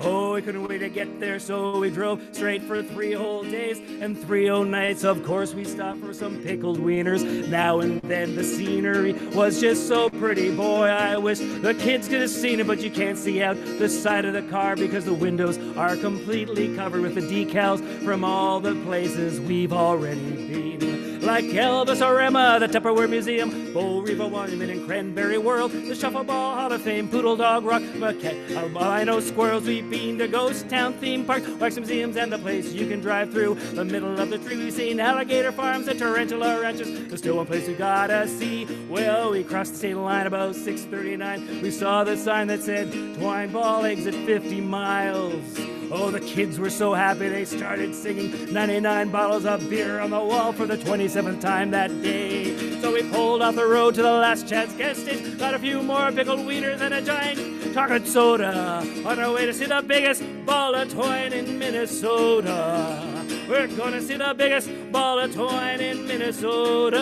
Oh, 0.00 0.34
we 0.34 0.42
couldn't 0.42 0.68
wait 0.68 0.78
to 0.78 0.88
get 0.88 1.18
there, 1.18 1.40
so 1.40 1.80
we 1.80 1.90
drove 1.90 2.22
straight 2.30 2.62
for 2.62 2.84
three 2.84 3.12
whole 3.12 3.42
days 3.42 3.80
and 4.00 4.16
three 4.16 4.46
whole 4.46 4.62
nights. 4.62 5.02
Of 5.02 5.24
course, 5.24 5.54
we 5.54 5.64
stopped 5.64 6.00
for 6.00 6.14
some 6.14 6.40
pickled 6.40 6.78
wieners. 6.78 7.48
Now 7.48 7.80
and 7.80 8.00
then, 8.02 8.36
the 8.36 8.44
scenery 8.44 9.14
was 9.34 9.60
just 9.60 9.88
so 9.88 10.08
pretty. 10.08 10.54
Boy, 10.54 10.86
I 10.86 11.16
wish 11.18 11.40
the 11.40 11.74
kids 11.74 12.06
could 12.06 12.20
have 12.20 12.30
seen 12.30 12.60
it, 12.60 12.68
but 12.68 12.78
you 12.78 12.92
can't 12.92 13.18
see 13.18 13.42
out 13.42 13.56
the 13.56 13.88
side 13.88 14.24
of 14.24 14.34
the 14.34 14.42
car 14.42 14.76
because 14.76 15.04
the 15.04 15.14
windows 15.14 15.58
are 15.76 15.96
completely 15.96 16.76
covered 16.76 17.02
with 17.02 17.16
the 17.16 17.20
decals 17.22 17.80
from 18.04 18.22
all 18.22 18.60
the 18.60 18.76
places 18.84 19.40
we've 19.40 19.72
already 19.72 20.76
been 20.76 20.87
like 21.28 21.44
Elvis 21.44 22.00
or 22.00 22.18
Emma, 22.22 22.56
the 22.58 22.66
Tupperware 22.66 23.08
Museum, 23.08 23.74
Bo 23.74 24.00
Riva 24.00 24.30
Monument 24.30 24.70
and 24.70 24.86
Cranberry 24.86 25.36
World, 25.36 25.72
the 25.72 25.94
Shuffleball 25.94 26.26
Hall 26.26 26.72
of 26.72 26.80
Fame, 26.80 27.06
Poodle 27.06 27.36
Dog 27.36 27.66
Rock, 27.66 27.82
Maquette, 27.82 28.56
albino 28.56 29.20
squirrels, 29.20 29.64
we've 29.64 29.90
been 29.90 30.16
to 30.16 30.26
Ghost 30.26 30.70
Town 30.70 30.94
Theme 30.94 31.26
Park, 31.26 31.42
Wax 31.60 31.76
Museums, 31.76 32.16
and 32.16 32.32
the 32.32 32.38
place 32.38 32.72
you 32.72 32.88
can 32.88 33.00
drive 33.00 33.30
through. 33.30 33.56
The 33.74 33.84
middle 33.84 34.18
of 34.18 34.30
the 34.30 34.38
tree, 34.38 34.56
we've 34.56 34.72
seen 34.72 35.00
alligator 35.00 35.52
farms 35.52 35.86
and 35.86 35.98
tarantula 35.98 36.62
ranches. 36.62 36.88
There's 37.08 37.20
still 37.20 37.36
one 37.36 37.46
place 37.46 37.68
we 37.68 37.74
gotta 37.74 38.26
see. 38.26 38.66
Well, 38.88 39.32
we 39.32 39.44
crossed 39.44 39.72
the 39.72 39.78
state 39.78 39.96
line 39.96 40.26
about 40.26 40.54
6:39. 40.54 41.60
We 41.60 41.70
saw 41.70 42.04
the 42.04 42.16
sign 42.16 42.46
that 42.46 42.62
said 42.62 42.90
Twine 43.16 43.52
Ball 43.52 43.84
exit 43.84 44.14
50 44.14 44.62
miles. 44.62 45.77
Oh, 45.90 46.10
the 46.10 46.20
kids 46.20 46.58
were 46.58 46.68
so 46.68 46.92
happy 46.92 47.28
they 47.28 47.46
started 47.46 47.94
singing 47.94 48.52
99 48.52 49.10
bottles 49.10 49.46
of 49.46 49.70
beer 49.70 50.00
on 50.00 50.10
the 50.10 50.20
wall 50.20 50.52
for 50.52 50.66
the 50.66 50.76
27th 50.76 51.40
time 51.40 51.70
that 51.70 52.02
day. 52.02 52.54
So 52.80 52.92
we 52.92 53.02
pulled 53.10 53.40
off 53.40 53.54
the 53.54 53.66
road 53.66 53.94
to 53.94 54.02
the 54.02 54.12
last 54.12 54.46
chance 54.46 54.74
gas 54.74 54.98
station, 54.98 55.38
got 55.38 55.54
a 55.54 55.58
few 55.58 55.82
more 55.82 56.12
pickled 56.12 56.40
wieners 56.40 56.82
and 56.82 56.92
a 56.92 57.00
giant 57.00 57.72
chocolate 57.72 58.06
soda 58.06 58.84
on 59.06 59.18
our 59.18 59.32
way 59.32 59.46
to 59.46 59.54
see 59.54 59.64
the 59.64 59.82
biggest 59.86 60.22
ball 60.44 60.74
of 60.74 60.92
twine 60.92 61.32
in 61.32 61.58
Minnesota. 61.58 63.24
We're 63.48 63.68
gonna 63.68 64.02
see 64.02 64.16
the 64.16 64.34
biggest 64.36 64.68
ball 64.92 65.18
of 65.18 65.32
twine 65.34 65.80
in 65.80 66.06
Minnesota. 66.06 66.98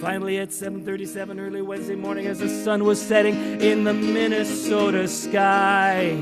Finally, 0.00 0.38
at 0.38 0.50
7:37 0.50 1.38
early 1.38 1.60
Wednesday 1.60 1.94
morning, 1.94 2.26
as 2.26 2.38
the 2.38 2.48
sun 2.48 2.84
was 2.84 2.98
setting 3.00 3.60
in 3.60 3.84
the 3.84 3.92
Minnesota 3.92 5.06
sky. 5.06 6.16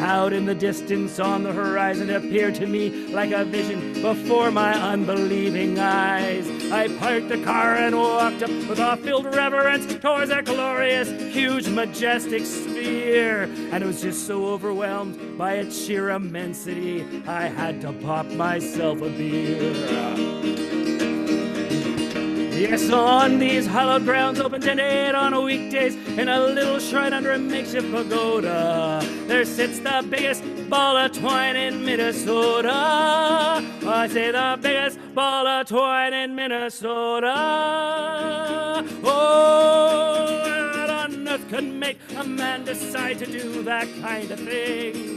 Out 0.00 0.32
in 0.32 0.46
the 0.46 0.54
distance 0.54 1.20
on 1.20 1.42
the 1.42 1.52
horizon 1.52 2.10
appeared 2.10 2.54
to 2.56 2.66
me 2.66 3.06
like 3.08 3.32
a 3.32 3.44
vision 3.44 4.00
before 4.00 4.50
my 4.50 4.72
unbelieving 4.74 5.78
eyes. 5.78 6.48
I 6.72 6.88
parked 6.98 7.28
the 7.28 7.42
car 7.42 7.74
and 7.76 7.96
walked 7.96 8.42
up 8.42 8.50
with 8.50 8.80
awe-filled 8.80 9.34
reverence 9.34 9.94
towards 9.96 10.30
that 10.30 10.46
glorious, 10.46 11.10
huge, 11.32 11.68
majestic 11.68 12.46
sphere. 12.46 13.42
And 13.42 13.84
I 13.84 13.86
was 13.86 14.00
just 14.00 14.26
so 14.26 14.46
overwhelmed 14.46 15.36
by 15.36 15.54
its 15.54 15.78
sheer 15.78 16.10
immensity, 16.10 17.04
I 17.26 17.48
had 17.48 17.80
to 17.82 17.92
pop 17.92 18.26
myself 18.26 19.02
a 19.02 19.10
beer. 19.10 20.69
Yes, 22.60 22.90
on 22.90 23.38
these 23.38 23.66
hallowed 23.66 24.04
grounds, 24.04 24.38
open 24.38 24.60
to 24.60 24.72
eight 24.78 25.14
on 25.14 25.44
weekdays, 25.44 25.94
in 26.18 26.28
a 26.28 26.38
little 26.40 26.78
shrine 26.78 27.14
under 27.14 27.32
a 27.32 27.38
makeshift 27.38 27.90
pagoda, 27.90 29.00
there 29.26 29.46
sits 29.46 29.78
the 29.78 30.06
biggest 30.06 30.44
ball 30.68 30.94
of 30.94 31.10
twine 31.12 31.56
in 31.56 31.82
Minnesota. 31.82 32.68
I 32.70 34.08
say 34.08 34.30
the 34.32 34.58
biggest 34.60 34.98
ball 35.14 35.46
of 35.46 35.68
twine 35.68 36.12
in 36.12 36.34
Minnesota. 36.34 37.32
Oh, 39.04 40.26
what 40.76 40.90
on 40.90 41.28
earth 41.28 41.48
could 41.48 41.64
make 41.64 41.98
a 42.14 42.24
man 42.24 42.64
decide 42.64 43.20
to 43.20 43.26
do 43.26 43.62
that 43.62 43.88
kind 44.02 44.30
of 44.30 44.38
thing? 44.38 45.16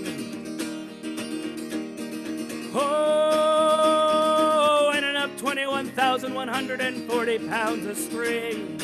Oh, 2.73 3.23
21,140 5.43 7.39
pounds 7.49 7.85
of 7.85 7.97
string. 7.97 8.79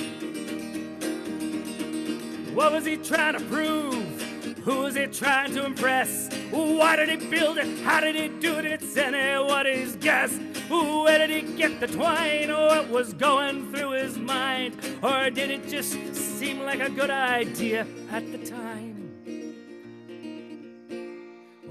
What 2.53 2.73
was 2.73 2.83
he 2.83 2.97
trying 2.97 3.39
to 3.39 3.45
prove? 3.45 4.21
Who 4.65 4.79
was 4.79 4.95
he 4.95 5.07
trying 5.07 5.53
to 5.53 5.65
impress? 5.65 6.27
Why 6.51 6.97
did 6.97 7.07
he 7.07 7.15
build 7.29 7.59
it? 7.59 7.79
How 7.79 8.01
did 8.01 8.15
he 8.15 8.27
do 8.27 8.59
it? 8.59 8.65
It's 8.65 8.97
anybody's 8.97 9.95
guess. 9.95 10.37
Where 10.67 11.25
did 11.25 11.29
he 11.29 11.43
get 11.55 11.79
the 11.79 11.87
twine? 11.87 12.51
Or 12.51 12.67
what 12.67 12.89
was 12.89 13.13
going 13.13 13.71
through 13.71 13.91
his 13.91 14.17
mind? 14.17 14.75
Or 15.01 15.29
did 15.29 15.51
it 15.51 15.65
just 15.69 16.13
seem 16.13 16.63
like 16.63 16.81
a 16.81 16.89
good 16.89 17.09
idea 17.09 17.87
at 18.11 18.29
the 18.33 18.37
time? 18.37 19.08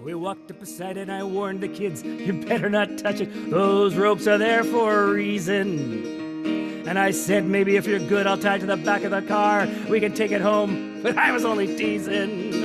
We 0.03 0.15
walked 0.15 0.51
up 0.51 0.61
beside 0.61 0.97
it 0.97 1.03
and 1.03 1.13
I 1.13 1.23
warned 1.23 1.61
the 1.61 1.69
kids, 1.69 2.03
you 2.03 2.33
better 2.47 2.71
not 2.71 2.99
touch 2.99 3.21
it. 3.21 3.51
Those 3.51 3.95
ropes 3.97 4.27
are 4.27 4.39
there 4.39 4.65
for 4.65 5.05
a 5.05 5.13
reason. 5.13 6.87
And 6.89 6.99
I 6.99 7.11
said, 7.11 7.45
maybe 7.45 7.77
if 7.77 7.87
you're 7.87 7.99
good, 7.99 8.27
I'll 8.27 8.39
tie 8.39 8.57
it 8.57 8.61
to 8.61 8.67
the 8.67 8.77
back 8.77 9.03
of 9.03 9.11
the 9.11 9.23
car. 9.23 9.69
We 9.91 10.01
can 10.01 10.15
take 10.15 10.31
it 10.33 10.41
home. 10.41 10.87
But 10.99 11.17
I 11.17 11.31
was 11.31 11.45
only 11.45 11.77
teasing. 11.77 12.58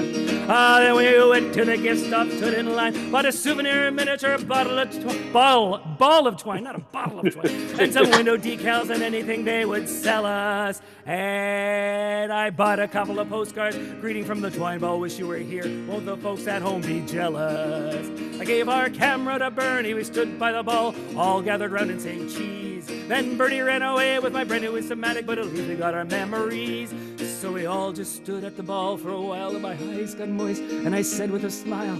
Ah, 0.45 0.79
then 0.81 0.95
we 0.95 1.29
went 1.29 1.53
to 1.53 1.63
the 1.63 1.77
gift 1.77 2.09
shop, 2.09 2.27
stood 2.27 2.53
in 2.53 2.75
line, 2.75 3.11
bought 3.11 3.25
a 3.25 3.31
souvenir 3.31 3.89
miniature 3.91 4.37
bottle 4.39 4.77
of 4.77 4.91
tw- 4.91 5.31
ball, 5.31 5.77
ball 5.97 6.27
of 6.27 6.35
twine, 6.35 6.65
not 6.65 6.75
a 6.75 6.79
bottle 6.79 7.19
of 7.19 7.33
twine, 7.33 7.45
and 7.79 7.93
some 7.93 8.09
window 8.11 8.35
decals 8.35 8.89
and 8.89 9.01
anything 9.01 9.45
they 9.45 9.63
would 9.63 9.87
sell 9.87 10.25
us. 10.25 10.81
And 11.05 12.33
I 12.33 12.49
bought 12.49 12.79
a 12.79 12.89
couple 12.89 13.19
of 13.19 13.29
postcards, 13.29 13.77
greeting 14.01 14.25
from 14.25 14.41
the 14.41 14.51
twine 14.51 14.79
ball, 14.79 14.99
wish 14.99 15.17
you 15.17 15.27
were 15.27 15.37
here. 15.37 15.63
Won't 15.87 16.05
the 16.05 16.17
folks 16.17 16.45
at 16.45 16.61
home 16.61 16.81
be 16.81 16.99
jealous? 17.05 18.05
I 18.41 18.43
gave 18.43 18.67
our 18.67 18.89
camera 18.89 19.39
to 19.39 19.49
Bernie, 19.49 19.93
we 19.93 20.03
stood 20.03 20.37
by 20.37 20.51
the 20.51 20.61
ball, 20.61 20.93
all 21.15 21.41
gathered 21.41 21.71
round 21.71 21.89
and 21.89 22.01
saying 22.01 22.27
cheese. 22.27 22.87
Then 23.07 23.37
Bernie 23.37 23.61
ran 23.61 23.81
away 23.81 24.19
with 24.19 24.33
my 24.33 24.43
brand 24.43 24.63
new 24.63 24.73
Instamatic, 24.73 25.25
but 25.25 25.37
at 25.39 25.45
least 25.47 25.69
we 25.69 25.75
got 25.75 25.93
our 25.93 26.03
memories. 26.03 26.93
So 27.43 27.51
we 27.51 27.65
all 27.65 27.91
just 27.91 28.15
stood 28.15 28.45
at 28.45 28.55
the 28.55 28.63
ball 28.63 28.95
for 28.95 29.09
a 29.09 29.19
while, 29.19 29.49
and 29.49 29.61
my 29.61 29.73
eyes 29.73 30.15
got 30.15 30.29
moist, 30.29 30.61
and 30.61 30.95
I 30.95 31.01
said 31.01 31.29
with 31.29 31.43
a 31.43 31.51
smile, 31.51 31.97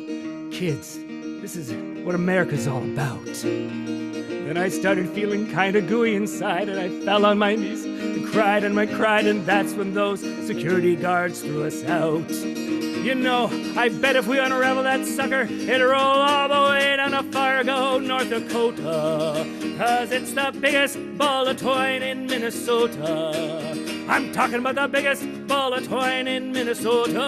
Kids, 0.52 0.98
this 1.42 1.58
is 1.58 1.74
what 2.06 2.16
America's 2.16 2.66
all 2.66 2.82
about. 2.82 3.26
Then 3.26 4.56
I 4.56 4.70
started 4.70 5.10
feeling 5.10 5.52
kinda 5.52 5.82
gooey 5.82 6.16
inside, 6.16 6.70
and 6.70 6.80
I 6.80 6.88
fell 7.04 7.26
on 7.26 7.38
my 7.40 7.56
knees 7.56 7.84
and 7.84 8.26
cried 8.26 8.64
and 8.64 8.80
I 8.80 8.86
cried, 8.86 9.28
and 9.28 9.46
that's 9.46 9.74
when 9.74 9.94
those 9.94 10.22
security 10.48 10.96
guards 10.96 11.42
threw 11.42 11.66
us 11.66 11.84
out. 11.84 12.32
You 12.32 13.14
know, 13.14 13.50
I 13.76 13.90
bet 13.90 14.16
if 14.16 14.28
we 14.28 14.40
unravel 14.40 14.84
that 14.84 15.06
sucker, 15.06 15.42
it'll 15.42 15.88
roll 15.90 16.22
all 16.22 16.48
the 16.48 16.70
way 16.72 16.96
down 16.96 17.12
to 17.12 17.24
Fargo, 17.34 18.00
North 18.00 18.30
Dakota. 18.30 19.46
Cause 19.78 20.14
it's 20.14 20.32
the 20.32 20.58
biggest 20.58 20.98
ball 21.18 21.48
of 21.50 21.58
twine 21.60 22.02
in 22.02 22.28
Minnesota. 22.28 23.83
I'm 24.08 24.34
talking 24.34 24.56
about 24.56 24.76
the 24.76 24.88
biggest 24.88 25.24
ball 25.48 25.74
of 25.74 25.88
twine 25.88 26.28
in 26.28 26.52
Minnesota. 26.52 27.20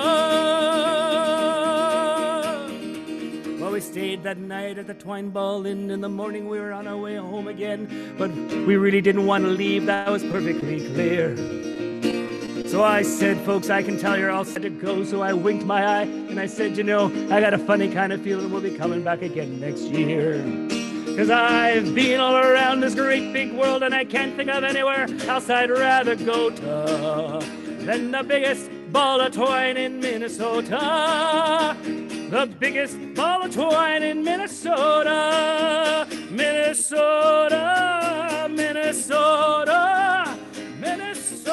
Well, 3.60 3.72
we 3.72 3.80
stayed 3.80 4.24
that 4.24 4.38
night 4.38 4.78
at 4.78 4.86
the 4.86 4.94
Twine 4.94 5.30
Ball 5.30 5.66
Inn. 5.66 5.90
In 5.90 6.02
the 6.02 6.10
morning, 6.10 6.50
we 6.50 6.60
were 6.60 6.74
on 6.74 6.86
our 6.86 6.98
way 6.98 7.16
home 7.16 7.48
again. 7.48 8.16
But 8.18 8.30
we 8.32 8.76
really 8.76 9.02
didn't 9.02 9.26
want 9.26 9.46
to 9.46 9.50
leave, 9.50 9.86
that 9.86 10.12
was 10.12 10.24
perfectly 10.24 10.86
clear. 10.94 11.36
So 12.68 12.84
I 12.84 13.04
said, 13.04 13.38
folks, 13.46 13.70
I 13.70 13.82
can 13.82 13.98
tell 13.98 14.18
you're 14.20 14.32
all 14.32 14.44
set 14.44 14.64
to 14.64 14.70
go. 14.70 15.06
So 15.06 15.22
I 15.22 15.32
winked 15.32 15.66
my 15.66 15.86
eye 15.86 16.02
and 16.02 16.40
I 16.40 16.46
said, 16.46 16.76
you 16.76 16.84
know, 16.84 17.06
I 17.34 17.40
got 17.40 17.54
a 17.54 17.58
funny 17.58 17.90
kind 17.90 18.12
of 18.12 18.22
feeling 18.22 18.52
we'll 18.52 18.62
be 18.62 18.76
coming 18.76 19.02
back 19.02 19.22
again 19.22 19.62
next 19.62 19.84
year. 19.84 20.44
Cause 21.16 21.30
I've 21.30 21.96
been 21.96 22.20
all 22.20 22.36
around 22.36 22.82
this 22.82 22.94
great 22.94 23.32
big 23.32 23.54
world 23.54 23.84
and 23.84 23.96
I 23.96 24.04
can't 24.04 24.36
think 24.36 24.50
of 24.50 24.66
anywhere 24.66 25.08
else 25.30 25.50
I'd 25.50 25.70
rather 25.70 26.14
go 26.18 26.50
to 26.50 27.40
than 27.86 28.12
the 28.12 28.22
biggest 28.22 28.70
ball 28.92 29.22
of 29.22 29.32
twine 29.32 29.78
in 29.78 30.02
Minnesota. 30.02 31.78
The 31.84 32.54
biggest 32.60 32.98
ball 33.14 33.44
of 33.44 33.54
twine 33.54 34.04
in 34.04 34.26
Minnesota. 34.26 36.06
Minnesota, 36.32 37.60
Minnesota, 38.52 40.38
Minnesota. 40.82 41.46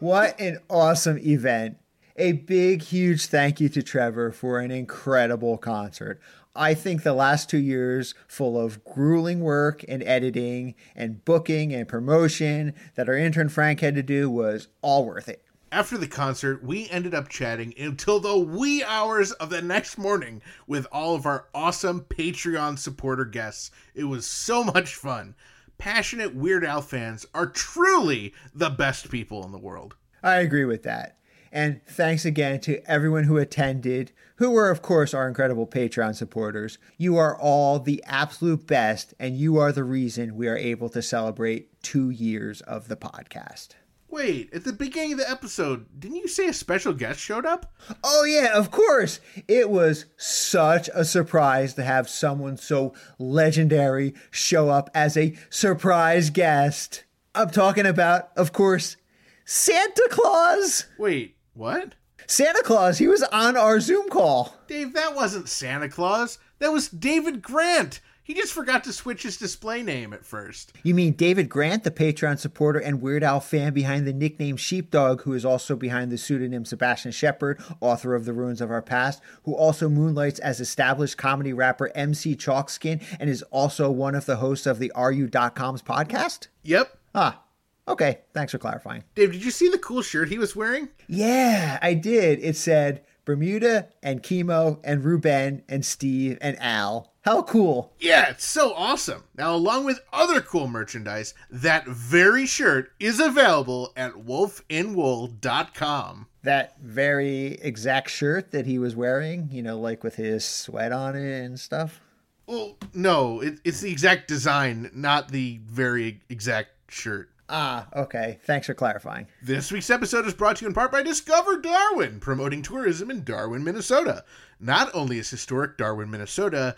What 0.00 0.38
an 0.38 0.58
awesome 0.68 1.16
event. 1.18 1.78
A 2.18 2.32
big, 2.32 2.80
huge 2.80 3.26
thank 3.26 3.60
you 3.60 3.68
to 3.68 3.82
Trevor 3.82 4.32
for 4.32 4.58
an 4.58 4.70
incredible 4.70 5.58
concert. 5.58 6.18
I 6.54 6.72
think 6.72 7.02
the 7.02 7.12
last 7.12 7.50
two 7.50 7.58
years, 7.58 8.14
full 8.26 8.58
of 8.58 8.82
grueling 8.84 9.40
work 9.40 9.84
and 9.86 10.02
editing 10.02 10.76
and 10.94 11.22
booking 11.26 11.74
and 11.74 11.86
promotion 11.86 12.72
that 12.94 13.10
our 13.10 13.16
intern 13.18 13.50
Frank 13.50 13.80
had 13.80 13.94
to 13.96 14.02
do, 14.02 14.30
was 14.30 14.68
all 14.80 15.04
worth 15.04 15.28
it. 15.28 15.44
After 15.70 15.98
the 15.98 16.06
concert, 16.06 16.64
we 16.64 16.88
ended 16.88 17.12
up 17.12 17.28
chatting 17.28 17.74
until 17.78 18.18
the 18.18 18.38
wee 18.38 18.82
hours 18.82 19.32
of 19.32 19.50
the 19.50 19.60
next 19.60 19.98
morning 19.98 20.40
with 20.66 20.86
all 20.90 21.14
of 21.14 21.26
our 21.26 21.48
awesome 21.54 22.00
Patreon 22.00 22.78
supporter 22.78 23.26
guests. 23.26 23.70
It 23.94 24.04
was 24.04 24.24
so 24.24 24.64
much 24.64 24.94
fun. 24.94 25.34
Passionate 25.76 26.34
Weird 26.34 26.64
Al 26.64 26.80
fans 26.80 27.26
are 27.34 27.46
truly 27.46 28.32
the 28.54 28.70
best 28.70 29.10
people 29.10 29.44
in 29.44 29.52
the 29.52 29.58
world. 29.58 29.96
I 30.22 30.36
agree 30.36 30.64
with 30.64 30.84
that. 30.84 31.18
And 31.52 31.80
thanks 31.86 32.24
again 32.24 32.60
to 32.60 32.82
everyone 32.90 33.24
who 33.24 33.36
attended, 33.38 34.12
who 34.36 34.50
were, 34.50 34.70
of 34.70 34.82
course, 34.82 35.14
our 35.14 35.28
incredible 35.28 35.66
Patreon 35.66 36.14
supporters. 36.14 36.78
You 36.98 37.16
are 37.16 37.38
all 37.38 37.78
the 37.78 38.02
absolute 38.06 38.66
best, 38.66 39.14
and 39.18 39.36
you 39.36 39.56
are 39.58 39.72
the 39.72 39.84
reason 39.84 40.36
we 40.36 40.48
are 40.48 40.56
able 40.56 40.88
to 40.90 41.02
celebrate 41.02 41.82
two 41.82 42.10
years 42.10 42.60
of 42.62 42.88
the 42.88 42.96
podcast. 42.96 43.68
Wait, 44.08 44.48
at 44.54 44.64
the 44.64 44.72
beginning 44.72 45.12
of 45.12 45.18
the 45.18 45.30
episode, 45.30 45.86
didn't 45.98 46.16
you 46.16 46.28
say 46.28 46.46
a 46.46 46.52
special 46.52 46.92
guest 46.92 47.18
showed 47.18 47.44
up? 47.44 47.74
Oh, 48.04 48.24
yeah, 48.24 48.56
of 48.56 48.70
course. 48.70 49.20
It 49.48 49.68
was 49.68 50.06
such 50.16 50.88
a 50.94 51.04
surprise 51.04 51.74
to 51.74 51.82
have 51.82 52.08
someone 52.08 52.56
so 52.56 52.94
legendary 53.18 54.14
show 54.30 54.70
up 54.70 54.90
as 54.94 55.16
a 55.16 55.36
surprise 55.50 56.30
guest. 56.30 57.04
I'm 57.34 57.50
talking 57.50 57.84
about, 57.84 58.30
of 58.36 58.52
course, 58.52 58.96
Santa 59.44 60.06
Claus. 60.10 60.86
Wait, 60.98 61.35
what? 61.56 61.94
Santa 62.26 62.62
Claus, 62.62 62.98
he 62.98 63.08
was 63.08 63.22
on 63.24 63.56
our 63.56 63.80
Zoom 63.80 64.08
call. 64.08 64.56
Dave, 64.66 64.94
that 64.94 65.14
wasn't 65.14 65.48
Santa 65.48 65.88
Claus. 65.88 66.38
That 66.58 66.72
was 66.72 66.88
David 66.88 67.40
Grant. 67.42 68.00
He 68.26 68.34
just 68.34 68.52
forgot 68.52 68.82
to 68.84 68.92
switch 68.92 69.22
his 69.22 69.36
display 69.36 69.84
name 69.84 70.12
at 70.12 70.24
first. 70.24 70.72
You 70.82 70.96
mean 70.96 71.12
David 71.12 71.48
Grant, 71.48 71.84
the 71.84 71.92
Patreon 71.92 72.40
supporter 72.40 72.80
and 72.80 73.00
Weird 73.00 73.22
Al 73.22 73.38
fan 73.38 73.72
behind 73.72 74.04
the 74.04 74.12
nickname 74.12 74.56
Sheepdog, 74.56 75.22
who 75.22 75.32
is 75.32 75.44
also 75.44 75.76
behind 75.76 76.10
the 76.10 76.18
pseudonym 76.18 76.64
Sebastian 76.64 77.12
Shepard, 77.12 77.62
author 77.80 78.16
of 78.16 78.24
The 78.24 78.32
Ruins 78.32 78.60
of 78.60 78.72
Our 78.72 78.82
Past, 78.82 79.22
who 79.44 79.54
also 79.54 79.88
moonlights 79.88 80.40
as 80.40 80.58
established 80.58 81.16
comedy 81.16 81.52
rapper 81.52 81.92
MC 81.94 82.34
Chalkskin 82.34 83.00
and 83.20 83.30
is 83.30 83.42
also 83.44 83.92
one 83.92 84.16
of 84.16 84.26
the 84.26 84.36
hosts 84.36 84.66
of 84.66 84.80
the 84.80 84.90
RU.com's 84.96 85.82
podcast? 85.82 86.48
Yep. 86.64 86.98
Ah, 87.14 87.44
okay. 87.88 88.20
Thanks 88.32 88.52
for 88.52 88.58
clarifying. 88.58 89.04
Dave, 89.14 89.32
did 89.32 89.44
you 89.44 89.50
see 89.50 89.68
the 89.68 89.78
cool 89.78 90.02
shirt 90.02 90.28
he 90.28 90.38
was 90.38 90.56
wearing? 90.56 90.88
Yeah, 91.08 91.78
I 91.82 91.94
did. 91.94 92.38
It 92.40 92.56
said 92.56 93.02
Bermuda 93.24 93.88
and 94.02 94.22
Chemo 94.22 94.78
and 94.84 95.04
Ruben 95.04 95.62
and 95.68 95.84
Steve 95.84 96.38
and 96.40 96.56
Al. 96.60 97.12
How 97.22 97.42
cool. 97.42 97.92
Yeah, 97.98 98.30
it's 98.30 98.46
so 98.46 98.72
awesome. 98.74 99.24
Now, 99.36 99.54
along 99.54 99.84
with 99.84 100.00
other 100.12 100.40
cool 100.40 100.68
merchandise, 100.68 101.34
that 101.50 101.86
very 101.86 102.46
shirt 102.46 102.92
is 103.00 103.18
available 103.18 103.92
at 103.96 104.12
wolfinwool.com. 104.12 106.26
That 106.44 106.80
very 106.80 107.46
exact 107.54 108.10
shirt 108.10 108.52
that 108.52 108.66
he 108.66 108.78
was 108.78 108.94
wearing, 108.94 109.48
you 109.50 109.62
know, 109.62 109.80
like 109.80 110.04
with 110.04 110.14
his 110.14 110.44
sweat 110.44 110.92
on 110.92 111.16
it 111.16 111.44
and 111.44 111.58
stuff. 111.58 112.00
Well, 112.46 112.76
no, 112.94 113.40
it, 113.40 113.58
it's 113.64 113.80
the 113.80 113.90
exact 113.90 114.28
design, 114.28 114.88
not 114.94 115.32
the 115.32 115.58
very 115.64 116.20
exact 116.28 116.70
shirt. 116.88 117.30
Ah, 117.48 117.86
okay. 117.94 118.38
Thanks 118.44 118.66
for 118.66 118.74
clarifying. 118.74 119.28
This 119.42 119.70
week's 119.70 119.90
episode 119.90 120.26
is 120.26 120.34
brought 120.34 120.56
to 120.56 120.64
you 120.64 120.68
in 120.68 120.74
part 120.74 120.90
by 120.90 121.02
Discover 121.02 121.60
Darwin, 121.60 122.18
promoting 122.18 122.62
tourism 122.62 123.10
in 123.10 123.22
Darwin, 123.22 123.62
Minnesota. 123.62 124.24
Not 124.58 124.92
only 124.94 125.18
is 125.18 125.30
historic 125.30 125.76
Darwin, 125.76 126.10
Minnesota 126.10 126.74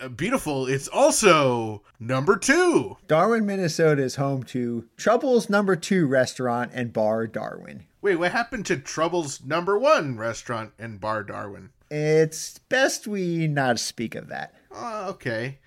uh, 0.00 0.08
beautiful, 0.08 0.66
it's 0.66 0.88
also 0.88 1.82
number 2.00 2.36
two. 2.36 2.96
Darwin, 3.08 3.44
Minnesota 3.44 4.02
is 4.02 4.16
home 4.16 4.42
to 4.44 4.88
Trouble's 4.96 5.50
number 5.50 5.76
two 5.76 6.06
restaurant 6.06 6.70
and 6.72 6.92
bar, 6.92 7.26
Darwin. 7.26 7.84
Wait, 8.00 8.16
what 8.16 8.32
happened 8.32 8.64
to 8.66 8.76
Trouble's 8.78 9.42
number 9.44 9.78
one 9.78 10.16
restaurant 10.16 10.72
and 10.78 11.00
bar, 11.00 11.24
Darwin? 11.24 11.70
It's 11.90 12.58
best 12.68 13.06
we 13.06 13.46
not 13.48 13.78
speak 13.78 14.14
of 14.14 14.28
that. 14.28 14.54
Uh, 14.74 15.06
okay. 15.10 15.58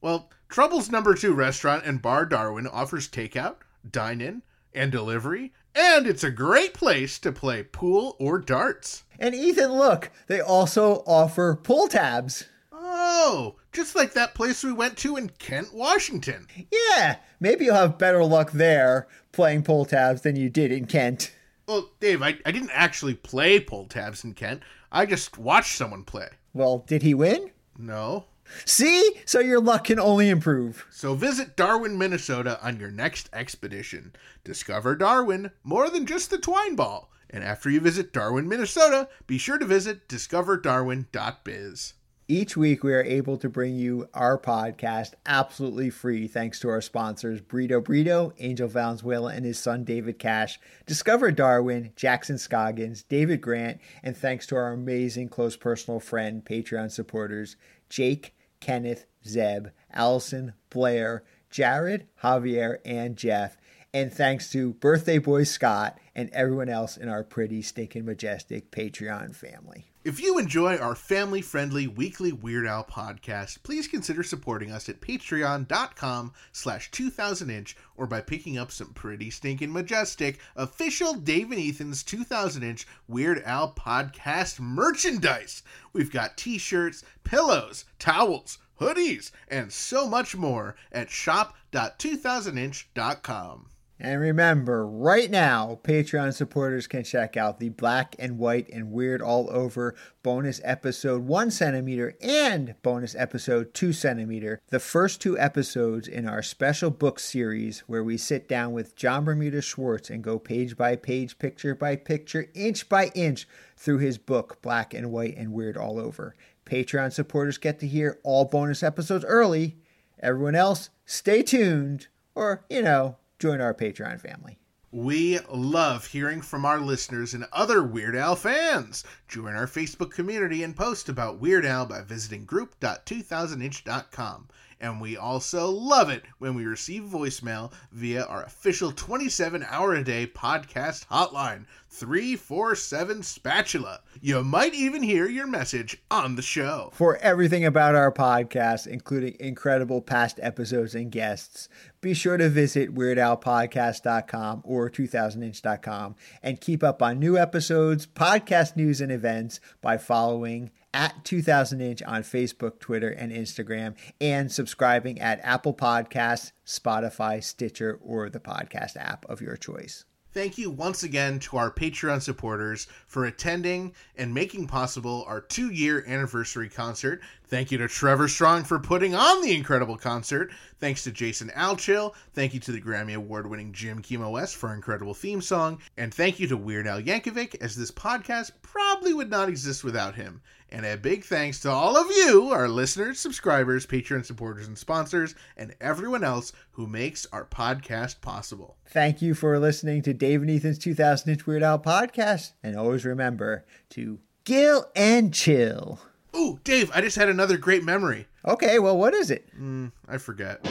Well, 0.00 0.30
Trouble's 0.48 0.90
number 0.90 1.14
two 1.14 1.32
restaurant 1.32 1.84
and 1.84 2.02
bar, 2.02 2.26
Darwin, 2.26 2.66
offers 2.66 3.08
takeout, 3.08 3.56
dine 3.92 4.20
in, 4.20 4.42
and 4.74 4.92
delivery, 4.92 5.52
and 5.74 6.06
it's 6.06 6.24
a 6.24 6.30
great 6.30 6.74
place 6.74 7.18
to 7.20 7.32
play 7.32 7.62
pool 7.62 8.16
or 8.18 8.38
darts. 8.38 9.04
And 9.18 9.34
Ethan, 9.34 9.72
look, 9.72 10.10
they 10.26 10.40
also 10.40 11.02
offer 11.06 11.58
pull 11.62 11.88
tabs. 11.88 12.44
Oh, 12.72 13.56
just 13.72 13.96
like 13.96 14.12
that 14.12 14.34
place 14.34 14.62
we 14.62 14.72
went 14.72 14.96
to 14.98 15.16
in 15.16 15.30
Kent, 15.38 15.72
Washington. 15.72 16.46
Yeah, 16.70 17.16
maybe 17.40 17.64
you'll 17.64 17.74
have 17.74 17.98
better 17.98 18.22
luck 18.22 18.52
there 18.52 19.08
playing 19.32 19.62
pull 19.64 19.84
tabs 19.84 20.22
than 20.22 20.36
you 20.36 20.48
did 20.48 20.72
in 20.72 20.86
Kent. 20.86 21.34
Well, 21.66 21.90
Dave, 22.00 22.22
I, 22.22 22.38
I 22.46 22.52
didn't 22.52 22.70
actually 22.72 23.14
play 23.14 23.58
pull 23.58 23.86
tabs 23.86 24.24
in 24.24 24.34
Kent. 24.34 24.62
I 24.92 25.04
just 25.04 25.36
watched 25.36 25.76
someone 25.76 26.04
play. 26.04 26.28
Well, 26.54 26.84
did 26.86 27.02
he 27.02 27.12
win? 27.12 27.50
No. 27.76 28.26
See? 28.64 29.20
So 29.24 29.40
your 29.40 29.60
luck 29.60 29.84
can 29.84 29.98
only 29.98 30.28
improve. 30.28 30.86
So 30.90 31.14
visit 31.14 31.56
Darwin, 31.56 31.98
Minnesota 31.98 32.58
on 32.62 32.80
your 32.80 32.90
next 32.90 33.28
expedition. 33.32 34.14
Discover 34.44 34.96
Darwin 34.96 35.50
more 35.64 35.90
than 35.90 36.06
just 36.06 36.30
the 36.30 36.38
twine 36.38 36.76
ball. 36.76 37.10
And 37.28 37.42
after 37.42 37.68
you 37.68 37.80
visit 37.80 38.12
Darwin, 38.12 38.48
Minnesota, 38.48 39.08
be 39.26 39.38
sure 39.38 39.58
to 39.58 39.66
visit 39.66 40.08
discoverdarwin.biz. 40.08 41.94
Each 42.28 42.56
week, 42.56 42.82
we 42.82 42.92
are 42.92 43.04
able 43.04 43.36
to 43.38 43.48
bring 43.48 43.76
you 43.76 44.08
our 44.12 44.36
podcast 44.36 45.14
absolutely 45.26 45.90
free 45.90 46.26
thanks 46.26 46.58
to 46.58 46.68
our 46.68 46.80
sponsors 46.80 47.40
Burrito 47.40 47.80
Burrito, 47.80 48.32
Angel 48.40 48.66
Valenzuela 48.66 49.32
and 49.32 49.44
his 49.44 49.60
son 49.60 49.84
David 49.84 50.18
Cash, 50.18 50.58
Discover 50.86 51.30
Darwin, 51.30 51.92
Jackson 51.94 52.36
Scoggins, 52.36 53.04
David 53.04 53.40
Grant, 53.40 53.80
and 54.02 54.16
thanks 54.16 54.44
to 54.48 54.56
our 54.56 54.72
amazing 54.72 55.28
close 55.28 55.54
personal 55.54 56.00
friend, 56.00 56.44
Patreon 56.44 56.90
supporters 56.90 57.54
Jake, 57.88 58.34
Kenneth, 58.60 59.06
Zeb, 59.26 59.68
Allison, 59.92 60.54
Blair, 60.70 61.24
Jared, 61.50 62.06
Javier, 62.22 62.78
and 62.84 63.16
Jeff. 63.16 63.56
And 63.94 64.12
thanks 64.12 64.50
to 64.52 64.74
birthday 64.74 65.18
boy 65.18 65.44
Scott 65.44 65.98
and 66.14 66.28
everyone 66.30 66.68
else 66.68 66.96
in 66.96 67.08
our 67.08 67.24
pretty 67.24 67.62
stinking 67.62 68.04
majestic 68.04 68.70
Patreon 68.70 69.34
family. 69.34 69.86
If 70.06 70.20
you 70.20 70.38
enjoy 70.38 70.76
our 70.76 70.94
family 70.94 71.42
friendly 71.42 71.88
weekly 71.88 72.30
Weird 72.30 72.64
Al 72.64 72.84
podcast, 72.84 73.64
please 73.64 73.88
consider 73.88 74.22
supporting 74.22 74.70
us 74.70 74.88
at 74.88 75.00
patreon.com 75.00 76.32
slash 76.52 76.92
2000inch 76.92 77.74
or 77.96 78.06
by 78.06 78.20
picking 78.20 78.56
up 78.56 78.70
some 78.70 78.92
pretty 78.92 79.30
stinking 79.30 79.72
majestic 79.72 80.38
official 80.54 81.14
Dave 81.14 81.50
and 81.50 81.60
Ethan's 81.60 82.04
2000inch 82.04 82.84
Weird 83.08 83.42
Al 83.42 83.72
podcast 83.72 84.60
merchandise. 84.60 85.64
We've 85.92 86.12
got 86.12 86.36
t-shirts, 86.36 87.02
pillows, 87.24 87.84
towels, 87.98 88.58
hoodies, 88.80 89.32
and 89.48 89.72
so 89.72 90.08
much 90.08 90.36
more 90.36 90.76
at 90.92 91.10
shop.2000inch.com. 91.10 93.66
And 93.98 94.20
remember, 94.20 94.86
right 94.86 95.30
now, 95.30 95.80
Patreon 95.82 96.34
supporters 96.34 96.86
can 96.86 97.02
check 97.02 97.34
out 97.34 97.58
the 97.58 97.70
Black 97.70 98.14
and 98.18 98.36
White 98.36 98.68
and 98.70 98.92
Weird 98.92 99.22
All 99.22 99.48
Over 99.50 99.94
bonus 100.22 100.60
episode 100.64 101.22
1 101.22 101.50
centimeter 101.50 102.14
and 102.20 102.74
bonus 102.82 103.14
episode 103.14 103.72
2 103.72 103.94
centimeter, 103.94 104.60
the 104.68 104.80
first 104.80 105.22
two 105.22 105.38
episodes 105.38 106.08
in 106.08 106.28
our 106.28 106.42
special 106.42 106.90
book 106.90 107.18
series 107.18 107.80
where 107.86 108.04
we 108.04 108.18
sit 108.18 108.46
down 108.46 108.72
with 108.72 108.96
John 108.96 109.24
Bermuda 109.24 109.62
Schwartz 109.62 110.10
and 110.10 110.22
go 110.22 110.38
page 110.38 110.76
by 110.76 110.96
page, 110.96 111.38
picture 111.38 111.74
by 111.74 111.96
picture, 111.96 112.48
inch 112.54 112.90
by 112.90 113.10
inch 113.14 113.48
through 113.78 113.98
his 113.98 114.18
book, 114.18 114.60
Black 114.60 114.92
and 114.92 115.10
White 115.10 115.38
and 115.38 115.54
Weird 115.54 115.78
All 115.78 115.98
Over. 115.98 116.36
Patreon 116.66 117.14
supporters 117.14 117.56
get 117.56 117.78
to 117.80 117.86
hear 117.86 118.18
all 118.22 118.44
bonus 118.44 118.82
episodes 118.82 119.24
early. 119.24 119.78
Everyone 120.20 120.54
else, 120.54 120.90
stay 121.06 121.42
tuned, 121.42 122.08
or, 122.34 122.64
you 122.68 122.82
know, 122.82 123.16
join 123.38 123.60
our 123.60 123.74
Patreon 123.74 124.20
family. 124.20 124.58
We 124.92 125.40
love 125.50 126.06
hearing 126.06 126.40
from 126.40 126.64
our 126.64 126.80
listeners 126.80 127.34
and 127.34 127.46
other 127.52 127.82
Weird 127.82 128.16
Al 128.16 128.34
fans. 128.34 129.04
Join 129.28 129.54
our 129.54 129.66
Facebook 129.66 130.12
community 130.12 130.62
and 130.62 130.74
post 130.74 131.10
about 131.10 131.38
Weird 131.38 131.66
Al 131.66 131.84
by 131.84 132.00
visiting 132.00 132.46
group.2000inch.com. 132.46 134.48
And 134.80 135.00
we 135.00 135.16
also 135.16 135.68
love 135.68 136.08
it 136.08 136.22
when 136.38 136.54
we 136.54 136.66
receive 136.66 137.02
voicemail 137.02 137.72
via 137.92 138.24
our 138.24 138.44
official 138.44 138.92
27 138.92 139.66
hour 139.68 139.94
a 139.94 140.04
day 140.04 140.26
podcast 140.26 141.08
hotline, 141.08 141.66
347 141.98 143.22
Spatula. 143.22 144.00
You 144.20 144.44
might 144.44 144.74
even 144.74 145.02
hear 145.02 145.26
your 145.26 145.46
message 145.46 145.96
on 146.10 146.36
the 146.36 146.42
show. 146.42 146.90
For 146.92 147.16
everything 147.18 147.64
about 147.64 147.94
our 147.94 148.12
podcast, 148.12 148.86
including 148.86 149.36
incredible 149.40 150.02
past 150.02 150.38
episodes 150.42 150.94
and 150.94 151.10
guests, 151.10 151.70
be 152.02 152.12
sure 152.12 152.36
to 152.36 152.50
visit 152.50 152.94
WeirdOwlPodcast.com 152.94 154.62
or 154.64 154.90
2000inch.com 154.90 156.16
and 156.42 156.60
keep 156.60 156.84
up 156.84 157.00
on 157.00 157.18
new 157.18 157.38
episodes, 157.38 158.06
podcast 158.06 158.76
news, 158.76 159.00
and 159.00 159.10
events 159.10 159.58
by 159.80 159.96
following 159.96 160.70
at 160.92 161.24
2000 161.24 161.80
inch 161.80 162.02
on 162.02 162.22
Facebook, 162.22 162.78
Twitter, 162.78 163.08
and 163.08 163.32
Instagram, 163.32 163.94
and 164.20 164.52
subscribing 164.52 165.18
at 165.18 165.40
Apple 165.42 165.74
Podcasts, 165.74 166.52
Spotify, 166.66 167.42
Stitcher, 167.42 167.98
or 168.02 168.28
the 168.28 168.40
podcast 168.40 168.96
app 168.96 169.24
of 169.28 169.40
your 169.40 169.56
choice. 169.56 170.04
Thank 170.36 170.58
you 170.58 170.68
once 170.68 171.02
again 171.02 171.38
to 171.38 171.56
our 171.56 171.70
Patreon 171.70 172.20
supporters 172.20 172.88
for 173.06 173.24
attending 173.24 173.94
and 174.18 174.34
making 174.34 174.66
possible 174.66 175.24
our 175.26 175.40
two 175.40 175.70
year 175.70 176.04
anniversary 176.06 176.68
concert. 176.68 177.22
Thank 177.48 177.70
you 177.70 177.78
to 177.78 177.86
Trevor 177.86 178.26
Strong 178.26 178.64
for 178.64 178.80
putting 178.80 179.14
on 179.14 179.40
the 179.40 179.54
incredible 179.54 179.96
concert. 179.96 180.50
Thanks 180.80 181.04
to 181.04 181.12
Jason 181.12 181.50
Alchill. 181.54 182.14
Thank 182.34 182.54
you 182.54 182.60
to 182.60 182.72
the 182.72 182.80
Grammy 182.80 183.14
Award 183.14 183.48
winning 183.48 183.72
Jim 183.72 184.02
Kimo 184.02 184.30
West 184.30 184.56
for 184.56 184.74
incredible 184.74 185.14
theme 185.14 185.40
song. 185.40 185.78
And 185.96 186.12
thank 186.12 186.40
you 186.40 186.48
to 186.48 186.56
Weird 186.56 186.88
Al 186.88 187.00
Yankovic, 187.00 187.62
as 187.62 187.76
this 187.76 187.92
podcast 187.92 188.50
probably 188.62 189.14
would 189.14 189.30
not 189.30 189.48
exist 189.48 189.84
without 189.84 190.16
him. 190.16 190.42
And 190.70 190.84
a 190.84 190.96
big 190.96 191.24
thanks 191.24 191.60
to 191.60 191.70
all 191.70 191.96
of 191.96 192.10
you, 192.10 192.50
our 192.50 192.68
listeners, 192.68 193.20
subscribers, 193.20 193.86
Patreon 193.86 194.24
supporters, 194.24 194.66
and 194.66 194.76
sponsors, 194.76 195.36
and 195.56 195.72
everyone 195.80 196.24
else 196.24 196.52
who 196.72 196.88
makes 196.88 197.26
our 197.32 197.44
podcast 197.44 198.20
possible. 198.20 198.76
Thank 198.88 199.22
you 199.22 199.34
for 199.34 199.56
listening 199.60 200.02
to 200.02 200.12
Dave 200.12 200.42
and 200.42 200.50
Ethan's 200.50 200.78
2000 200.78 201.30
Inch 201.30 201.46
Weird 201.46 201.62
Al 201.62 201.78
podcast. 201.78 202.54
And 202.64 202.76
always 202.76 203.04
remember 203.04 203.64
to 203.90 204.18
gill 204.42 204.90
and 204.96 205.32
chill. 205.32 206.00
Ooh, 206.36 206.60
Dave, 206.64 206.90
I 206.94 207.00
just 207.00 207.16
had 207.16 207.30
another 207.30 207.56
great 207.56 207.82
memory. 207.82 208.26
Okay, 208.44 208.78
well, 208.78 208.98
what 208.98 209.14
is 209.14 209.30
it? 209.30 209.48
Mm, 209.58 209.90
I 210.06 210.18
forget. 210.18 210.62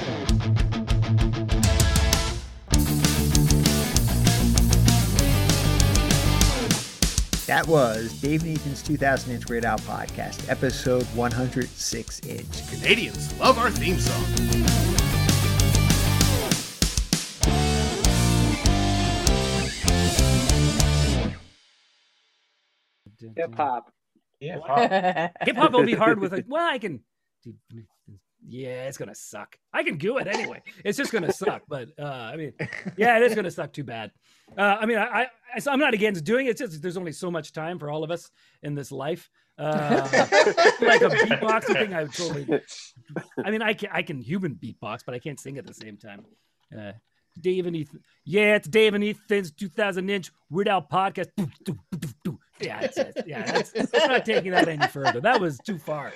That 7.47 7.68
was 7.68 8.11
Dave 8.22 8.43
and 8.43 8.57
Ethan's 8.57 8.84
2000 8.84 9.32
Inch 9.34 9.47
Weird 9.49 9.66
Out 9.66 9.82
podcast, 9.82 10.49
episode 10.49 11.03
106 11.16 12.20
inch. 12.22 12.70
Canadians 12.70 13.39
love 13.39 13.57
our 13.57 13.72
theme 13.72 13.99
song. 13.99 14.24
Hip 23.36 23.55
hop. 23.55 23.91
Yeah, 24.46 25.30
Hip 25.41 25.56
hop 25.56 25.72
will 25.74 25.86
be 25.86 25.93
hard 25.93 26.20
with 26.20 26.34
it. 26.34 26.46
Well, 26.48 26.66
I 26.66 26.78
can. 26.78 27.02
Yeah, 28.48 28.88
it's 28.88 28.98
gonna 28.98 29.16
suck. 29.16 29.58
I 29.74 29.84
can 29.84 29.98
do 29.98 30.18
it 30.20 30.28
anyway. 30.28 30.62
It's 30.84 30.98
just 30.98 31.12
gonna 31.12 31.34
suck. 31.34 31.64
But 31.68 31.89
uh, 31.98 32.04
I 32.04 32.36
mean, 32.36 32.54
yeah, 32.96 33.18
it 33.18 33.24
is 33.24 33.36
gonna 33.36 33.52
suck 33.52 33.74
too 33.74 33.84
bad. 33.84 34.12
Uh, 34.58 34.78
I 34.80 34.86
mean, 34.86 34.98
I, 34.98 35.24
I 35.24 35.28
I'm 35.68 35.80
not 35.80 35.93
against 35.93 36.24
doing 36.24 36.46
it. 36.46 36.52
It's 36.52 36.60
just 36.60 36.82
there's 36.82 36.98
only 36.98 37.12
so 37.12 37.32
much 37.32 37.54
time 37.54 37.80
for 37.80 37.89
all 37.89 38.04
of 38.04 38.12
us 38.12 38.30
in 38.62 38.76
this 38.76 38.91
life. 38.91 39.30
Uh, 39.58 40.08
like 40.82 41.02
a 41.02 41.10
beatboxing 41.10 41.74
thing, 41.74 41.93
I 41.93 42.04
would 42.04 42.14
totally. 42.14 42.62
I 43.43 43.52
mean, 43.52 43.62
I 43.62 43.74
can 43.74 43.89
I 43.91 44.04
can 44.04 44.22
human 44.22 44.56
beatbox, 44.56 45.00
but 45.06 45.16
I 45.16 45.20
can't 45.20 45.39
sing 45.39 45.58
at 45.58 45.66
the 45.66 45.74
same 45.74 45.98
time. 45.98 46.26
Uh, 46.78 46.91
Dave 47.40 47.66
and 47.66 47.76
Ethan. 47.76 48.02
Yeah, 48.24 48.56
it's 48.56 48.68
Dave 48.68 48.94
and 48.94 49.04
Ethan's 49.04 49.52
2000 49.52 50.10
inch 50.10 50.32
Weird 50.50 50.68
Al 50.68 50.82
podcast. 50.82 51.30
Yeah, 52.60 52.80
it's, 52.82 52.98
yeah, 53.28 53.52
that's, 53.52 53.74
I'm 53.94 54.10
not 54.10 54.26
taking 54.26 54.52
that 54.52 54.68
any 54.68 54.88
further. 54.88 55.20
That 55.22 55.42
was 55.42 55.60
too 55.60 55.78
far. 55.78 56.14